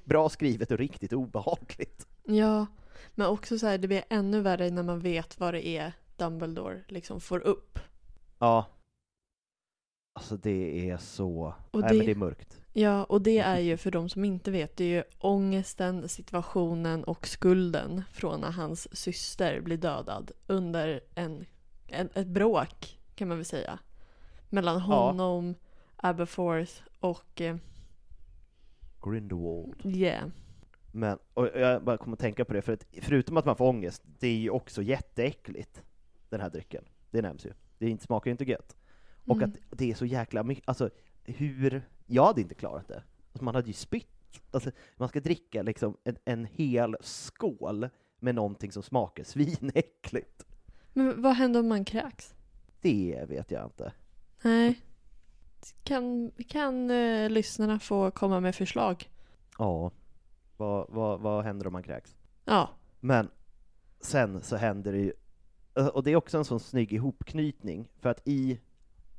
bra 0.08 0.28
skrivet 0.28 0.70
och 0.70 0.78
riktigt 0.78 1.12
obehagligt. 1.12 2.06
Ja, 2.24 2.66
men 3.14 3.26
också 3.26 3.58
så 3.58 3.66
här, 3.66 3.78
det 3.78 3.88
blir 3.88 4.04
ännu 4.10 4.40
värre 4.40 4.70
när 4.70 4.82
man 4.82 5.00
vet 5.00 5.40
vad 5.40 5.54
det 5.54 5.66
är 5.66 5.92
Dumbledore 6.16 6.82
liksom 6.88 7.20
får 7.20 7.40
upp. 7.40 7.78
Ja. 8.38 8.66
Alltså 10.12 10.36
det 10.36 10.90
är 10.90 10.96
så... 10.96 11.54
Och 11.70 11.80
Nej 11.80 11.88
det- 11.90 11.96
men 11.96 12.06
det 12.06 12.12
är 12.12 12.16
mörkt. 12.16 12.60
Ja, 12.76 13.04
och 13.04 13.22
det 13.22 13.38
är 13.38 13.58
ju 13.58 13.76
för 13.76 13.90
de 13.90 14.08
som 14.08 14.24
inte 14.24 14.50
vet, 14.50 14.76
det 14.76 14.84
är 14.84 14.88
ju 14.88 15.02
ångesten, 15.18 16.08
situationen 16.08 17.04
och 17.04 17.26
skulden 17.26 18.02
från 18.12 18.40
när 18.40 18.50
hans 18.50 18.96
syster 18.96 19.60
blir 19.60 19.76
dödad 19.76 20.30
under 20.46 21.00
en, 21.14 21.46
en, 21.86 22.08
ett 22.14 22.26
bråk, 22.26 22.98
kan 23.14 23.28
man 23.28 23.36
väl 23.36 23.44
säga. 23.44 23.78
Mellan 24.50 24.80
honom, 24.80 25.54
Aberforth 25.96 26.72
och... 27.00 27.40
Eh, 27.40 27.56
Grindelwald. 29.02 29.86
yeah. 29.86 30.28
Men, 30.92 31.18
och 31.34 31.46
jag 31.54 31.84
bara 31.84 31.96
kommer 31.96 32.16
att 32.16 32.20
tänka 32.20 32.44
på 32.44 32.52
det, 32.52 32.62
för 32.62 32.72
att 32.72 32.86
förutom 33.02 33.36
att 33.36 33.44
man 33.44 33.56
får 33.56 33.68
ångest, 33.68 34.02
det 34.18 34.28
är 34.28 34.36
ju 34.36 34.50
också 34.50 34.82
jätteäckligt, 34.82 35.82
den 36.28 36.40
här 36.40 36.50
drycken. 36.50 36.84
Det 37.10 37.22
nämns 37.22 37.46
ju. 37.46 37.52
Det 37.78 38.02
smakar 38.02 38.28
ju 38.28 38.32
inte 38.32 38.44
gött. 38.50 38.76
Och 39.26 39.36
Mm. 39.36 39.50
att 39.50 39.78
det 39.78 39.90
är 39.90 39.94
så 39.94 40.06
jäkla 40.06 40.42
mycket, 40.42 40.68
alltså 40.68 40.90
hur, 41.24 41.82
jag 42.06 42.24
hade 42.24 42.40
inte 42.40 42.54
klarat 42.54 42.88
det. 42.88 43.02
Alltså, 43.32 43.44
man 43.44 43.54
hade 43.54 43.66
ju 43.66 43.72
spytt. 43.72 44.08
Alltså, 44.50 44.70
man 44.96 45.08
ska 45.08 45.20
dricka 45.20 45.62
liksom 45.62 45.96
en, 46.04 46.16
en 46.24 46.44
hel 46.44 46.96
skål 47.00 47.88
med 48.18 48.34
någonting 48.34 48.72
som 48.72 48.82
smakar 48.82 49.24
svinäckligt. 49.24 50.46
Men 50.92 51.22
vad 51.22 51.34
händer 51.34 51.60
om 51.60 51.68
man 51.68 51.84
kräks? 51.84 52.34
Det 52.80 53.24
vet 53.28 53.50
jag 53.50 53.64
inte. 53.64 53.92
Nej. 54.42 54.80
Kan, 55.82 56.30
kan 56.48 56.90
eh, 56.90 57.30
lyssnarna 57.30 57.78
få 57.78 58.10
komma 58.10 58.40
med 58.40 58.54
förslag? 58.54 59.10
Ja. 59.58 59.90
Vad, 60.56 60.86
vad, 60.90 61.20
vad 61.20 61.44
händer 61.44 61.66
om 61.66 61.72
man 61.72 61.82
kräks? 61.82 62.16
Ja. 62.44 62.70
Men 63.00 63.30
sen 64.00 64.42
så 64.42 64.56
händer 64.56 64.92
det 64.92 64.98
ju, 64.98 65.12
och 65.92 66.02
det 66.02 66.10
är 66.10 66.16
också 66.16 66.38
en 66.38 66.44
sån 66.44 66.60
snygg 66.60 66.92
ihopknytning, 66.92 67.88
för 68.00 68.08
att 68.08 68.28
i 68.28 68.60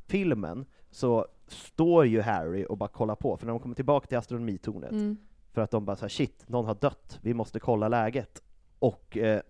filmen 0.07 0.65
så 0.91 1.27
står 1.47 2.05
ju 2.05 2.21
Harry 2.21 2.65
och 2.69 2.77
bara 2.77 2.89
kollar 2.89 3.15
på, 3.15 3.37
för 3.37 3.45
när 3.45 3.53
de 3.53 3.59
kommer 3.59 3.75
tillbaka 3.75 4.07
till 4.07 4.17
astronomitornet, 4.17 4.91
Mm. 4.91 5.17
för 5.53 5.61
att 5.61 5.71
de 5.71 5.85
bara 5.85 5.95
säger 5.95 6.09
shit, 6.09 6.49
någon 6.49 6.65
har 6.65 6.75
dött, 6.75 7.19
vi 7.21 7.33
måste 7.33 7.59
kolla 7.59 7.87
läget. 7.87 8.41
Och 8.79 9.17
eh, 9.17 9.41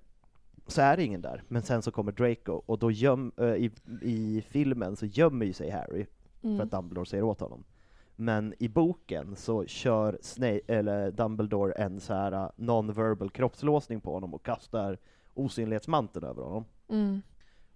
så 0.67 0.81
är 0.81 0.97
det 0.97 1.03
ingen 1.03 1.21
där, 1.21 1.43
men 1.47 1.61
sen 1.61 1.81
så 1.81 1.91
kommer 1.91 2.11
Draco, 2.11 2.61
och 2.65 2.79
då 2.79 2.91
göm, 2.91 3.31
eh, 3.37 3.45
i, 3.55 3.71
i 4.01 4.43
filmen 4.49 4.95
så 4.95 5.05
gömmer 5.05 5.45
ju 5.45 5.53
sig 5.53 5.69
Harry, 5.69 6.05
Mm. 6.43 6.57
för 6.57 6.63
att 6.63 6.71
Dumbledore 6.71 7.05
säger 7.05 7.23
åt 7.23 7.39
honom. 7.39 7.63
Men 8.15 8.53
i 8.59 8.67
boken 8.67 9.35
så 9.35 9.65
kör 9.65 10.17
Snape, 10.21 10.61
eller 10.67 11.11
Dumbledore 11.11 11.71
en 11.73 11.99
så 11.99 12.13
här 12.13 12.33
uh, 12.33 12.49
non-verbal 12.55 13.29
kroppslåsning 13.29 14.01
på 14.01 14.13
honom 14.13 14.33
och 14.33 14.45
kastar 14.45 14.97
osynlighetsmanteln 15.33 16.25
över 16.25 16.43
honom. 16.43 16.65
Mm. 16.89 17.21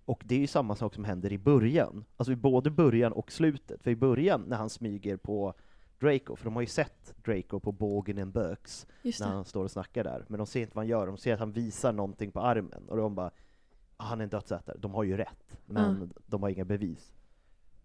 Och 0.09 0.23
det 0.25 0.35
är 0.35 0.39
ju 0.39 0.47
samma 0.47 0.75
sak 0.75 0.93
som 0.93 1.03
händer 1.03 1.33
i 1.33 1.37
början, 1.37 2.05
alltså 2.17 2.31
i 2.31 2.35
både 2.35 2.71
början 2.71 3.11
och 3.11 3.31
slutet. 3.31 3.83
För 3.83 3.91
i 3.91 3.95
början 3.95 4.41
när 4.47 4.57
han 4.57 4.69
smyger 4.69 5.17
på 5.17 5.53
Draco, 5.99 6.35
för 6.35 6.45
de 6.45 6.53
har 6.55 6.61
ju 6.61 6.67
sett 6.67 7.13
Draco 7.25 7.59
på 7.59 7.71
bågen 7.71 8.17
en 8.17 8.31
böks 8.31 8.87
Just 9.01 9.19
när 9.19 9.27
han 9.27 9.45
står 9.45 9.63
och 9.63 9.71
snackar 9.71 10.03
där, 10.03 10.25
men 10.27 10.37
de 10.37 10.47
ser 10.47 10.61
inte 10.61 10.75
vad 10.75 10.83
han 10.83 10.87
gör, 10.89 11.07
de 11.07 11.17
ser 11.17 11.33
att 11.33 11.39
han 11.39 11.51
visar 11.51 11.93
någonting 11.93 12.31
på 12.31 12.39
armen, 12.41 12.89
och 12.89 12.97
de 12.97 13.15
bara 13.15 13.31
"Ah, 13.97 14.03
han 14.03 14.19
är 14.19 14.23
en 14.23 14.29
dödsätare, 14.29 14.77
de 14.79 14.93
har 14.93 15.03
ju 15.03 15.17
rätt, 15.17 15.57
men 15.65 16.13
de 16.25 16.41
har 16.43 16.49
inga 16.49 16.65
bevis. 16.65 17.13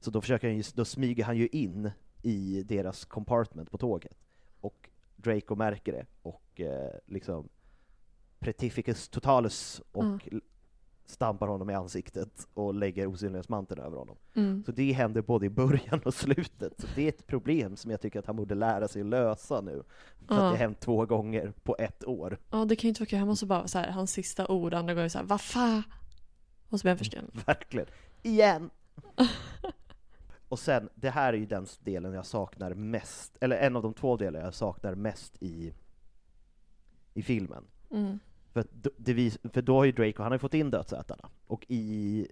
Så 0.00 0.10
då 0.10 0.20
försöker 0.20 0.48
han 0.48 0.56
ju, 0.56 0.62
då 0.74 0.84
smyger 0.84 1.24
han 1.24 1.36
ju 1.36 1.48
in 1.52 1.90
i 2.22 2.62
deras 2.62 3.04
compartment 3.04 3.70
på 3.70 3.78
tåget, 3.78 4.18
och 4.60 4.90
Draco 5.16 5.54
märker 5.54 5.92
det, 5.92 6.06
och 6.22 6.60
eh, 6.60 6.92
liksom 7.06 7.48
Pretificus 8.38 9.08
totalus, 9.08 9.82
och 9.92 10.04
Ja. 10.04 10.38
Stampar 11.14 11.46
honom 11.48 11.70
i 11.70 11.74
ansiktet 11.74 12.48
och 12.54 12.74
lägger 12.74 13.06
osynlighetsmanteln 13.06 13.80
över 13.80 13.96
honom. 13.96 14.16
Mm. 14.34 14.62
Så 14.66 14.72
det 14.72 14.92
händer 14.92 15.22
både 15.22 15.46
i 15.46 15.50
början 15.50 16.00
och 16.04 16.14
slutet. 16.14 16.72
Så 16.80 16.86
det 16.94 17.02
är 17.04 17.08
ett 17.08 17.26
problem 17.26 17.76
som 17.76 17.90
jag 17.90 18.00
tycker 18.00 18.18
att 18.18 18.26
han 18.26 18.36
borde 18.36 18.54
lära 18.54 18.88
sig 18.88 19.02
att 19.02 19.08
lösa 19.08 19.60
nu. 19.60 19.72
För 19.72 20.24
att 20.24 20.30
Ja. 20.30 20.34
det 20.36 20.42
har 20.42 20.56
hänt 20.56 20.80
två 20.80 21.06
gånger 21.06 21.52
på 21.62 21.76
ett 21.78 22.04
år. 22.04 22.38
Ja, 22.50 22.64
det 22.64 22.76
kan 22.76 22.82
ju 22.82 22.88
inte 22.88 23.00
vara 23.00 23.08
kul. 23.08 23.18
Han 23.18 23.28
måste 23.28 23.46
bara 23.46 23.68
så 23.68 23.78
här, 23.78 23.90
hans 23.90 24.12
sista 24.12 24.46
ord, 24.48 24.74
andra 24.74 24.94
gången 24.94 25.10
så 25.10 25.18
här, 25.18 25.24
vad 25.24 25.40
fan? 25.40 25.82
Och 26.68 26.80
så 26.80 26.84
blir 26.84 26.90
han 26.90 26.98
förstenad. 26.98 27.30
Verkligen. 27.46 27.86
Igen! 28.22 28.70
och 30.48 30.58
sen, 30.58 30.88
det 30.94 31.10
här 31.10 31.32
är 31.32 31.36
ju 31.36 31.46
den 31.46 31.66
delen 31.80 32.12
jag 32.12 32.26
saknar 32.26 32.74
mest, 32.74 33.36
eller 33.40 33.56
en 33.56 33.76
av 33.76 33.82
de 33.82 33.94
två 33.94 34.16
delar 34.16 34.40
jag 34.40 34.54
saknar 34.54 34.94
mest 34.94 35.42
i, 35.42 35.74
i 37.14 37.22
filmen. 37.22 37.64
Mm. 37.90 38.18
För, 38.54 38.64
vis, 39.14 39.38
för 39.52 39.62
då 39.62 39.76
har 39.76 39.84
ju 39.84 39.92
Draco, 39.92 40.22
han 40.22 40.32
har 40.32 40.34
ju 40.34 40.38
fått 40.38 40.54
in 40.54 40.70
dödsätarna, 40.70 41.28
och 41.46 41.64
i, 41.68 42.26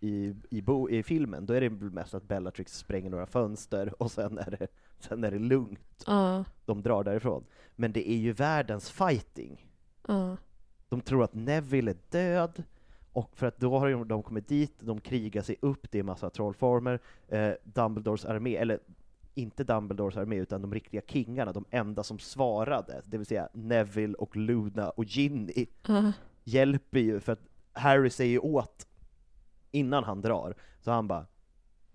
i, 0.00 0.34
i, 0.50 0.62
bo, 0.62 0.88
i 0.90 1.02
filmen, 1.02 1.46
då 1.46 1.54
är 1.54 1.60
det 1.60 1.70
mest 1.70 2.14
att 2.14 2.22
Bellatrix 2.28 2.78
spränger 2.78 3.10
några 3.10 3.26
fönster, 3.26 4.02
och 4.02 4.10
sen 4.10 4.38
är 4.38 4.50
det, 4.50 4.66
sen 5.00 5.24
är 5.24 5.30
det 5.30 5.38
lugnt. 5.38 6.04
Ja, 6.06 6.44
De 6.64 6.82
drar 6.82 7.04
därifrån. 7.04 7.44
Men 7.76 7.92
det 7.92 8.10
är 8.10 8.16
ju 8.16 8.32
världens 8.32 8.90
fighting. 8.90 9.66
ja. 10.08 10.36
De 10.88 11.00
tror 11.00 11.24
att 11.24 11.34
Neville 11.34 11.90
är 11.90 11.96
död, 12.10 12.62
och 13.12 13.36
för 13.36 13.46
att 13.46 13.58
då 13.58 13.78
har 13.78 13.90
de- 13.90 14.08
de 14.08 14.22
kommit 14.22 14.48
dit, 14.48 14.74
de 14.80 15.00
krigar 15.00 15.42
sig 15.42 15.56
upp, 15.62 15.90
det 15.90 15.98
är 15.98 16.02
massa 16.02 16.30
trollformer, 16.30 17.00
eh, 17.28 17.50
Dumbledores 17.64 18.24
armé, 18.24 18.56
eller 18.56 18.78
inte 19.38 19.64
Dumbledores 19.64 20.16
armé, 20.16 20.36
utan 20.36 20.62
de 20.62 20.74
riktiga 20.74 21.00
kingarna, 21.06 21.52
de 21.52 21.64
enda 21.70 22.02
som 22.02 22.18
svarade, 22.18 23.02
det 23.04 23.18
vill 23.18 23.26
säga 23.26 23.48
Neville 23.52 24.14
och 24.14 24.36
Luna 24.36 24.90
och 24.90 25.04
Ginny, 25.04 25.66
ja. 25.86 26.12
hjälper 26.44 26.98
ju, 26.98 27.20
för 27.20 27.32
att 27.32 27.40
Harry 27.72 28.10
säger 28.10 28.30
ju 28.32 28.38
åt 28.38 28.86
innan 29.70 30.04
han 30.04 30.20
drar, 30.20 30.54
så 30.80 30.90
han 30.90 31.08
bara 31.08 31.26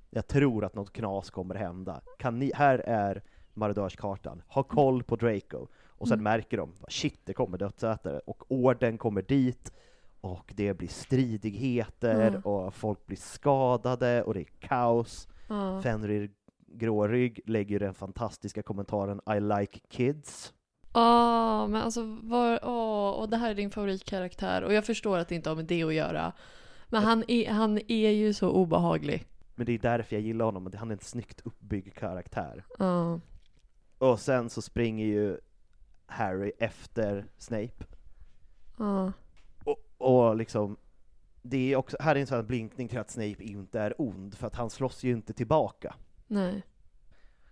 jag 0.09 0.27
tror 0.27 0.65
att 0.65 0.75
något 0.75 0.93
knas 0.93 1.29
kommer 1.29 1.55
hända. 1.55 2.01
Kan 2.19 2.39
ni, 2.39 2.51
här 2.55 2.79
är 2.79 3.23
marodörskartan, 3.53 4.41
ha 4.47 4.63
koll 4.63 5.03
på 5.03 5.15
Draco. 5.15 5.67
Och 5.87 6.07
sen 6.07 6.19
Mm. 6.19 6.23
märker 6.23 6.57
de, 6.57 6.73
shit 6.87 7.19
det 7.25 7.33
kommer 7.33 7.57
dödsätare, 7.57 8.19
och 8.19 8.43
orden 8.51 8.97
kommer 8.97 9.21
dit, 9.21 9.73
och 10.21 10.53
det 10.55 10.73
blir 10.73 10.87
stridigheter, 10.87 12.27
Mm. 12.27 12.41
och 12.41 12.73
folk 12.73 13.05
blir 13.05 13.17
skadade, 13.17 14.23
och 14.23 14.33
det 14.33 14.39
är 14.39 14.49
kaos. 14.59 15.27
ja. 15.49 15.81
Fenrir 15.81 16.31
Grårygg 16.73 17.39
lägger 17.45 17.79
den 17.79 17.93
fantastiska 17.93 18.63
kommentaren 18.63 19.21
I 19.37 19.39
like 19.39 19.79
kids. 19.89 20.53
Åh, 20.93 21.67
men 21.67 21.81
alltså, 21.81 22.19
var, 22.21 22.59
åh, 22.63 23.09
och 23.09 23.29
det 23.29 23.37
här 23.37 23.49
är 23.49 23.55
din 23.55 23.71
favoritkaraktär. 23.71 24.61
Och 24.61 24.73
jag 24.73 24.85
förstår 24.85 25.17
att 25.17 25.29
det 25.29 25.35
inte 25.35 25.49
har 25.49 25.55
med 25.55 25.65
det 25.65 25.83
att 25.83 25.93
göra. 25.93 26.33
Men 26.89 27.03
han 27.03 27.23
är, 27.27 27.51
han 27.51 27.77
är 27.87 28.09
ju 28.09 28.33
så 28.33 28.49
obehaglig. 28.49 29.25
Men 29.55 29.65
det 29.65 29.71
är 29.71 29.79
därför 29.79 30.15
jag 30.15 30.23
gillar 30.23 30.45
honom, 30.45 30.73
han 30.77 30.91
är 30.91 30.95
en 30.95 30.99
snyggt 30.99 31.41
uppbyggd 31.43 31.93
karaktär. 31.93 32.65
Ja. 32.79 33.19
Och 33.97 34.19
sen 34.19 34.49
så 34.49 34.61
springer 34.61 35.05
ju 35.05 35.37
Harry 36.05 36.51
efter 36.59 37.25
Snape. 37.37 37.85
Ja. 38.77 39.11
Och, 39.63 39.77
och 39.97 40.35
liksom, 40.35 40.77
det 41.41 41.73
är 41.73 41.75
också, 41.75 41.97
här 41.99 42.15
är 42.15 42.19
en 42.19 42.27
sån 42.27 42.35
här 42.35 42.43
blinkning 42.43 42.87
till 42.87 42.99
att 42.99 43.11
Snape 43.11 43.43
inte 43.43 43.79
är 43.79 43.93
ond, 43.97 44.35
för 44.35 44.47
att 44.47 44.55
han 44.55 44.69
slåss 44.69 45.03
ju 45.03 45.11
inte 45.11 45.33
tillbaka. 45.33 45.95
Nej. 46.33 46.63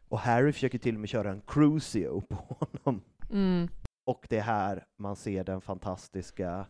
Och 0.09 0.19
Harry 0.19 0.53
försöker 0.53 0.77
till 0.77 0.95
och 0.95 0.99
med 0.99 1.09
köra 1.09 1.31
en 1.31 1.41
Crucio 1.41 2.21
på 2.21 2.35
honom. 2.35 3.01
Mm. 3.31 3.69
Och 4.03 4.25
det 4.29 4.37
är 4.37 4.41
här 4.41 4.85
man 4.97 5.15
ser 5.15 5.43
den 5.43 5.61
fantastiska, 5.61 6.65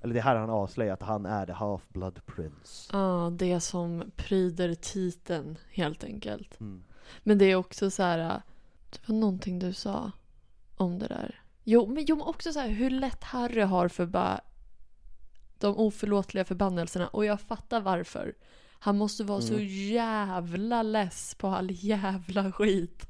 eller 0.00 0.14
det 0.14 0.20
är 0.20 0.24
här 0.24 0.36
han 0.36 0.50
avslöjar 0.50 0.94
att 0.94 1.02
han 1.02 1.26
är 1.26 1.46
the 1.46 1.52
Half-Blood 1.52 2.20
Prince. 2.26 2.90
Ja, 2.92 3.32
det 3.38 3.60
som 3.60 4.10
pryder 4.16 4.74
titeln 4.74 5.58
helt 5.70 6.04
enkelt. 6.04 6.60
Mm. 6.60 6.84
Men 7.22 7.38
det 7.38 7.44
är 7.44 7.56
också 7.56 7.90
så 7.90 8.02
här, 8.02 8.42
det 8.90 9.08
var 9.08 9.14
någonting 9.14 9.58
du 9.58 9.72
sa 9.72 10.12
om 10.76 10.98
det 10.98 11.06
där. 11.06 11.42
Jo, 11.64 11.86
men, 11.86 12.04
jo, 12.04 12.16
men 12.16 12.26
också 12.26 12.52
så 12.52 12.60
här 12.60 12.68
hur 12.68 12.90
lätt 12.90 13.24
Harry 13.24 13.62
har 13.62 13.88
för 13.88 14.06
bara 14.06 14.40
de 15.58 15.76
oförlåtliga 15.76 16.44
förbannelserna 16.44 17.08
och 17.08 17.24
jag 17.24 17.40
fattar 17.40 17.80
varför. 17.80 18.34
Han 18.78 18.98
måste 18.98 19.24
vara 19.24 19.40
så 19.40 19.54
Mm. 19.54 19.66
jävla 19.92 20.82
less 20.82 21.34
på 21.34 21.48
all 21.48 21.68
jävla 21.70 22.52
skit. 22.52 23.08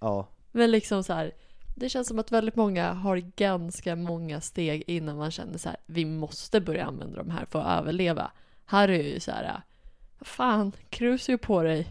Ja, 0.00 0.28
Men 0.52 0.70
liksom 0.70 1.04
så 1.04 1.12
här, 1.12 1.32
det 1.76 1.88
känns 1.88 2.08
som 2.08 2.18
att 2.18 2.32
väldigt 2.32 2.56
många 2.56 2.92
har 2.92 3.16
ganska 3.16 3.96
många 3.96 4.40
steg 4.40 4.84
innan 4.86 5.16
man 5.16 5.30
känner 5.30 5.58
så 5.58 5.68
här, 5.68 5.78
vi 5.86 6.04
måste 6.04 6.60
börja 6.60 6.86
använda 6.86 7.16
de 7.18 7.30
här 7.30 7.44
för 7.44 7.58
att 7.60 7.80
överleva. 7.80 8.30
Harry 8.64 8.98
är 8.98 9.14
ju 9.14 9.20
så 9.20 9.30
här, 9.30 9.62
fan, 10.20 10.72
krus 10.90 11.28
ju 11.28 11.38
på 11.38 11.62
dig, 11.62 11.88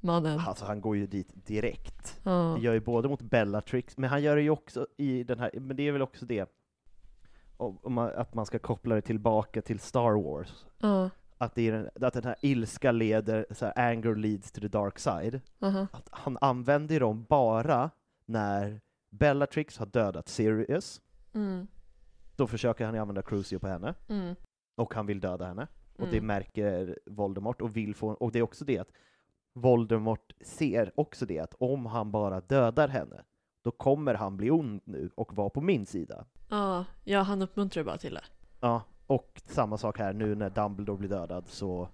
mannen. 0.00 0.38
alltså 0.40 0.64
han 0.64 0.80
går 0.80 0.96
ju 0.96 1.06
dit 1.06 1.46
direkt. 1.46 2.20
Ja. 2.22 2.30
Han 2.50 2.60
gör 2.62 2.72
ju 2.72 2.80
både 2.80 3.08
mot 3.08 3.22
Bellatrix, 3.22 3.96
men 3.98 4.10
han 4.10 4.22
gör 4.22 4.36
det 4.36 4.42
ju 4.42 4.50
också 4.50 4.86
i 4.96 5.22
den 5.24 5.38
här, 5.38 5.50
men 5.54 5.76
det 5.76 5.88
är 5.88 5.92
väl 5.92 6.02
också 6.02 6.26
det, 6.26 6.50
om, 7.56 7.78
om 7.82 7.92
man, 7.92 8.10
att 8.16 8.34
man 8.34 8.46
ska 8.46 8.58
koppla 8.58 8.94
det 8.94 9.02
tillbaka 9.02 9.62
till 9.62 9.80
Star 9.80 10.22
Wars. 10.22 10.64
Ja. 10.78 11.10
Att, 11.38 11.54
det 11.54 11.68
är 11.68 11.72
den, 11.72 12.06
att 12.06 12.14
den 12.14 12.24
här 12.24 12.36
ilska 12.40 12.92
leder, 12.92 13.46
så 13.50 13.64
här, 13.66 13.90
anger 13.90 14.14
leads 14.14 14.52
to 14.52 14.60
the 14.60 14.68
dark 14.68 14.98
side. 14.98 15.40
Aha. 15.60 15.86
Att 15.92 16.08
han 16.12 16.38
använder 16.40 17.00
dem 17.00 17.24
bara 17.28 17.90
när 18.26 18.80
Bellatrix 19.10 19.78
har 19.78 19.86
dödat 19.86 20.28
Sirius, 20.28 21.00
Mm. 21.34 21.66
då 22.36 22.46
försöker 22.46 22.84
han 22.86 22.98
använda 22.98 23.22
Crucio 23.22 23.58
på 23.58 23.68
henne, 23.68 23.94
Mm. 24.08 24.34
och 24.76 24.94
han 24.94 25.06
vill 25.06 25.20
döda 25.20 25.46
henne. 25.46 25.66
Och 25.96 26.06
det 26.08 26.16
Mm. 26.16 26.26
märker 26.26 26.98
Voldemort, 27.06 27.60
och 27.60 27.76
vill 27.76 27.94
få, 27.94 28.08
och 28.08 28.32
det 28.32 28.38
är 28.38 28.42
också 28.42 28.64
det 28.64 28.78
att 28.78 28.90
Voldemort 29.52 30.32
ser 30.40 30.92
också 30.94 31.26
det 31.26 31.38
att 31.38 31.54
om 31.58 31.86
han 31.86 32.10
bara 32.10 32.40
dödar 32.40 32.88
henne, 32.88 33.22
då 33.64 33.70
kommer 33.70 34.14
han 34.14 34.36
bli 34.36 34.50
ond 34.50 34.80
nu 34.84 35.10
och 35.14 35.34
vara 35.36 35.50
på 35.50 35.60
min 35.60 35.86
sida. 35.86 36.24
Ja, 36.48 36.84
ja, 37.04 37.20
han 37.20 37.42
uppmuntrar 37.42 37.84
bara 37.84 37.98
till 37.98 38.14
det. 38.14 38.24
Ja, 38.60 38.82
och 39.06 39.42
samma 39.46 39.78
sak 39.78 39.98
här 39.98 40.12
nu 40.12 40.34
när 40.34 40.50
Dumbledore 40.50 40.98
blir 40.98 41.08
dödad 41.08 41.44
så 41.48 41.88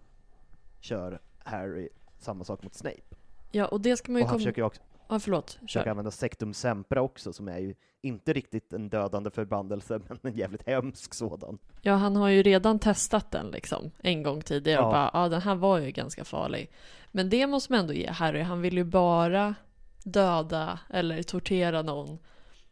kör 0.80 1.20
Harry 1.38 1.88
samma 2.18 2.44
sak 2.44 2.62
mot 2.62 2.74
Snape. 2.74 3.16
Ja, 3.50 3.66
och 3.66 3.80
det 3.80 3.96
ska 3.96 4.12
man 4.12 4.18
ju 4.18 4.22
Och 4.22 4.28
han 4.28 4.32
komma... 4.34 4.38
försöker 4.38 4.62
ju 4.62 4.66
också 4.66 4.82
Ja, 5.08 5.18
förlåt. 5.20 5.50
försöker 5.50 5.84
Kör. 5.84 5.90
använda 5.90 6.10
Sectum 6.10 6.54
Sempra 6.54 7.02
också, 7.02 7.32
som 7.32 7.48
är 7.48 7.58
ju 7.58 7.74
inte 8.02 8.32
riktigt 8.32 8.72
en 8.72 8.88
dödande 8.88 9.30
förbannelse, 9.30 10.00
men 10.08 10.18
en 10.22 10.34
jävligt 10.34 10.66
hemsk 10.66 11.14
sådan. 11.14 11.58
Ja, 11.82 11.94
han 11.94 12.16
har 12.16 12.28
ju 12.28 12.42
redan 12.42 12.78
testat 12.78 13.30
den 13.30 13.50
liksom 13.50 13.90
en 13.98 14.22
gång 14.22 14.42
tidigare 14.42 14.80
och 14.80 14.86
Ja. 14.88 14.92
bara, 14.92 15.22
ja 15.22 15.28
den 15.28 15.40
här 15.42 15.54
var 15.54 15.78
ju 15.78 15.90
ganska 15.90 16.24
farlig. 16.24 16.70
Men 17.12 17.30
det 17.30 17.46
måste 17.46 17.72
man 17.72 17.80
ändå 17.80 17.92
ge 17.92 18.10
Harry, 18.10 18.40
han 18.40 18.60
vill 18.60 18.76
ju 18.76 18.84
bara 18.84 19.54
döda 20.04 20.78
eller 20.90 21.22
tortera 21.22 21.82
någon 21.82 22.18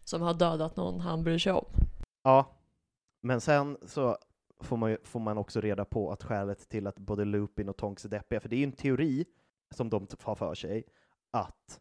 som 0.05 0.23
har 0.23 0.35
dödat 0.35 0.77
någon 0.77 1.01
han 1.01 1.23
bryr 1.25 1.39
sig 1.39 1.53
om. 1.53 1.65
Ja, 2.23 2.57
men 3.23 3.41
sen 3.41 3.77
så 3.87 4.17
får 4.61 4.77
man, 4.77 4.91
ju, 4.91 4.97
får 5.05 5.21
man 5.21 5.39
också 5.39 5.61
reda 5.61 5.85
på 5.85 6.13
att 6.13 6.23
skälet 6.23 6.69
till 6.69 6.87
att 6.87 6.99
både 6.99 7.25
Lupin 7.25 7.69
och 7.69 7.77
Tonks 7.77 8.05
är 8.05 8.09
deppiga, 8.09 8.41
för 8.41 8.49
det 8.49 8.57
är 8.57 8.59
ju 8.59 8.65
en 8.65 8.73
teori 8.73 9.25
som 9.75 9.91
de 9.91 10.07
har 10.23 10.35
för 10.35 10.55
sig, 10.55 10.85
att 11.31 11.81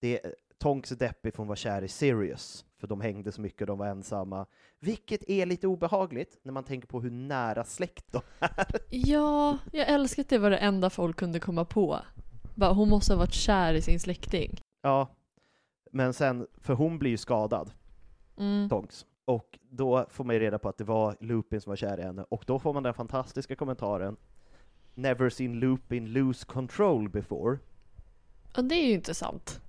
det, 0.00 0.20
Tonks 0.58 0.92
är 0.92 0.96
deppig 0.96 1.34
för 1.34 1.38
hon 1.38 1.48
var 1.48 1.56
kär 1.56 1.82
i 1.82 1.88
Sirius, 1.88 2.64
för 2.78 2.86
de 2.86 3.00
hängde 3.00 3.32
så 3.32 3.40
mycket 3.40 3.60
och 3.60 3.66
de 3.66 3.78
var 3.78 3.86
ensamma, 3.86 4.46
vilket 4.78 5.30
är 5.30 5.46
lite 5.46 5.66
obehagligt 5.66 6.38
när 6.42 6.52
man 6.52 6.64
tänker 6.64 6.88
på 6.88 7.00
hur 7.00 7.10
nära 7.10 7.64
släkt 7.64 8.12
de 8.12 8.20
är. 8.38 8.66
Ja, 8.90 9.58
jag 9.72 9.88
älskar 9.88 10.22
att 10.22 10.28
det 10.28 10.38
var 10.38 10.50
det 10.50 10.58
enda 10.58 10.90
folk 10.90 11.16
kunde 11.16 11.40
komma 11.40 11.64
på. 11.64 12.00
Bara, 12.54 12.72
hon 12.72 12.88
måste 12.88 13.12
ha 13.12 13.18
varit 13.18 13.34
kär 13.34 13.74
i 13.74 13.82
sin 13.82 14.00
släkting. 14.00 14.60
Ja, 14.82 15.08
men 15.92 16.14
sen, 16.14 16.46
för 16.54 16.74
hon 16.74 16.98
blir 16.98 17.10
ju 17.10 17.16
skadad, 17.16 17.70
Mm. 18.38 18.68
Tonks. 18.68 19.06
Och 19.26 19.58
då 19.70 20.06
får 20.10 20.24
man 20.24 20.34
ju 20.34 20.40
reda 20.40 20.58
på 20.58 20.68
att 20.68 20.78
det 20.78 20.84
var 20.84 21.16
Lupin 21.20 21.60
som 21.60 21.70
var 21.70 21.76
kär 21.76 22.00
i 22.00 22.02
henne, 22.02 22.24
och 22.28 22.44
då 22.46 22.58
får 22.58 22.72
man 22.72 22.82
den 22.82 22.94
fantastiska 22.94 23.56
kommentaren 23.56 24.16
Never 24.94 25.30
seen 25.30 25.60
Lupin 25.60 26.12
lose 26.12 26.46
control 26.46 27.08
before. 27.08 27.58
Och 28.56 28.64
det 28.64 28.74
är 28.74 28.86
ju 28.86 28.92
inte 28.92 29.14
sant. 29.14 29.60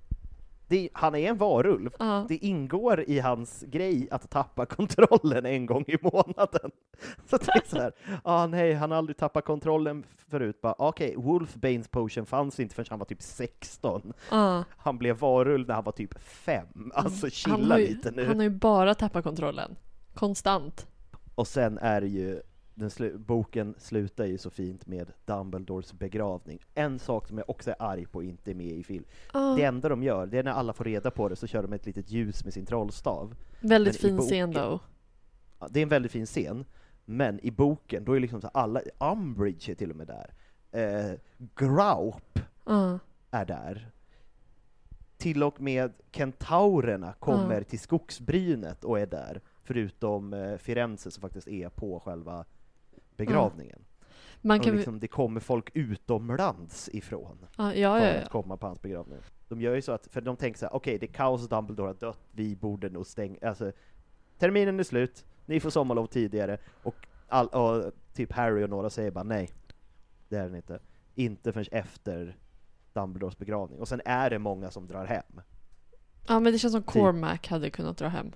Det, 0.68 0.88
han 0.92 1.14
är 1.14 1.28
en 1.28 1.36
varulv. 1.36 1.90
Ja. 1.98 2.26
Det 2.28 2.36
ingår 2.36 3.04
i 3.06 3.18
hans 3.18 3.64
grej 3.66 4.08
att 4.10 4.30
tappa 4.30 4.66
kontrollen 4.76 5.46
en 5.46 5.66
gång 5.66 5.84
i 5.88 5.96
månaden. 6.02 6.70
Så 7.30 7.36
det 7.36 7.52
är 7.54 7.68
så 7.68 7.76
här, 7.76 7.92
ah, 8.24 8.46
nej, 8.46 8.74
han 8.74 8.90
har 8.90 8.98
aldrig 8.98 9.16
tappat 9.16 9.44
kontrollen 9.44 10.04
förut. 10.30 10.60
Okej, 10.62 11.14
Wolfbanes 11.16 11.88
potion 11.88 12.26
fanns 12.26 12.60
inte 12.60 12.74
förrän 12.74 12.86
han 12.90 12.98
var 12.98 13.06
typ 13.06 13.22
16. 13.22 14.12
Ja. 14.30 14.64
Han 14.76 14.98
blev 14.98 15.18
varulv 15.18 15.68
när 15.68 15.74
han 15.74 15.84
var 15.84 15.92
typ 15.92 16.22
5. 16.22 16.66
Alltså 16.94 17.26
han, 17.26 17.30
chilla 17.30 17.78
ju, 17.78 17.86
lite 17.86 18.10
nu. 18.10 18.26
han 18.26 18.36
har 18.36 18.44
ju 18.44 18.50
bara 18.50 18.94
tappat 18.94 19.24
kontrollen. 19.24 19.76
Konstant. 20.14 20.86
Och 21.34 21.46
sen 21.46 21.78
är 21.78 22.00
det 22.00 22.06
ju, 22.06 22.42
den 22.78 22.88
slu- 22.88 23.18
boken 23.18 23.74
slutar 23.78 24.24
ju 24.26 24.38
så 24.38 24.50
fint 24.50 24.86
med 24.86 25.12
Dumbledores 25.24 25.92
begravning. 25.92 26.58
En 26.74 26.98
sak 26.98 27.28
som 27.28 27.38
jag 27.38 27.50
också 27.50 27.70
är 27.70 27.76
arg 27.82 28.06
på 28.06 28.22
inte 28.22 28.50
är 28.50 28.54
med 28.54 28.66
i 28.72 28.84
film. 28.84 29.04
Ja. 29.32 29.54
Det 29.56 29.64
enda 29.64 29.88
de 29.88 30.02
gör, 30.02 30.26
det 30.26 30.38
är 30.38 30.42
när 30.42 30.52
alla 30.52 30.72
får 30.72 30.84
reda 30.84 31.10
på 31.10 31.28
det 31.28 31.36
så 31.36 31.46
kör 31.46 31.62
de 31.62 31.72
ett 31.72 31.86
litet 31.86 32.10
ljus 32.10 32.44
med 32.44 32.54
sin 32.54 32.66
trollstav. 32.66 33.34
Väldigt 33.60 34.02
Men 34.02 34.10
fin 34.10 34.18
scen 34.18 34.50
boken- 34.50 34.62
då. 34.70 34.80
Ja, 35.60 35.68
Det 35.70 35.80
är 35.80 35.82
en 35.82 35.88
väldigt 35.88 36.12
fin 36.12 36.26
scen, 36.26 36.64
men 37.04 37.40
i 37.46 37.50
boken, 37.50 38.04
då 38.04 38.12
är 38.16 38.20
liksom 38.20 38.40
så 38.40 38.48
alla, 38.48 38.80
Umbridge 38.98 39.72
är 39.72 39.74
till 39.74 39.90
och 39.90 39.96
med 39.96 40.06
där. 40.06 40.34
Eh, 40.70 41.18
Graup 41.54 42.38
Ja. 42.66 42.98
är 43.30 43.44
där. 43.44 43.90
Till 45.16 45.42
och 45.42 45.60
med 45.60 45.92
kentaurerna 46.10 47.12
kommer 47.12 47.54
Ja. 47.58 47.64
till 47.64 47.80
skogsbrynet 47.80 48.84
och 48.84 49.00
är 49.00 49.06
där, 49.06 49.40
förutom 49.62 50.32
eh, 50.32 50.56
Firenze 50.56 51.10
som 51.10 51.20
faktiskt 51.20 51.48
är 51.48 51.68
på 51.68 52.00
själva 52.00 52.44
begravningen. 53.18 53.84
Man 54.40 54.58
och 54.58 54.64
kan 54.64 54.76
liksom, 54.76 55.00
det 55.00 55.08
kommer 55.08 55.40
folk 55.40 55.70
utomlands 55.74 56.88
ifrån 56.92 57.38
ja, 57.56 57.74
ja, 57.74 57.98
för 57.98 58.06
ja, 58.06 58.14
ja. 58.14 58.22
att 58.22 58.28
komma 58.28 58.56
på 58.56 58.66
hans 58.66 58.82
begravning. 58.82 59.18
De 59.48 59.60
gör 59.60 59.74
ju 59.74 59.82
så 59.82 59.92
att, 59.92 60.06
för 60.06 60.20
de 60.20 60.36
tänker 60.36 60.58
så 60.58 60.66
här: 60.66 60.74
okej, 60.74 60.98
det 60.98 61.06
är 61.06 61.12
kaos 61.12 61.42
och 61.42 61.48
Dumbledore 61.48 61.86
har 61.86 61.94
dött, 61.94 62.20
vi 62.32 62.56
borde 62.56 62.88
nog 62.88 63.06
stänga, 63.06 63.48
alltså, 63.48 63.72
terminen 64.38 64.80
är 64.80 64.84
slut, 64.84 65.24
ni 65.46 65.60
får 65.60 65.70
sommarlov 65.70 66.06
tidigare, 66.06 66.58
och, 66.82 66.94
all, 67.28 67.48
och 67.48 67.92
typ 68.14 68.32
Harry 68.32 68.64
och 68.64 68.70
några 68.70 68.90
säger 68.90 69.10
bara 69.10 69.24
nej, 69.24 69.50
det 70.28 70.36
är 70.36 70.44
den 70.44 70.54
inte. 70.54 70.78
Inte 71.14 71.52
förrän 71.52 71.66
efter 71.72 72.36
Dumbledores 72.92 73.38
begravning. 73.38 73.80
Och 73.80 73.88
sen 73.88 74.00
är 74.04 74.30
det 74.30 74.38
många 74.38 74.70
som 74.70 74.86
drar 74.86 75.04
hem. 75.04 75.40
Ja, 76.28 76.40
men 76.40 76.52
det 76.52 76.58
känns 76.58 76.72
som 76.72 76.82
Typ. 76.82 76.92
Cormac 76.92 77.46
hade 77.46 77.70
kunnat 77.70 77.96
dra 77.96 78.08
hem. 78.08 78.32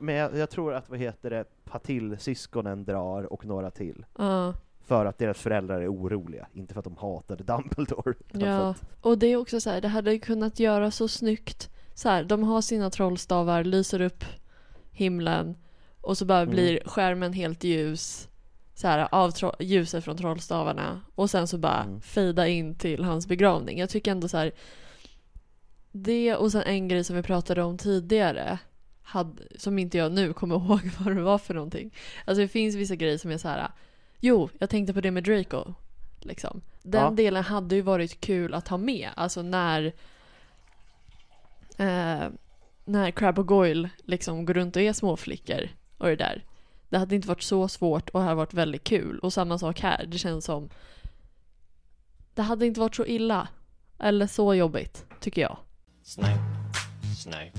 Men 0.00 0.14
jag, 0.14 0.36
jag 0.36 0.50
tror 0.50 0.74
att, 0.74 0.88
vad 0.90 0.98
heter 0.98 1.30
det, 1.30 1.44
Patil-syskonen 1.64 2.84
drar 2.84 3.32
och 3.32 3.46
några 3.46 3.70
till. 3.70 4.04
Ja. 4.18 4.54
För 4.86 5.06
att 5.06 5.18
deras 5.18 5.38
föräldrar 5.38 5.80
är 5.80 5.92
oroliga, 5.94 6.46
inte 6.52 6.74
för 6.74 6.78
att 6.78 6.84
de 6.84 6.96
hatade 6.96 7.44
Dumbledore. 7.44 8.14
Ja, 8.32 8.70
att- 8.70 8.82
och 9.00 9.18
det 9.18 9.26
är 9.26 9.36
också 9.36 9.60
så 9.60 9.70
här, 9.70 9.80
det 9.80 9.88
hade 9.88 10.18
kunnat 10.18 10.60
göra 10.60 10.90
så 10.90 11.08
snyggt. 11.08 11.70
Så 11.94 12.08
här, 12.08 12.24
de 12.24 12.42
har 12.42 12.60
sina 12.60 12.90
trollstavar, 12.90 13.64
lyser 13.64 14.00
upp 14.00 14.24
himlen 14.92 15.56
och 16.00 16.18
så 16.18 16.24
bara 16.24 16.40
Mm. 16.40 16.50
blir 16.54 16.80
skärmen 16.86 17.32
helt 17.32 17.64
ljus. 17.64 18.28
Så 18.74 18.88
här, 18.88 19.08
av 19.12 19.32
ljuset 19.58 20.04
från 20.04 20.16
trollstavarna 20.16 21.00
och 21.14 21.30
sen 21.30 21.46
så 21.48 21.58
bara 21.58 21.82
Mm. 21.82 22.00
fejda 22.00 22.46
in 22.48 22.74
till 22.74 23.04
hans 23.04 23.26
begravning. 23.26 23.78
Jag 23.78 23.90
tycker 23.90 24.10
ändå 24.10 24.28
så 24.28 24.36
här. 24.36 24.52
Det 25.92 26.36
och 26.36 26.52
sen 26.52 26.62
en 26.62 26.88
grej 26.88 27.04
som 27.04 27.16
vi 27.16 27.22
pratade 27.22 27.62
om 27.62 27.78
tidigare 27.78 28.58
hade, 29.02 29.42
som 29.58 29.78
inte 29.78 29.98
jag 29.98 30.12
nu 30.12 30.32
kommer 30.32 30.54
ihåg 30.64 30.90
vad 30.98 31.16
det 31.16 31.22
var 31.22 31.38
för 31.38 31.54
någonting. 31.54 31.94
Alltså 32.24 32.40
det 32.42 32.48
finns 32.48 32.74
vissa 32.74 32.94
grejer 32.94 33.18
som 33.18 33.30
är 33.30 33.38
så 33.38 33.48
här. 33.48 33.70
Jo, 34.20 34.48
jag 34.58 34.70
tänkte 34.70 34.94
på 34.94 35.00
det 35.00 35.10
med 35.10 35.24
Draco. 35.24 35.74
Liksom. 36.20 36.60
Den 36.82 37.02
Ja. 37.02 37.10
delen 37.10 37.44
hade 37.44 37.74
ju 37.74 37.80
varit 37.82 38.20
kul 38.20 38.54
att 38.54 38.68
ha 38.68 38.76
med. 38.76 39.08
Alltså 39.16 39.42
när 39.42 39.92
eh, 41.76 42.28
när 42.84 43.10
Crab 43.10 43.38
och 43.38 43.46
Goyle 43.48 43.88
liksom 44.04 44.44
går 44.44 44.54
runt 44.54 44.76
och 44.76 44.82
är 44.82 44.92
småflickor 44.92 45.68
och 45.98 46.06
det 46.06 46.16
där. 46.16 46.44
Det 46.88 46.98
hade 46.98 47.14
inte 47.14 47.28
varit 47.28 47.42
så 47.42 47.68
svårt 47.68 48.08
och 48.10 48.20
det 48.20 48.24
hade 48.24 48.36
varit 48.36 48.54
väldigt 48.54 48.84
kul. 48.84 49.18
Och 49.18 49.32
samma 49.32 49.58
sak 49.58 49.80
här. 49.80 50.06
Det 50.06 50.18
känns 50.18 50.44
som 50.44 50.68
det 52.34 52.42
hade 52.42 52.66
inte 52.66 52.80
varit 52.80 52.94
så 52.96 53.06
illa. 53.06 53.48
Eller 53.98 54.26
så 54.26 54.54
jobbigt, 54.54 55.04
tycker 55.20 55.42
jag. 55.42 55.56
Snape, 56.02 56.38
Snape, 57.22 57.52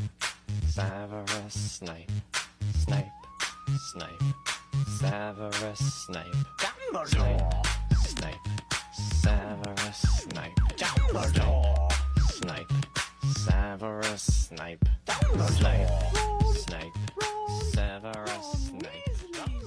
Severus 0.74 1.54
Snape, 1.54 2.08
Snape, 2.86 3.12
Snape, 3.92 4.24
Severus 5.00 5.80
Snape, 6.06 6.38
Snape, 7.08 7.44
Snape, 8.06 8.40
Severus 9.22 10.02
Snape, 10.24 10.56
Dumbledore, 10.78 11.88
Severus 13.46 14.22
Snape. 14.22 14.80
Snape. 15.50 15.88
Snape. 16.56 16.94
Severus 17.74 18.70
Snape. 18.70 19.16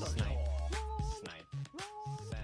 Snape. 0.07 0.38
Snape. 1.20 1.46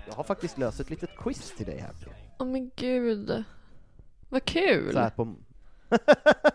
Jag 0.06 0.14
har 0.14 0.24
faktiskt 0.24 0.58
löst 0.58 0.80
ett 0.80 0.90
litet 0.90 1.16
quiz 1.16 1.52
till 1.56 1.66
dig 1.66 1.78
här. 1.78 1.94
Åh 2.38 2.46
men 2.46 2.70
gud. 2.76 3.44
Vad 4.28 4.44
kul. 4.44 4.92
Så 4.92 4.98
här 4.98 5.10
på... 5.10 5.34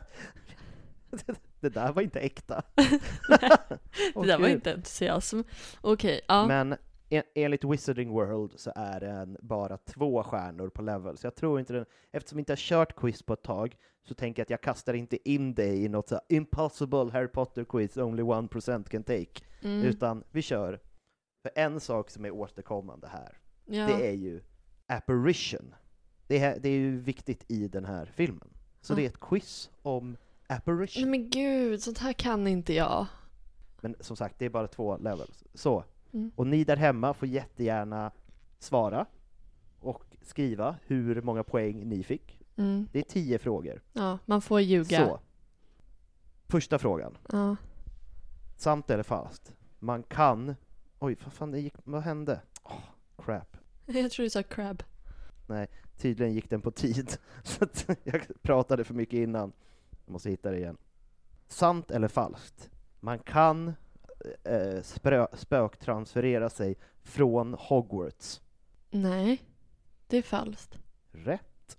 det 1.70 1.80
där 1.80 1.92
var 1.94 2.02
inte 2.02 2.20
äkta. 2.20 2.64
det 4.16 4.26
där 4.28 4.40
var 4.40 4.48
inte 4.48 4.74
entusiasm. 4.74 5.42
Okej, 5.82 6.22
ja. 6.28 6.48
Men 6.48 6.76
en, 7.10 7.24
enligt 7.36 7.64
Wizarding 7.64 8.10
World 8.12 8.52
så 8.60 8.72
är 8.76 9.00
den 9.00 9.38
bara 9.42 9.78
två 9.78 10.24
stjärnor 10.24 10.70
på 10.70 10.82
level, 10.82 11.18
så 11.18 11.28
jag 11.28 11.36
tror 11.36 11.60
inte 11.60 11.74
den, 11.74 11.86
eftersom 12.12 12.38
jag 12.40 12.42
inte 12.42 12.52
har 12.52 12.58
kört 12.58 12.96
quiz 12.96 13.24
på 13.24 13.34
ett 13.34 13.44
tag, 13.44 13.76
så 14.08 14.14
tänker 14.14 14.40
jag 14.40 14.46
att 14.46 14.50
jag 14.50 14.62
kastar 14.62 14.94
inte 14.94 15.30
in 15.30 15.54
dig 15.56 15.84
i 15.86 15.90
något 15.90 16.08
så 16.10 16.16
här 16.16 16.24
impossible 16.30 17.12
Harry 17.12 17.28
Potter 17.28 17.64
quiz 17.64 17.98
only 17.98 18.24
one 18.24 18.48
percent 18.48 18.90
can 18.90 19.04
take, 19.04 19.42
Mm. 19.62 19.84
utan 19.86 20.24
vi 20.32 20.42
kör. 20.42 20.80
För 21.42 21.52
en 21.56 21.80
sak 21.80 22.10
som 22.10 22.26
är 22.26 22.32
återkommande 22.32 23.08
här, 23.08 23.38
Ja. 23.66 23.88
det 23.88 24.08
är 24.08 24.14
ju 24.14 24.42
apparition. 24.88 25.76
Det 26.28 26.40
är, 26.40 26.60
det 26.60 26.70
är 26.70 26.74
ju 26.78 27.00
viktigt 27.00 27.46
i 27.48 27.68
den 27.68 27.86
här 27.86 28.06
filmen. 28.16 28.50
Så 28.82 28.94
Ja. 28.94 28.96
det 28.96 29.02
är 29.04 29.10
ett 29.10 29.20
quiz 29.20 29.70
om 29.82 30.18
apparition. 30.48 31.02
Nej 31.02 31.20
men 31.20 31.30
gud, 31.30 31.84
sånt 31.84 31.98
här 31.98 32.14
kan 32.14 32.48
inte 32.48 32.74
jag. 32.74 33.06
Men 33.82 33.96
som 34.00 34.16
sagt, 34.16 34.40
det 34.40 34.46
är 34.46 34.50
bara 34.50 34.68
två 34.68 34.98
levels. 34.98 35.44
Så. 35.54 35.84
Mm. 36.14 36.32
Och 36.36 36.48
ni 36.48 36.64
där 36.64 36.78
hemma 36.78 37.14
får 37.14 37.28
jättegärna 37.28 38.12
svara 38.60 39.06
och 39.80 40.04
skriva 40.22 40.76
hur 40.86 41.22
många 41.22 41.44
poäng 41.44 41.90
ni 41.90 42.04
fick. 42.04 42.40
Mm. 42.56 42.88
Det 42.92 43.00
är 43.00 43.04
tio 43.04 43.40
frågor. 43.40 43.82
Ja, 43.94 44.20
man 44.26 44.42
får 44.42 44.62
ljuga. 44.62 44.98
Så. 44.98 45.20
Första 46.48 46.80
frågan. 46.80 47.18
Ja. 47.32 47.56
Sant 48.58 48.90
eller 48.90 49.04
falskt? 49.04 49.54
Man 49.80 50.04
kan... 50.04 50.56
Oj, 51.00 51.18
vad 51.24 51.34
fan, 51.34 51.52
det 51.52 51.60
gick... 51.60 51.74
vad 51.84 52.02
hände? 52.02 52.42
Åh, 52.64 52.80
crap. 53.18 53.58
Jag 53.86 54.12
tror 54.12 54.24
du 54.24 54.30
sa 54.30 54.44
crab. 54.44 54.84
Nej, 55.48 55.68
tydligen 55.98 56.34
gick 56.34 56.50
den 56.50 56.62
på 56.62 56.72
tid. 56.72 57.18
Så 57.44 57.68
jag 58.04 58.22
pratade 58.42 58.84
för 58.84 58.94
mycket 58.94 59.18
innan. 59.18 59.52
Jag 60.06 60.12
måste 60.12 60.30
hitta 60.30 60.52
det 60.52 60.58
igen. 60.58 60.78
Sant 61.48 61.92
eller 61.92 62.08
falskt? 62.08 62.70
Man 63.00 63.20
kan 63.20 63.74
eh, 64.44 64.82
sprö, 64.82 65.28
spöktransferera 65.34 66.50
sig 66.50 66.78
från 67.04 67.54
Hogwarts. 67.54 68.42
Nej, 68.90 69.42
det 70.08 70.18
är 70.18 70.22
falskt. 70.22 70.80
Rätt. 71.12 71.78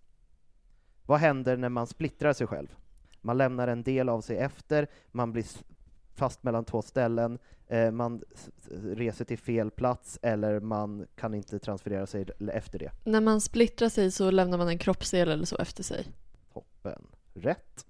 Vad 1.06 1.18
händer 1.18 1.56
när 1.56 1.68
man 1.68 1.86
splittrar 1.86 2.32
sig 2.32 2.46
själv? 2.46 2.76
Man 3.20 3.38
lämnar 3.38 3.68
en 3.68 3.82
del 3.82 4.08
av 4.08 4.20
sig 4.20 4.36
efter, 4.38 4.88
man 5.12 5.32
blir 5.32 5.44
fast 6.14 6.42
mellan 6.42 6.64
två 6.64 6.82
ställen, 6.82 7.38
eh, 7.66 7.90
man 7.90 8.22
reser 8.82 9.24
till 9.24 9.38
fel 9.38 9.70
plats 9.70 10.18
eller 10.22 10.60
man 10.60 11.06
kan 11.14 11.34
inte 11.34 11.58
transferera 11.58 12.06
sig 12.06 12.26
efter 12.52 12.78
det. 12.78 12.90
När 13.04 13.20
man 13.20 13.40
splittrar 13.40 13.88
sig 13.88 14.10
så 14.10 14.30
lämnar 14.30 14.58
man 14.58 14.68
en 14.68 14.78
kroppsdel 14.78 15.28
eller 15.28 15.44
så 15.44 15.56
efter 15.56 15.82
sig. 15.82 16.06
Toppen. 16.52 17.06
Rätt. 17.34 17.86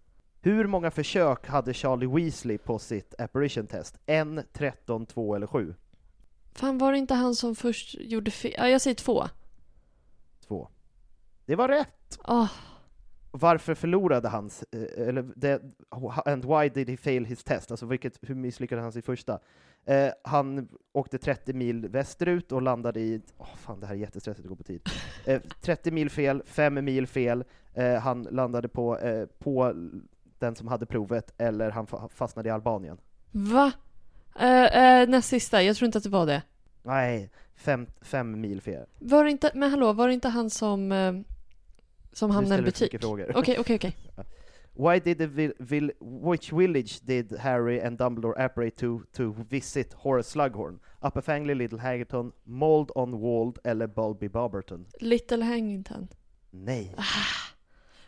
Hur 0.46 0.66
många 0.66 0.90
försök 0.90 1.46
hade 1.46 1.74
Charlie 1.74 2.06
Weasley 2.06 2.58
på 2.58 2.78
sitt 2.78 3.14
apparition-test? 3.18 3.98
En, 4.06 4.42
13, 4.52 5.06
2 5.06 5.34
eller 5.34 5.46
7? 5.46 5.74
Fan, 6.52 6.78
var 6.78 6.92
det 6.92 6.98
inte 6.98 7.14
han 7.14 7.34
som 7.34 7.54
först 7.54 7.94
gjorde 8.00 8.30
fel? 8.30 8.54
Ja, 8.58 8.68
jag 8.68 8.80
säger 8.80 8.94
två. 8.94 9.24
Två. 10.48 10.68
Det 11.46 11.56
var 11.56 11.68
rätt! 11.68 12.18
Åh, 12.24 12.50
Varför 13.30 13.74
förlorade 13.74 14.28
han, 14.28 14.50
eh, 14.72 15.08
eller 15.08 15.32
det, 15.36 15.62
and 16.24 16.44
why 16.44 16.68
did 16.68 16.90
he 16.90 16.96
fail 16.96 17.24
his 17.24 17.44
test? 17.44 17.70
Alltså 17.70 17.86
vilket, 17.86 18.18
hur 18.22 18.34
misslyckades 18.34 18.82
han 18.82 18.92
sitt 18.92 19.06
första? 19.06 19.38
Eh, 19.84 20.08
han 20.24 20.68
åkte 20.92 21.18
30 21.18 21.52
mil 21.52 21.88
västerut 21.88 22.52
och 22.52 22.62
landade 22.62 23.00
i, 23.00 23.20
åh 23.38 23.56
fan 23.56 23.80
det 23.80 23.86
här 23.86 23.94
är 23.94 23.98
jättestressigt 23.98 24.44
att 24.44 24.48
gå 24.48 24.56
på 24.56 24.64
tid. 24.64 24.80
Eh, 25.24 25.40
30 25.60 25.90
mil 25.90 26.10
fel, 26.10 26.42
5 26.46 26.84
mil 26.84 27.06
fel, 27.06 27.44
eh, 27.74 27.94
han 27.94 28.22
landade 28.22 28.68
på, 28.68 28.98
eh, 28.98 29.26
på 29.38 29.74
den 30.38 30.56
som 30.56 30.68
hade 30.68 30.86
provet, 30.86 31.34
eller 31.38 31.70
han 31.70 31.86
fa- 31.86 32.08
fastnade 32.08 32.48
i 32.48 32.52
Albanien. 32.52 32.98
va? 33.30 33.72
Uh, 34.40 34.42
uh, 34.44 35.08
näst 35.08 35.28
sista, 35.28 35.62
jag 35.62 35.76
tror 35.76 35.86
inte 35.86 35.98
att 35.98 36.04
det 36.04 36.10
var 36.10 36.26
det. 36.26 36.42
Nej, 36.82 37.30
fem, 37.56 37.86
fem 38.02 38.40
mil 38.40 38.60
fel. 38.60 38.86
Var 38.98 39.24
det 39.24 39.30
inte, 39.30 39.50
men 39.54 39.70
hallå, 39.70 39.92
var 39.92 40.08
det 40.08 40.14
inte 40.14 40.28
han 40.28 40.50
som, 40.50 40.92
eh, 40.92 41.14
som 42.12 42.30
hamnade 42.30 42.54
i 42.54 42.58
en 42.58 42.64
butik? 42.64 42.94
Okej, 43.34 43.58
okej, 43.58 43.76
okej. 43.76 43.96
Why 44.78 45.00
did 45.00 45.18
the 45.18 45.26
vil- 45.26 45.52
vil- 45.58 45.92
which 46.30 46.52
village 46.52 47.00
did 47.02 47.38
Harry 47.38 47.80
and 47.80 47.98
Dumbledore 47.98 48.44
apparate 48.44 48.76
to 48.76 49.00
to 49.12 49.34
visit 49.50 49.92
Horace 49.94 50.30
Slughorn? 50.30 50.78
Upper 51.00 51.20
Fangley, 51.20 51.54
Little 51.54 51.78
Haggerton, 51.78 52.32
Mold 52.44 52.90
on 52.94 53.20
Wald 53.20 53.58
eller 53.64 53.86
Bulby 53.86 54.28
Barberton? 54.28 54.86
Little 55.00 55.44
Hangington. 55.44 56.08
Nej. 56.50 56.94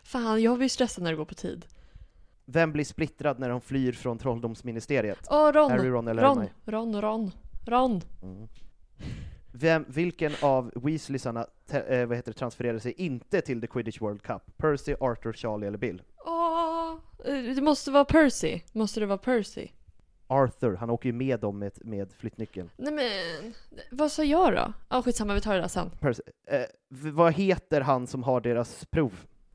Fan, 0.04 0.42
jag 0.42 0.58
blir 0.58 0.68
stressad 0.68 1.04
när 1.04 1.10
det 1.10 1.16
går 1.16 1.24
på 1.24 1.34
tid. 1.34 1.66
Vem 2.50 2.72
blir 2.72 2.84
splittrad 2.84 3.38
när 3.38 3.48
de 3.48 3.60
flyr 3.60 3.92
från 3.92 4.18
Trolldomsministeriet? 4.18 5.18
Åh, 5.30 5.52
Ron! 5.52 5.70
Harry, 5.70 5.88
Ron 5.88 6.08
eller 6.08 6.22
Ron? 6.22 6.46
Ron, 6.66 7.00
Ron, 7.02 7.30
Ron. 7.66 8.00
Mm. 8.22 8.48
Vem, 9.52 9.84
vilken 9.88 10.32
av 10.42 10.72
Weasleysarna 10.74 11.46
eh, 11.70 12.06
vad 12.06 12.16
heter 12.16 12.32
det, 12.32 12.38
transfererade 12.38 12.80
sig 12.80 12.92
inte 12.92 13.40
till 13.40 13.60
the 13.60 13.66
Quidditch 13.66 14.00
World 14.00 14.22
Cup? 14.22 14.42
Percy, 14.56 14.94
Arthur, 15.00 15.32
Charlie 15.32 15.66
eller 15.66 15.78
Bill? 15.78 16.02
Åh, 16.26 16.94
eh, 17.24 17.54
det 17.54 17.62
måste 17.62 17.90
vara 17.90 18.04
Percy. 18.04 18.60
Måste 18.72 19.00
det 19.00 19.06
vara 19.06 19.18
Percy? 19.18 19.68
Arthur, 20.26 20.76
han 20.76 20.90
åker 20.90 21.08
ju 21.08 21.12
med 21.12 21.40
dem 21.40 21.58
med, 21.58 21.72
med 21.84 22.12
flyttnyckeln. 22.12 22.70
Nej 22.76 22.92
men, 22.92 23.52
vad 23.90 24.12
sa 24.12 24.24
jag 24.24 24.52
då? 24.52 24.72
Ja, 24.88 25.02
skitsamma, 25.02 25.34
vi 25.34 25.40
tar 25.40 25.54
det 25.54 25.60
där 25.60 25.68
sen. 25.68 25.90
Percy. 26.00 26.22
V- 26.88 27.10
vad 27.10 27.32
heter 27.32 27.80
han 27.80 28.06
som 28.06 28.22
har 28.22 28.40
deras 28.40 28.86
prov? 28.90 29.12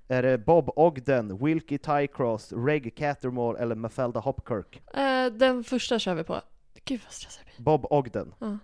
Är 0.07 0.23
det 0.23 0.37
Bob 0.37 0.69
Ogden, 0.75 1.37
Wilkie 1.37 1.77
Tycross, 1.77 2.53
Reg 2.53 2.95
Cattermole 2.95 3.59
eller 3.59 3.75
Mafalda 3.75 4.19
Hopkirk? 4.19 4.81
Eh, 4.93 5.25
den 5.25 5.63
första 5.63 5.99
kör 5.99 6.15
vi 6.15 6.23
på. 6.23 6.41
Gud 6.85 7.01
vad 7.03 7.13
stressad 7.13 7.43
jag 7.45 7.55
blir. 7.55 7.63
Bob 7.65 7.85
Ogden. 7.89 8.33
Ja. 8.39 8.57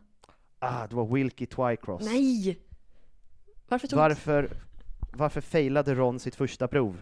Ah, 0.59 0.87
det 0.87 0.95
var 0.95 1.05
Wilkie 1.05 1.47
Twycross. 1.47 2.05
Nej! 2.05 2.59
Varför 3.67 3.87
tog 3.87 3.99
Varför, 3.99 4.49
varför 5.13 5.41
failade 5.41 5.95
Ron 5.95 6.19
sitt 6.19 6.35
första 6.35 6.67
prov? 6.67 7.01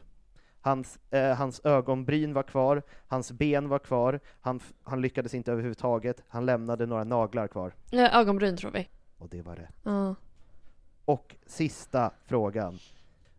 Hans, 0.62 1.00
eh, 1.12 1.36
hans 1.36 1.62
ögonbryn 1.64 2.34
var 2.34 2.44
kvar, 2.44 2.84
hans 3.08 3.32
ben 3.32 3.70
var 3.70 3.80
kvar, 3.80 4.20
han, 4.42 4.60
han 4.84 5.02
lyckades 5.02 5.34
inte 5.34 5.52
överhuvudtaget, 5.52 6.24
han 6.28 6.46
lämnade 6.46 6.86
några 6.86 7.04
naglar 7.04 7.48
kvar. 7.48 7.74
Eh, 7.92 8.18
ögonbryn 8.18 8.58
tror 8.58 8.72
vi. 8.72 8.88
Och 9.18 9.30
det 9.30 9.42
var 9.42 9.56
rätt. 9.56 9.76
Ja. 9.84 10.16
Och 11.06 11.36
sista 11.46 12.12
frågan. 12.26 12.80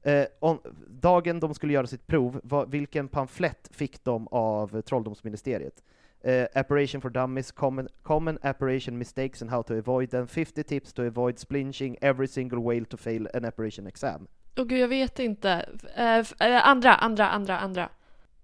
Eh, 0.09 0.27
om, 0.41 0.61
dagen 0.89 1.41
de 1.41 1.55
skulle 1.55 1.73
göra 1.73 1.87
sitt 1.87 2.07
prov, 2.07 2.41
var, 2.43 2.67
vilken 2.67 3.09
pamflett 3.09 3.69
fick 3.73 4.05
de 4.05 4.29
av 4.31 4.83
Trolldomsministeriet? 4.83 5.83
Eh, 6.21 6.47
Apparition 6.55 7.01
for 7.01 7.11
Dummies, 7.11 7.53
common, 7.53 7.89
common 8.03 8.39
Apparition 8.43 8.99
Mistakes 8.99 9.43
and 9.43 9.51
How 9.51 9.63
to 9.63 9.79
Avoid 9.79 10.11
them, 10.11 10.27
50 10.27 10.63
Tips 10.63 10.93
to 10.93 11.03
Avoid 11.03 11.39
Splinching, 11.39 11.97
Every 12.01 12.27
Single 12.27 12.59
Whale 12.59 12.85
to 12.85 12.97
Fail 12.97 13.29
an 13.35 13.45
Apparition 13.45 13.87
Exam. 13.87 14.27
Åh 14.57 14.65
gud, 14.65 14.79
jag 14.79 14.89
vet 14.89 15.19
inte. 15.19 15.69
Eh, 15.97 16.49
eh, 16.49 16.69
andra, 16.69 16.95
andra, 16.95 17.29
andra, 17.29 17.59
andra. 17.59 17.89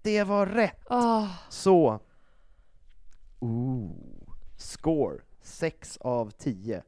Det 0.01 0.23
var 0.23 0.45
rätt! 0.45 0.81
Åh, 0.89 1.27
Så... 1.49 1.99
Ooh. 3.39 3.91
Score, 4.57 5.17
6 5.41 5.97
av 6.01 6.31
10. 6.31 6.83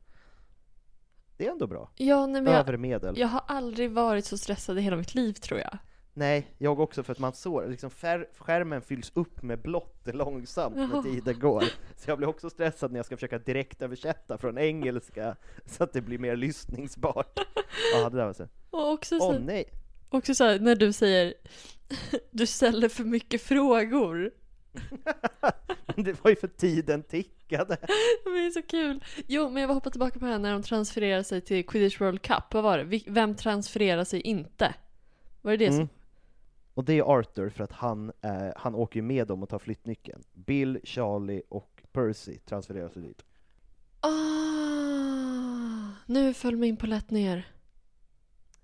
Det 1.38 1.48
är 1.48 1.52
ändå 1.52 1.68
bra. 1.68 1.90
ja, 1.96 2.26
nej, 2.26 2.42
men 2.42 2.54
jag, 2.54 2.60
Över 2.60 2.78
medel. 2.78 3.18
jag 3.18 3.28
har 3.28 3.42
aldrig 3.48 3.92
varit 3.92 4.26
så 4.26 4.38
stressad 4.38 4.78
i 4.78 4.82
hela 4.82 4.96
mitt 4.96 5.16
liv 5.16 5.34
tror 5.34 5.60
jag. 5.60 5.78
Nej, 6.14 6.48
jag 6.58 6.80
också, 6.80 7.04
för 7.04 7.12
att 7.12 7.20
man 7.20 7.34
såg, 7.34 7.70
liksom 7.70 7.90
fär, 7.90 8.28
skärmen 8.38 8.82
fylls 8.82 9.12
upp 9.16 9.44
med 9.44 9.62
blått 9.62 10.08
långsamt 10.14 10.76
när 10.76 11.04
tiden 11.04 11.40
går. 11.40 11.64
Så 11.96 12.10
jag 12.10 12.18
blir 12.18 12.28
också 12.28 12.50
stressad 12.50 12.92
när 12.92 13.00
jag 13.00 13.06
ska 13.06 13.16
försöka 13.18 13.38
direkt 13.40 13.82
översätta 13.82 14.38
från 14.38 14.58
engelska, 14.58 15.36
så 15.66 15.84
att 15.84 15.94
det 15.94 16.02
blir 16.02 16.18
mer 16.18 16.36
lyssningsbart. 16.36 17.40
Ja, 17.94 18.10
det 18.10 18.18
där 18.18 18.26
var 18.26 18.34
så. 18.34 18.48
Och 18.70 18.92
också, 18.92 19.16
Åh 19.16 19.34
så, 19.34 19.40
nej! 19.40 19.66
också 20.10 20.36
så 20.36 20.44
här, 20.44 20.60
när 20.60 20.76
du 20.76 20.94
säger 20.94 21.34
du 22.32 22.46
ställer 22.46 22.90
för 22.90 23.04
mycket 23.04 23.42
frågor. 23.42 24.32
Det 25.96 26.24
var 26.24 26.30
ju 26.30 26.36
för 26.36 26.48
tiden 26.48 27.04
tickade. 27.04 27.78
Det 28.24 28.30
är 28.30 28.52
så 28.52 28.62
kul. 28.62 29.04
Jo, 29.28 29.50
men 29.50 29.62
jag 29.62 29.68
vill 29.68 29.76
hoppa 29.76 29.90
tillbaka 29.90 30.20
på 30.20 30.26
det 30.26 30.32
här 30.32 30.40
när 30.40 30.54
de 30.54 30.64
transfererar 30.64 31.24
sig 31.24 31.42
till 31.42 31.66
Quidditch 31.66 32.02
World 32.02 32.22
Cup. 32.22 32.54
Vad 32.54 32.64
var 32.64 32.78
det? 32.78 33.02
Vem 33.08 33.36
transfererar 33.36 34.04
sig 34.04 34.22
inte? 34.22 34.74
Var 35.42 35.52
det 35.52 35.58
det 35.58 35.72
som... 35.72 35.76
Mm. 35.76 35.88
Och 36.74 36.84
det 36.84 36.94
är 36.94 37.18
Arthur, 37.18 37.50
för 37.50 37.64
att 37.64 37.72
han, 37.72 38.12
eh, 38.22 38.48
han 38.56 38.76
åker 38.76 38.96
ju 38.96 39.02
med 39.02 39.28
dem 39.28 39.44
och 39.44 39.50
tar 39.50 39.60
flyttnyckeln. 39.60 40.24
Bill, 40.34 40.80
Charlie 40.84 41.42
och 41.50 41.84
Percy 41.92 42.38
transfererar 42.38 42.90
sig 42.90 43.02
dit. 43.02 43.26
Ah, 44.00 44.08
nu 46.06 46.34
föll 46.34 46.56
min 46.56 46.78
polett 46.78 47.12
ner. 47.12 47.48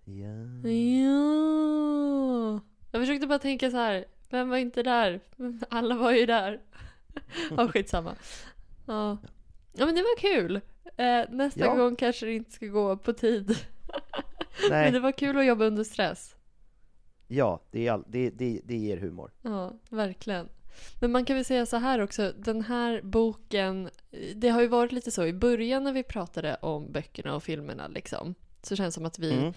Ja. 0.05 0.69
Ja. 0.69 2.59
Jag 2.91 3.01
försökte 3.01 3.27
bara 3.27 3.39
tänka 3.39 3.71
så 3.71 3.77
här. 3.77 4.05
Vem 4.33 4.49
var 4.49 4.57
inte 4.57 4.83
där? 4.83 5.19
Alla 5.69 5.95
var 5.95 6.11
ju 6.11 6.25
där. 6.25 6.61
Ja, 7.57 7.67
skitsamma. 7.67 8.15
Ja. 8.87 9.17
ja, 9.73 9.85
men 9.85 9.95
det 9.95 10.01
var 10.01 10.17
kul. 10.17 10.55
Eh, 10.97 11.21
nästa 11.29 11.59
Ja. 11.59 11.75
gång 11.75 11.95
kanske 11.95 12.25
det 12.25 12.33
inte 12.33 12.51
ska 12.51 12.65
gå 12.65 12.97
på 12.97 13.13
tid. 13.13 13.49
Nej. 14.69 14.83
Men 14.85 14.93
det 14.93 14.99
var 14.99 15.11
kul 15.11 15.37
att 15.37 15.45
jobba 15.45 15.65
under 15.65 15.83
stress. 15.83 16.35
Ja, 17.27 17.63
det, 17.71 17.87
är 17.87 17.91
all, 17.91 18.03
det, 18.07 18.29
det, 18.29 18.61
det 18.63 18.75
ger 18.77 18.97
humor. 18.97 19.31
Ja, 19.41 19.73
verkligen. 19.89 20.49
Men 21.01 21.11
man 21.11 21.25
kan 21.25 21.35
väl 21.35 21.45
säga 21.45 21.65
så 21.65 21.77
här 21.77 21.99
också, 21.99 22.33
den 22.37 22.61
här 22.61 23.01
boken, 23.01 23.89
det 24.35 24.49
har 24.49 24.61
ju 24.61 24.67
varit 24.67 24.91
lite 24.91 25.11
så 25.11 25.25
i 25.25 25.33
början 25.33 25.83
när 25.83 25.93
vi 25.93 26.03
pratade 26.03 26.55
om 26.55 26.91
böckerna 26.91 27.35
och 27.35 27.43
filmerna 27.43 27.87
liksom, 27.87 28.35
så 28.61 28.75
känns 28.75 28.95
det 28.95 28.97
som 28.97 29.05
att 29.05 29.19
vi 29.19 29.33
Mm. 29.33 29.53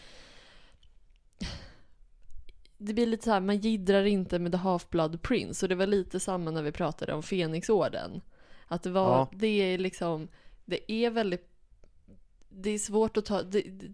Det 2.78 2.94
blir 2.94 3.06
lite 3.06 3.24
så 3.24 3.30
här, 3.30 3.40
man 3.40 3.58
jiddrar 3.58 4.04
inte 4.04 4.38
med 4.38 4.52
The 4.52 4.58
Half-Blood 4.58 5.18
Prince 5.18 5.64
och 5.64 5.68
det 5.68 5.74
var 5.74 5.86
lite 5.86 6.20
samma 6.20 6.50
när 6.50 6.62
vi 6.62 6.72
pratade 6.72 7.12
om 7.12 7.22
Fenixorden. 7.22 8.20
Att 8.66 8.82
det 8.82 8.90
var, 8.90 9.10
Ja. 9.10 9.28
det 9.32 9.46
är 9.46 9.78
liksom, 9.78 10.28
det 10.64 10.92
är 10.92 11.10
väldigt 11.10 11.48
det 12.48 12.70
är 12.70 12.78
svårt 12.78 13.16
att 13.16 13.24
ta, 13.24 13.42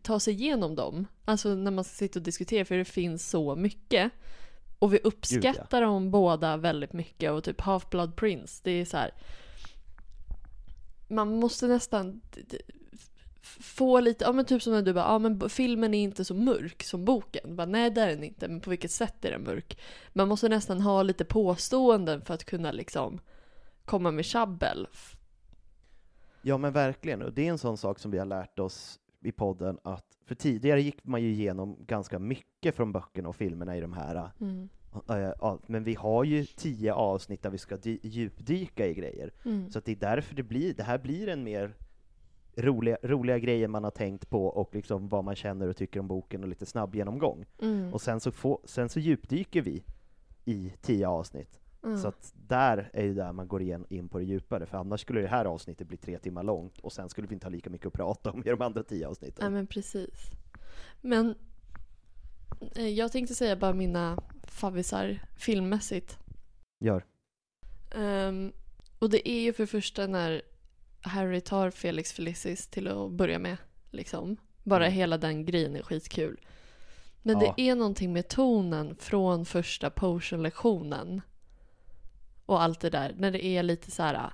ta 0.03 0.21
sig 0.21 0.35
igenom 0.35 0.75
dem. 0.75 1.07
Alltså 1.25 1.55
när 1.55 1.71
man 1.71 1.85
ska 1.85 1.95
sitta 1.95 2.19
och 2.19 2.23
diskutera 2.23 2.65
för 2.65 2.77
det 2.77 2.85
finns 2.85 3.31
så 3.31 3.57
mycket. 3.57 4.13
Och 4.79 4.95
vi 4.95 4.99
uppskattar 4.99 5.83
dem 5.83 6.11
båda 6.11 6.57
väldigt 6.57 6.93
mycket 6.93 7.31
och 7.31 7.45
typ 7.45 7.61
Half-Blood 7.61 8.15
Prince, 8.15 8.61
det 8.65 8.71
är 8.71 8.85
så 8.85 8.97
här. 8.97 9.11
Man 11.09 11.41
måste 11.41 11.67
nästan 11.67 12.21
få 13.43 14.01
lite, 14.01 14.25
ja 14.25 14.33
men 14.33 14.45
typ 14.45 14.63
som 14.63 14.73
när 14.73 14.83
du 14.83 14.93
bara, 14.93 15.05
ja 15.05 15.19
men 15.19 15.49
filmen 15.51 15.95
är 15.95 16.03
inte 16.03 16.25
så 16.25 16.35
mörk 16.35 16.83
som 16.83 17.05
boken. 17.05 17.57
Bara, 17.57 17.67
Nej 17.67 17.91
det 17.91 18.01
är 18.01 18.09
den 18.09 18.25
inte, 18.25 18.49
men 18.49 18.61
på 18.61 18.71
vilket 18.71 18.91
sätt 18.91 19.25
är 19.25 19.31
den 19.31 19.43
mörk? 19.43 19.79
Man 20.13 20.29
måste 20.29 20.49
nästan 20.49 20.81
ha 20.81 21.03
lite 21.03 21.25
påståenden 21.25 22.21
för 22.23 22.35
att 22.35 22.45
kunna 22.45 22.73
liksom 22.73 23.21
komma 23.85 24.11
med 24.11 24.25
tjabbel. 24.25 24.89
Ja 26.43 26.59
men 26.59 26.73
verkligen, 26.73 27.23
och 27.23 27.33
det 27.33 27.47
är 27.47 27.51
en 27.51 27.59
sån 27.59 27.77
sak 27.77 27.99
som 27.99 28.11
vi 28.11 28.19
har 28.19 28.27
lärt 28.27 28.59
oss 28.59 28.99
i 29.25 29.33
podden 29.33 29.79
att, 29.85 30.05
för 30.27 30.35
tidigare 30.35 30.83
gick 30.83 31.05
man 31.05 31.23
ju 31.23 31.31
igenom 31.31 31.77
ganska 31.87 32.19
mycket 32.19 32.77
från 32.77 32.93
böckerna 32.93 33.29
och 33.29 33.37
filmerna 33.37 33.77
i 33.77 33.81
de 33.81 33.93
här, 33.93 34.31
Mm. 34.41 34.69
äh, 35.09 35.55
men 35.67 35.85
vi 35.85 35.95
har 35.95 36.25
ju 36.25 36.45
tio 36.45 36.95
avsnitt 36.95 37.43
där 37.43 37.51
vi 37.51 37.59
ska 37.59 37.77
dy- 37.77 37.99
djupdyka 38.03 38.87
i 38.87 38.95
grejer. 38.95 39.33
Mm. 39.45 39.71
Så 39.71 39.79
att 39.79 39.85
det 39.85 39.93
är 39.93 39.97
därför 39.97 40.35
det 40.35 40.43
blir, 40.43 40.75
det 40.75 40.83
här 40.83 40.99
blir 40.99 41.29
en 41.29 41.45
mer 41.45 41.75
roliga, 42.57 42.97
roliga 43.03 43.39
grejer 43.39 43.69
man 43.69 43.85
har 43.85 43.91
tänkt 43.91 44.31
på 44.31 44.47
och 44.47 44.75
liksom 44.75 45.09
vad 45.09 45.25
man 45.25 45.37
känner 45.37 45.69
och 45.69 45.77
tycker 45.77 46.01
om 46.01 46.09
boken 46.09 46.43
och 46.43 46.49
lite 46.49 46.67
snabb 46.67 46.95
genomgång. 46.95 47.45
Mm. 47.63 47.95
Och 47.95 48.01
sen 48.01 48.21
så, 48.21 48.33
få, 48.33 48.61
sen 48.65 48.89
så 48.89 49.01
djupdyker 49.01 49.63
vi 49.63 49.85
i 50.45 50.73
tio 50.81 51.09
avsnitt. 51.09 51.61
Mm. 51.85 51.99
Så 51.99 52.09
att 52.09 52.35
där 52.35 52.91
är 52.93 53.05
ju 53.05 53.15
där 53.15 53.33
man 53.33 53.49
går 53.49 53.63
igen, 53.63 53.87
in 53.89 54.09
på 54.09 54.19
det 54.19 54.25
djupare, 54.25 54.67
för 54.67 54.79
annars 54.79 55.01
skulle 55.01 55.21
det 55.21 55.29
här 55.29 55.45
avsnittet 55.45 55.89
bli 55.89 55.97
tre 55.97 56.19
timmar 56.19 56.43
långt 56.43 56.79
och 56.79 56.93
sen 56.93 57.09
skulle 57.09 57.29
vi 57.29 57.35
inte 57.35 57.47
ha 57.47 57.51
lika 57.51 57.71
mycket 57.71 57.87
att 57.87 57.93
prata 57.93 58.31
om 58.31 58.41
i 58.41 58.51
de 58.51 58.63
andra 58.63 58.83
tio 58.83 59.09
avsnitten. 59.09 59.45
Ja 59.45 59.51
men 59.51 59.67
precis. 59.67 60.31
Men 61.01 61.35
eh, 62.77 62.89
jag 62.89 63.13
tänkte 63.13 63.35
säga 63.35 63.57
bara 63.57 63.73
mina 63.73 64.23
favvisar 64.43 65.19
filmmässigt. 65.37 66.19
Gör. 66.81 67.05
Ehm, 67.95 68.53
och 68.99 69.11
det 69.11 69.29
är 69.29 69.41
ju 69.41 69.53
för 69.53 69.67
första 69.67 70.07
när 70.07 70.43
Harry 71.03 71.41
tar 71.41 71.71
Felix 71.71 72.13
Felicis 72.13 72.67
till 72.67 72.89
att 72.89 73.11
börja 73.11 73.39
med. 73.39 73.57
Liksom. 73.91 74.37
Bara 74.63 74.87
Mm. 74.87 74.97
hela 74.97 75.19
den 75.19 75.45
grejen 75.47 75.77
är 75.77 75.83
skitkul. 75.83 76.41
Men 77.23 77.41
Ja. 77.41 77.55
det 77.57 77.63
är 77.69 77.75
någonting 77.75 78.13
med 78.13 78.29
tonen 78.29 78.97
från 79.01 79.45
första 79.47 79.91
potion-lektionen. 79.91 81.21
Och 82.47 82.63
allt 82.63 82.81
det 82.81 82.91
där. 82.91 83.15
När 83.19 83.31
det 83.31 83.45
är 83.45 83.63
lite 83.63 83.91
så 83.91 84.03
här. 84.03 84.33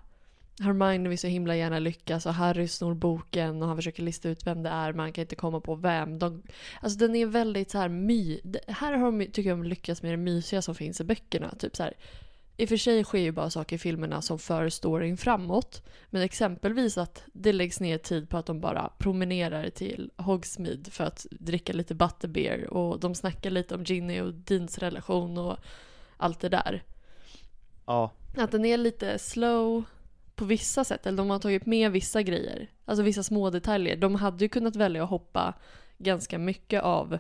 Hermione 0.61 1.09
vill 1.09 1.19
så 1.19 1.27
himla 1.27 1.57
gärna 1.57 1.79
lyckas 1.79 2.27
och 2.27 2.35
Harry 2.35 2.69
snor 2.69 2.95
boken 2.95 3.62
och 3.62 3.69
han 3.69 3.77
försöker 3.77 4.03
lista 4.03 4.29
ut 4.29 4.47
vem 4.47 4.62
det 4.62 4.69
är 4.71 4.93
men 4.93 5.01
han 5.01 5.12
kan 5.12 5.23
inte 5.23 5.37
komma 5.37 5.61
på 5.61 5.75
vem. 5.75 6.19
De, 6.19 6.43
alltså 6.81 6.99
den 6.99 7.16
är 7.16 7.27
väldigt 7.27 7.71
så 7.71 7.79
här 7.79 7.89
my... 7.89 8.41
Här 8.69 8.93
har 8.93 9.12
de, 9.12 9.27
tycker 9.27 9.51
jag, 9.51 9.64
lyckats 9.66 10.03
med 10.03 10.12
det 10.12 10.16
mysiga 10.16 10.62
som 10.62 10.75
finns 10.75 11.01
i 11.01 11.05
böckerna. 11.05 11.55
Typ 11.59 11.77
så 11.77 11.83
här, 11.83 11.95
I 12.61 12.65
och 12.65 12.69
för 12.69 12.77
sig 12.77 13.05
sker 13.05 13.19
ju 13.19 13.33
bara 13.33 13.51
saker 13.51 13.77
i 13.77 13.79
filmerna 13.79 14.23
som 14.23 14.39
för 14.39 14.69
storyn 14.69 15.17
framåt. 15.17 15.83
Men 16.11 16.23
exempelvis 16.23 16.99
att 16.99 17.23
det 17.33 17.53
läggs 17.53 17.81
ner 17.81 17.99
tid 17.99 18.29
på 18.29 18.37
att 18.37 18.47
de 18.47 18.61
bara 18.61 18.91
promenerar 18.99 19.71
till 19.71 20.11
Hogsmeade 20.17 20.91
för 20.91 21.05
att 21.05 21.27
dricka 21.31 21.73
lite 21.73 21.95
butterbeer 21.95 22.67
och 22.67 23.01
de 23.01 23.15
snackar 23.15 23.51
lite 23.51 23.75
om 23.75 23.85
Ginny 23.85 24.21
och 24.21 24.35
Deans 24.35 24.79
relation 24.79 25.39
och 25.39 25.57
allt 26.17 26.41
det 26.41 26.49
där. 26.49 26.83
Ja, 27.87 28.11
Att 28.37 28.51
den 28.51 28.65
är 28.65 28.77
lite 28.77 29.19
slow 29.19 29.85
på 30.35 30.45
vissa 30.45 30.85
sätt, 30.85 31.07
eller 31.07 31.19
de 31.19 31.31
har 31.31 31.39
tagit 31.39 31.67
med 31.67 31.93
vissa 31.93 32.23
grejer. 32.23 32.71
Alltså 32.85 33.03
vissa 33.03 33.23
små 33.23 33.51
detaljer. 33.51 33.97
De 33.97 34.15
hade 34.15 34.45
ju 34.45 34.49
kunnat 34.49 34.77
välja 34.77 35.05
att 35.05 35.11
hoppa 35.11 35.55
ganska 35.99 36.39
mycket 36.39 36.83
av 36.83 37.19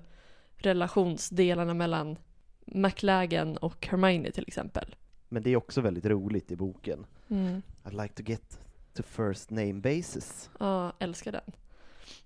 relationsdelarna 0.56 1.74
mellan 1.74 2.18
McLagan 2.66 3.56
och 3.56 3.86
Hermione 3.86 4.30
till 4.30 4.44
exempel. 4.46 4.94
Men 5.28 5.42
det 5.42 5.50
är 5.50 5.56
också 5.56 5.80
väldigt 5.80 6.06
roligt 6.06 6.50
i 6.50 6.56
boken. 6.56 7.06
Mm. 7.28 7.62
I'd 7.84 8.02
like 8.02 8.14
to 8.14 8.22
get 8.30 8.60
to 8.94 9.02
first 9.02 9.50
name 9.50 9.72
basis. 9.74 10.50
Ja, 10.60 10.92
älskar 10.98 11.32
den. 11.32 11.52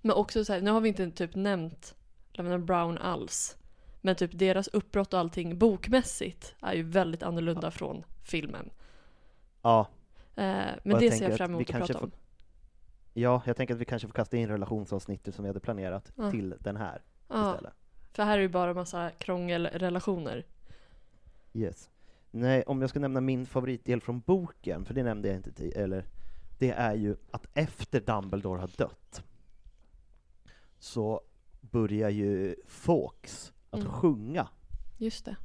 Men 0.01 0.15
också 0.15 0.45
så 0.45 0.53
här, 0.53 0.61
nu 0.61 0.71
har 0.71 0.81
vi 0.81 0.89
inte 0.89 1.11
typ 1.11 1.35
nämnt 1.35 1.95
Lavender 2.31 2.57
Brown 2.57 2.97
alls. 2.97 3.57
Men 4.01 4.15
typ 4.15 4.31
deras 4.33 4.67
uppbrott 4.67 5.13
och 5.13 5.19
allting 5.19 5.57
bokmässigt 5.57 6.55
är 6.61 6.73
ju 6.73 6.83
väldigt 6.83 7.23
annorlunda 7.23 7.71
från 7.71 8.03
filmen. 8.23 8.69
Ja, 9.61 9.87
Eh, 10.35 10.65
men 10.83 10.99
det 10.99 11.11
ser 11.11 11.23
jag 11.23 11.31
att 11.31 11.37
fram 11.37 11.51
emot 11.51 11.61
att 11.61 11.67
kanske 11.67 11.93
prata 11.93 12.05
om. 12.05 12.11
ja, 13.13 13.41
jag 13.45 13.57
tänker 13.57 13.73
att 13.73 13.79
vi 13.79 13.85
kanske 13.85 14.07
får 14.07 14.13
kasta 14.13 14.37
in 14.37 14.47
relationsavsnittet 14.47 15.35
som 15.35 15.43
vi 15.43 15.49
hade 15.49 15.59
planerat 15.59 16.11
Ja. 16.15 16.31
till 16.31 16.55
den 16.59 16.75
här 16.77 17.01
Ja, 17.27 17.51
istället. 17.51 17.73
för 18.13 18.23
här 18.23 18.37
är 18.37 18.41
ju 18.41 18.47
bara 18.47 18.73
massa 18.73 19.09
krångelrelationer. 19.09 20.45
Yes. 21.53 21.89
Nej, 22.35 22.63
om 22.63 22.81
jag 22.81 22.89
ska 22.89 22.99
nämna 22.99 23.21
min 23.21 23.45
favoritdel 23.45 24.01
från 24.01 24.19
boken, 24.19 24.85
för 24.85 24.93
det 24.93 25.03
nämnde 25.03 25.27
jag 25.27 25.37
inte 25.37 25.51
till, 25.51 25.73
eller 25.75 26.05
det 26.59 26.71
är 26.71 26.93
ju 26.95 27.15
att 27.31 27.47
efter 27.53 28.01
Dumbledore 28.01 28.59
har 28.59 28.69
dött 28.77 29.23
så 30.79 31.21
börjar 31.61 32.09
ju 32.09 32.55
Fawkes 32.67 33.53
att 33.69 33.79
Mm. 33.79 33.91
sjunga. 33.91 34.47
Just 34.97 35.25
det. 35.25 35.35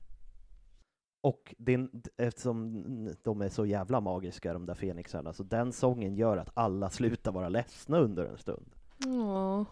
Och 1.21 1.55
den, 1.59 2.03
eftersom 2.17 2.85
de 3.23 3.41
är 3.43 3.49
så 3.49 3.67
jävla 3.67 4.01
magiska 4.01 4.53
de 4.53 4.67
där 4.67 4.75
fenixarna, 4.75 5.33
så 5.33 5.43
den 5.43 5.73
sången 5.73 6.17
gör 6.17 6.37
att 6.37 6.51
alla 6.55 6.91
slutar 6.91 7.33
vara 7.33 7.49
ledsna 7.49 7.99
under 7.99 8.25
en 8.25 8.39
stund. 8.39 8.71
Åh. 9.07 9.63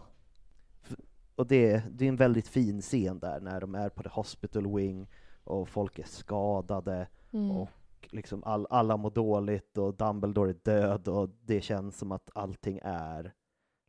Och 1.35 1.47
det, 1.47 1.83
det 1.91 2.05
är 2.05 2.09
en 2.09 2.15
väldigt 2.15 2.47
fin 2.47 2.81
scen 2.81 3.19
där 3.19 3.39
när 3.39 3.61
de 3.61 3.75
är 3.75 3.89
på 3.89 4.03
the 4.03 4.09
hospital 4.09 4.75
wing 4.75 5.07
och 5.47 5.69
folk 5.69 5.99
är 5.99 6.03
skadade 6.03 7.07
Mm. 7.31 7.51
och 7.51 7.69
liksom 8.09 8.43
all, 8.43 8.67
alla 8.69 8.97
mår 8.97 9.11
dåligt 9.11 9.77
och 9.77 9.93
Dumbledore 9.95 10.49
är 10.49 10.55
död 10.63 11.07
och 11.07 11.29
det 11.45 11.61
känns 11.61 11.97
som 11.97 12.11
att 12.11 12.29
allting 12.35 12.79
är 12.83 13.33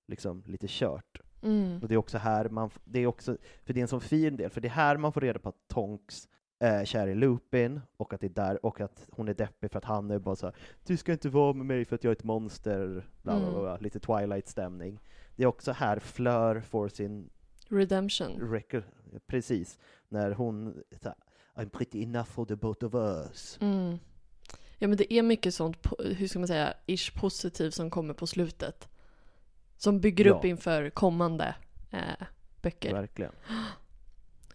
liksom 0.07 0.43
lite 0.47 0.67
kört. 0.69 1.21
Mm. 1.43 1.83
Och 1.83 1.89
det 1.89 1.95
är 1.95 1.99
också 1.99 2.19
här 2.19 2.49
man, 2.49 2.71
det 2.85 3.01
är 3.01 3.07
också, 3.07 3.37
för 3.65 3.73
det 3.75 3.81
är 3.81 3.83
en 3.83 3.89
sån 3.89 4.01
fin 4.01 4.37
del, 4.37 4.51
för 4.51 4.61
det 4.61 4.69
är 4.69 4.73
här 4.73 4.97
man 4.97 5.13
får 5.13 5.21
reda 5.21 5.39
på 5.39 5.49
att 5.49 5.69
Tonks 5.69 6.29
är 6.59 6.85
kär 6.85 7.07
i 7.07 7.15
Lupin 7.15 7.81
och 7.97 8.13
att 8.13 8.21
det 8.21 8.27
är 8.27 8.31
där, 8.31 8.67
och 8.67 8.81
att 8.81 9.09
hon 9.13 9.29
är 9.29 9.35
deppig 9.35 9.71
för 9.71 9.79
att 9.79 9.85
han 9.85 10.11
är 10.11 10.19
bara 10.19 10.37
så 10.37 10.47
här, 10.47 10.57
du 10.87 10.97
ska 10.97 11.13
inte 11.13 11.29
vara 11.29 11.53
med 11.53 11.67
mig 11.67 11.85
för 11.85 11.95
att 11.95 12.05
jag 12.05 12.11
är 12.11 12.17
ett 12.17 12.25
monster, 12.25 13.07
bla 13.23 13.39
bla 13.39 13.49
Mm. 13.49 13.61
bla, 13.61 13.77
lite 13.77 14.01
Twilight-stämning. 14.01 14.99
Det 15.37 15.43
är 15.43 15.47
också 15.47 15.73
här 15.73 15.99
Fleur 15.99 16.61
får 16.61 16.89
sin 16.89 17.31
Redemption. 17.69 18.51
record, 18.51 18.83
precis, 19.27 19.79
när 20.09 20.31
hon 20.31 20.83
här, 21.03 21.15
I'm 21.59 21.69
pretty 21.71 22.03
enough 22.03 22.27
for 22.27 22.45
the 22.45 22.57
both 22.57 22.85
of 22.85 22.95
us. 22.95 23.59
Mm. 23.61 23.99
Ja 24.79 24.89
men 24.89 24.97
det 24.97 25.13
är 25.13 25.23
mycket 25.23 25.55
sånt, 25.55 25.77
hur 25.99 26.29
ska 26.29 26.39
man 26.39 26.49
säga, 26.49 26.75
ish 26.87 27.15
positiv 27.21 27.71
som 27.71 27.91
kommer 27.91 28.15
på 28.15 28.27
slutet. 28.27 28.89
Som 29.77 30.01
bygger 30.01 30.25
Ja. 30.25 30.35
upp 30.35 30.45
inför 30.45 30.91
kommande 30.91 31.55
eh, 31.91 32.27
böcker. 32.63 32.93
Verkligen. 32.93 33.33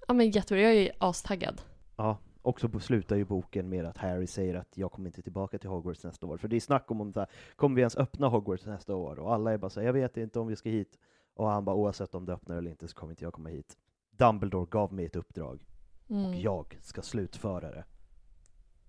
Ja 0.07 0.13
men 0.13 0.31
jättebra, 0.31 0.61
jag 0.63 0.73
är 0.73 0.91
astaggad. 0.97 1.61
Ja, 1.95 2.17
också 2.41 2.69
på 2.69 2.79
slutar 2.79 3.15
ju 3.15 3.25
boken 3.25 3.69
med 3.69 3.85
att 3.85 3.97
Harry 3.97 4.27
säger 4.27 4.55
att 4.55 4.77
jag 4.77 4.91
kommer 4.91 5.09
inte 5.09 5.21
tillbaka 5.21 5.57
till 5.57 5.69
Hogwarts 5.69 6.03
nästa 6.03 6.25
år. 6.25 6.37
För 6.37 6.47
det 6.47 6.55
är 6.55 6.59
snack 6.59 6.91
om, 6.91 7.01
om 7.01 7.13
så 7.13 7.19
här, 7.19 7.29
kommer 7.55 7.75
vi 7.75 7.81
ens 7.81 7.97
öppna 7.97 8.27
Hogwarts 8.27 8.65
nästa 8.65 8.95
år? 8.95 9.19
Och 9.19 9.33
alla 9.33 9.53
är 9.53 9.57
bara 9.57 9.69
så 9.69 9.79
här, 9.79 9.87
jag 9.87 9.93
vet 9.93 10.17
inte 10.17 10.39
om 10.39 10.47
vi 10.47 10.55
ska 10.55 10.69
hit. 10.69 10.97
Och 11.35 11.47
han 11.49 11.65
bara, 11.65 11.75
oavsett 11.75 12.15
om 12.15 12.25
det 12.25 12.33
öppnar 12.33 12.57
eller 12.57 12.71
inte 12.71 12.87
så 12.87 12.95
kommer 12.95 13.11
inte 13.11 13.23
jag 13.23 13.33
komma 13.33 13.49
hit. 13.49 13.77
Dumbledore 14.11 14.65
gav 14.69 14.93
mig 14.93 15.05
ett 15.05 15.15
uppdrag 15.15 15.65
Mm. 16.13 16.25
och 16.25 16.35
jag 16.35 16.77
ska 16.81 17.01
slutföra 17.01 17.71
det. 17.71 17.83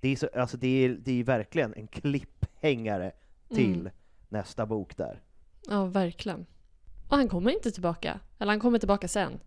Det 0.00 0.08
är, 0.08 0.16
så, 0.16 0.28
alltså 0.34 0.56
det 0.56 0.84
är, 0.84 0.88
det 0.88 1.20
är 1.20 1.24
verkligen 1.24 1.74
en 1.74 1.86
klipphängare 1.86 3.12
till 3.48 3.80
Mm. 3.80 3.92
nästa 4.28 4.66
bok 4.66 4.96
där. 4.96 5.22
Ja, 5.68 5.84
verkligen. 5.84 6.46
Och 7.08 7.16
han 7.16 7.28
kommer 7.28 7.50
inte 7.50 7.70
tillbaka. 7.70 8.20
Eller 8.38 8.52
han 8.52 8.60
kommer 8.60 8.78
tillbaka 8.78 9.08
sen. 9.08 9.40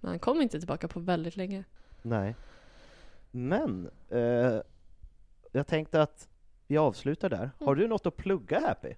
Men 0.00 0.08
han 0.08 0.18
kommer 0.18 0.42
inte 0.42 0.58
tillbaka 0.58 0.88
på 0.88 1.00
väldigt 1.00 1.36
länge. 1.36 1.64
Nej. 2.02 2.34
Men, 3.30 3.90
eh, 4.10 4.60
jag 5.52 5.66
tänkte 5.66 6.02
att 6.02 6.28
vi 6.66 6.76
avslutar 6.76 7.30
där. 7.30 7.50
Har 7.58 7.74
du 7.74 7.88
något 7.88 8.06
att 8.06 8.16
plugga 8.16 8.60
Happy? 8.60 8.94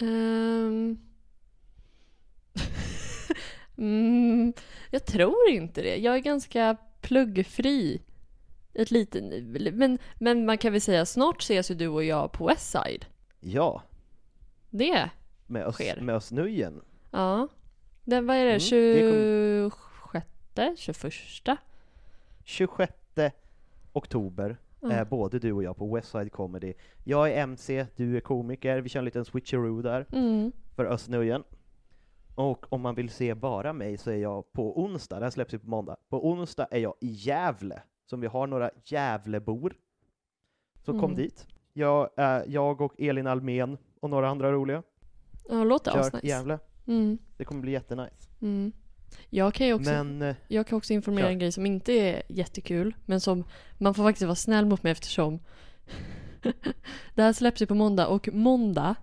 Ehm. 0.00 0.98
mm, 3.76 4.52
jag 4.90 5.04
tror 5.06 5.48
inte 5.48 5.82
det. 5.82 5.96
Jag 5.96 6.14
är 6.14 6.18
ganska 6.18 6.76
pluggfri. 7.00 8.02
Ett 8.74 8.90
litet, 8.90 9.24
men, 9.74 9.98
men 10.18 10.46
man 10.46 10.58
kan 10.58 10.72
väl 10.72 10.80
säga 10.80 11.06
snart 11.06 11.42
ses 11.42 11.70
ju 11.70 11.74
du 11.74 11.88
och 11.88 12.04
jag 12.04 12.32
på 12.32 12.46
Westside. 12.46 13.06
Ja, 13.40 13.82
Det, 14.70 15.10
med 15.46 15.66
oss, 15.66 15.74
Sker. 15.74 16.00
med 16.00 16.14
oss 16.14 16.32
Nujen. 16.32 16.80
ja. 17.10 17.48
Den, 18.04 18.26
vad 18.26 18.36
är 18.36 18.44
det? 18.44 18.72
Mm, 18.72 19.70
det 20.54 20.74
26? 20.78 21.16
21? 21.16 21.58
26 22.44 22.92
oktober 23.92 24.56
Mm. 24.82 24.96
är 24.98 25.04
både 25.04 25.38
du 25.38 25.52
och 25.52 25.62
jag 25.62 25.76
på 25.76 25.94
Westside 25.94 26.32
Comedy. 26.32 26.74
Jag 27.04 27.30
är 27.32 27.42
MC, 27.42 27.86
du 27.96 28.16
är 28.16 28.20
komiker, 28.20 28.78
vi 28.78 28.88
kör 28.88 28.98
en 28.98 29.04
liten 29.04 29.24
switcheroo 29.24 29.82
där 29.82 30.06
Mm. 30.12 30.52
för 30.76 30.84
oss 30.84 31.08
Nujen. 31.08 31.42
Och 32.40 32.72
om 32.72 32.80
man 32.80 32.94
vill 32.94 33.10
se 33.10 33.34
bara 33.34 33.72
mig 33.72 33.96
så 33.96 34.10
är 34.10 34.16
jag 34.16 34.52
på 34.52 34.80
onsdag, 34.82 35.18
det 35.18 35.24
här 35.26 35.30
släpps 35.30 35.54
ju 35.54 35.58
på 35.58 35.68
måndag, 35.68 35.96
på 36.08 36.28
onsdag 36.30 36.66
är 36.70 36.78
jag 36.78 36.94
i 37.00 37.06
Gävle, 37.10 37.82
som 38.06 38.20
vi 38.20 38.26
har 38.26 38.46
några 38.46 38.70
Gävlebor. 38.84 39.74
Så 40.84 40.92
kom 40.92 41.04
Mm. 41.04 41.16
dit. 41.16 41.46
Jag, 41.72 42.10
är, 42.16 42.44
jag 42.48 42.80
och 42.80 43.00
Elin 43.00 43.26
Almen 43.26 43.78
och 44.00 44.10
några 44.10 44.28
andra 44.28 44.52
roliga 44.52 44.82
Ja, 45.48 45.64
låter 45.64 45.92
kör 45.92 46.00
asnice. 46.00 46.26
Gävle. 46.26 46.58
Mm. 46.86 47.18
Det 47.36 47.44
kommer 47.44 47.60
bli 47.60 47.72
jättenice. 47.72 48.28
Mm. 48.42 48.72
Jag 49.30 49.54
kan 49.54 49.66
ju 49.66 49.74
också, 49.74 49.90
Men 49.90 50.22
eh, 50.22 50.36
jag 50.48 50.66
kan 50.66 50.76
också 50.78 50.92
informera 50.92 51.24
kör. 51.26 51.32
en 51.32 51.38
grej 51.38 51.52
som 51.52 51.66
inte 51.66 51.92
är 51.92 52.22
jättekul, 52.28 52.94
men 53.06 53.20
som 53.20 53.44
man 53.78 53.94
får 53.94 54.02
faktiskt 54.02 54.22
vara 54.26 54.34
snäll 54.34 54.66
mot 54.66 54.82
mig 54.82 54.92
eftersom 54.92 55.38
det 57.14 57.22
här 57.22 57.32
släpps 57.32 57.62
ju 57.62 57.66
på 57.66 57.74
måndag 57.74 58.06
och 58.08 58.28
måndag 58.32 58.94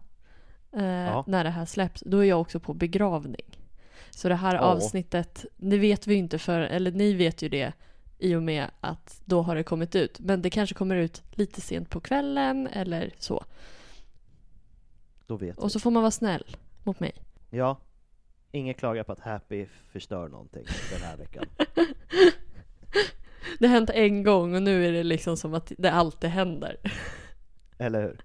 eh, 0.73 0.84
Ja. 0.85 1.23
när 1.27 1.44
det 1.44 1.49
här 1.49 1.65
släpps, 1.65 2.03
då 2.06 2.18
är 2.19 2.23
jag 2.23 2.41
också 2.41 2.60
på 2.60 2.73
begravning. 2.73 3.60
Så 4.10 4.30
det 4.30 4.35
här 4.35 4.56
Åh. 4.56 4.61
avsnittet, 4.64 5.45
det 5.57 5.77
vet 5.77 6.07
vi 6.07 6.15
inte 6.15 6.39
för, 6.39 6.60
eller 6.61 6.91
ni 6.91 7.14
vet 7.14 7.41
ju 7.41 7.49
det 7.49 7.73
i 8.19 8.35
och 8.35 8.44
med 8.44 8.65
att 8.81 9.22
då 9.26 9.41
har 9.41 9.56
det 9.56 9.64
kommit 9.64 9.95
ut. 9.95 10.19
Men 10.19 10.41
det 10.41 10.49
kanske 10.49 10.76
kommer 10.76 10.95
ut 10.95 11.23
lite 11.31 11.61
sent 11.61 11.89
på 11.89 11.99
kvällen 11.99 12.68
eller 12.68 13.14
så. 13.19 13.44
då 15.27 15.38
vet 15.38 15.57
Och 15.57 15.72
så 15.72 15.80
får 15.80 15.91
man 15.91 16.03
vara 16.03 16.11
snäll 16.11 16.56
mot 16.84 16.99
mig. 16.99 17.11
Ja, 17.49 17.77
ingen 18.52 18.73
klagar 18.73 19.03
på 19.03 19.11
att 19.11 19.19
Happy 19.19 19.65
förstör 19.91 20.27
någonting 20.27 20.64
den 20.94 21.02
här 21.02 21.18
veckan. 21.18 21.45
Det 23.60 23.68
har 23.68 23.73
hänt 23.73 23.89
en 23.89 24.23
gång 24.23 24.56
och 24.56 24.64
nu 24.64 24.88
är 24.88 24.91
det 24.91 25.03
liksom 25.03 25.38
som 25.38 25.53
att 25.53 25.72
det 25.77 25.91
alltid 25.91 26.30
händer. 26.30 26.77
Eller 27.77 28.02
hur? 28.02 28.22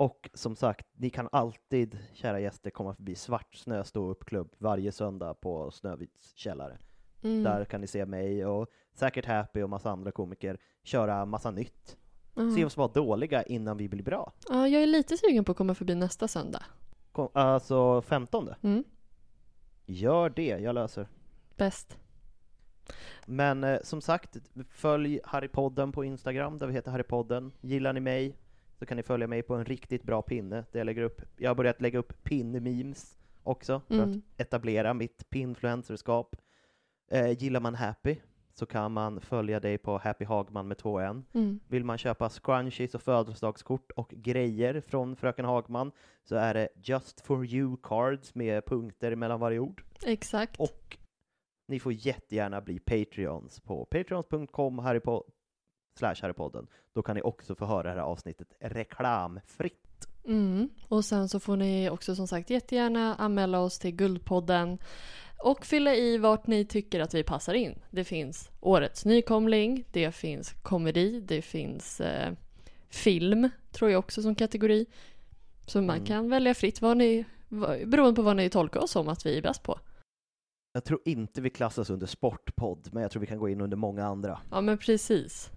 Och 0.00 0.30
som 0.34 0.56
sagt, 0.56 0.86
ni 0.92 1.10
kan 1.10 1.28
alltid, 1.32 1.98
kära 2.12 2.40
gäster, 2.40 2.70
komma 2.70 2.94
förbi 2.94 3.14
Svartsnö 3.14 3.84
ståuppklubb 3.84 4.54
varje 4.58 4.92
söndag 4.92 5.34
på 5.34 5.70
Snövits 5.70 6.32
källare. 6.36 6.78
Mm. 7.22 7.42
Där 7.42 7.64
kan 7.64 7.80
ni 7.80 7.86
se 7.86 8.06
mig 8.06 8.46
och 8.46 8.68
säkert 8.94 9.26
Happy 9.26 9.62
och 9.62 9.70
massa 9.70 9.90
andra 9.90 10.12
komiker 10.12 10.58
köra 10.82 11.24
massa 11.24 11.50
nytt. 11.50 11.96
Ja. 12.34 12.50
Se 12.50 12.64
oss 12.64 12.76
vara 12.76 12.88
dåliga 12.88 13.42
innan 13.42 13.76
vi 13.76 13.88
blir 13.88 14.02
bra. 14.02 14.32
Ja, 14.48 14.68
jag 14.68 14.82
är 14.82 14.86
lite 14.86 15.16
sugen 15.16 15.44
på 15.44 15.52
att 15.52 15.58
komma 15.58 15.74
förbi 15.74 15.94
nästa 15.94 16.28
söndag. 16.28 16.62
Kom, 17.12 17.28
alltså 17.32 18.02
15. 18.02 18.48
Mm. 18.62 18.84
Gör 19.86 20.30
det, 20.30 20.58
jag 20.58 20.74
löser. 20.74 21.08
Bäst. 21.56 21.98
Men 23.26 23.64
eh, 23.64 23.78
som 23.82 24.00
sagt, 24.00 24.36
följ 24.70 25.20
Harrypodden 25.24 25.92
på 25.92 26.04
Instagram 26.04 26.58
där 26.58 26.66
vi 26.66 26.72
heter 26.72 26.90
Harrypodden. 26.90 27.52
Gillar 27.60 27.92
ni 27.92 28.00
mig 28.00 28.36
så 28.80 28.86
kan 28.86 28.96
ni 28.96 29.02
följa 29.02 29.26
mig 29.26 29.42
på 29.42 29.54
en 29.54 29.64
riktigt 29.64 30.02
bra 30.02 30.22
pinne 30.22 30.56
där 30.72 30.80
jag 30.80 30.84
lägger 30.84 31.02
upp, 31.02 31.22
jag 31.36 31.50
har 31.50 31.54
börjat 31.54 31.80
lägga 31.80 31.98
upp 31.98 32.12
pin-memes 32.24 33.16
också 33.42 33.82
för 33.88 33.94
Mm. 33.94 34.10
att 34.10 34.40
etablera 34.40 34.94
mitt 34.94 35.30
pinfluencerskap. 35.30 36.36
Eh, 37.10 37.30
gillar 37.42 37.60
man 37.60 37.74
Happy 37.74 38.16
så 38.54 38.66
kan 38.66 38.92
man 38.92 39.20
följa 39.20 39.60
dig 39.60 39.78
på 39.78 39.98
Happy 39.98 40.24
Hagman 40.24 40.68
med 40.68 40.78
två 40.78 40.98
n. 41.00 41.24
Mm. 41.34 41.60
Vill 41.68 41.84
man 41.84 41.98
köpa 41.98 42.28
scrunchies 42.28 42.94
och 42.94 43.02
födelsedagskort 43.02 43.90
och 43.90 44.08
grejer 44.10 44.80
från 44.80 45.16
Fröken 45.16 45.44
Hagman 45.44 45.92
så 46.24 46.36
är 46.36 46.54
det 46.54 46.68
Just 46.74 47.20
for 47.20 47.46
you 47.46 47.76
cards 47.82 48.34
med 48.34 48.66
punkter 48.66 49.16
mellan 49.16 49.40
varje 49.40 49.58
ord. 49.58 49.82
Exakt. 50.06 50.60
Och 50.60 50.96
ni 51.68 51.80
får 51.80 51.92
jättegärna 51.92 52.60
bli 52.60 52.78
Patreons 52.78 53.60
på 53.60 53.84
patreons.com 53.84 54.80
harrypo- 54.80 55.24
slash 55.98 56.14
harrypodden. 56.22 56.66
Då 56.94 57.02
kan 57.02 57.14
ni 57.16 57.22
också 57.22 57.54
få 57.54 57.66
höra 57.66 57.82
det 57.82 57.88
här 57.90 58.06
avsnittet 58.06 58.48
reklamfritt. 58.60 60.06
Mm. 60.24 60.68
Och 60.88 61.04
sen 61.04 61.28
så 61.28 61.40
får 61.40 61.56
ni 61.56 61.90
också 61.90 62.14
som 62.16 62.26
sagt 62.28 62.50
jättegärna 62.50 63.14
anmäla 63.14 63.58
oss 63.60 63.78
till 63.78 63.90
Guldpodden 63.96 64.78
och 65.38 65.66
fylla 65.66 65.94
i 65.94 66.18
vart 66.18 66.46
ni 66.46 66.64
tycker 66.64 67.00
att 67.00 67.14
vi 67.14 67.22
passar 67.24 67.54
in. 67.54 67.78
Det 67.90 68.04
finns 68.04 68.50
årets 68.60 69.04
nykomling, 69.04 69.84
det 69.92 70.12
finns 70.12 70.52
komedi, 70.62 71.20
det 71.20 71.42
finns 71.42 72.00
eh, 72.00 72.32
film, 72.88 73.48
tror 73.72 73.90
jag 73.90 73.98
också 73.98 74.22
som 74.22 74.34
kategori. 74.34 74.86
Så 75.66 75.78
man 75.82 75.96
Mm. 75.96 76.06
kan 76.06 76.30
välja 76.30 76.54
fritt 76.54 76.80
vad 76.82 76.96
ni, 76.96 77.24
beroende 77.86 78.14
på 78.16 78.22
vad 78.22 78.36
ni 78.36 78.50
tolkar 78.50 78.80
oss 78.80 78.90
som 78.90 79.08
att 79.08 79.26
vi 79.26 79.38
är 79.38 79.42
bäst 79.42 79.62
på. 79.62 79.78
Jag 80.72 80.84
tror 80.84 81.00
inte 81.04 81.40
vi 81.40 81.50
klassas 81.50 81.90
under 81.90 82.06
sportpodd, 82.06 82.88
men 82.92 83.02
jag 83.02 83.10
tror 83.12 83.20
vi 83.20 83.26
kan 83.26 83.38
gå 83.38 83.48
in 83.48 83.60
under 83.60 83.76
många 83.76 84.04
andra. 84.04 84.40
Ja 84.50 84.60
men 84.60 84.78
precis. 84.78 85.50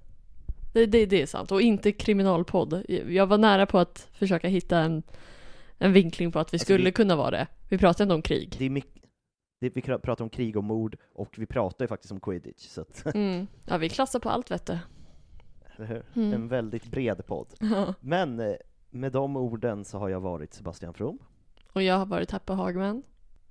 Det, 0.73 0.85
det, 0.85 1.05
det 1.05 1.21
är 1.21 1.25
sant. 1.25 1.51
Och 1.51 1.61
inte 1.61 1.91
kriminalpodd. 1.91 2.83
Jag 3.07 3.27
var 3.27 3.37
nära 3.37 3.65
på 3.65 3.79
att 3.79 4.07
försöka 4.13 4.47
hitta 4.47 4.77
en, 4.79 5.03
en 5.77 5.93
vinkling 5.93 6.31
på 6.31 6.39
att 6.39 6.53
vi 6.53 6.55
Alltså, 6.55 6.65
skulle 6.65 6.85
vi- 6.85 6.91
kunna 6.91 7.15
vara 7.15 7.31
det. 7.31 7.47
Vi 7.69 7.77
pratar 7.77 8.03
inte 8.03 8.15
om 8.15 8.21
krig. 8.21 8.55
Det 8.59 8.65
är 8.65 8.69
mycket, 8.69 9.03
det, 9.61 9.69
vi 9.75 9.81
pratar 9.81 10.21
om 10.21 10.29
krig 10.29 10.57
och 10.57 10.63
mord, 10.63 10.97
och 11.13 11.33
vi 11.37 11.45
pratar 11.45 11.85
ju 11.85 11.87
faktiskt 11.89 12.11
om 12.11 12.19
quidditch, 12.19 12.67
så 12.67 12.81
att, 12.81 13.05
Mm. 13.15 13.47
Ja, 13.65 13.77
vi 13.77 13.89
klassar 13.89 14.19
på 14.19 14.29
allt 14.29 14.51
vet 14.51 14.65
du. 14.65 14.77
Mm. 16.15 16.33
En 16.33 16.47
väldigt 16.47 16.85
bred 16.85 17.25
podd. 17.25 17.47
Ja. 17.59 17.93
Men 17.99 18.39
eh, 18.39 18.53
med 18.89 19.11
de 19.11 19.37
orden 19.37 19.85
så 19.85 19.97
har 19.97 20.09
jag 20.09 20.19
varit 20.19 20.53
Sebastian 20.53 20.93
From, 20.93 21.19
Och 21.73 21.83
jag 21.83 21.97
har 21.97 22.05
varit 22.05 22.31
Happy 22.31 22.53
Hagman. 22.53 23.03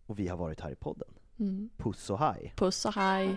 och 0.07 0.19
vi 0.19 0.29
har 0.29 0.37
varit 0.37 0.61
här 0.61 0.71
i 0.71 0.75
podden. 0.77 1.09
Mm. 1.39 1.71
Puss 1.77 2.11
och 2.11 2.19
hej! 2.19 2.53
Puss 2.57 2.85
och 2.85 2.95
hej. 2.95 3.37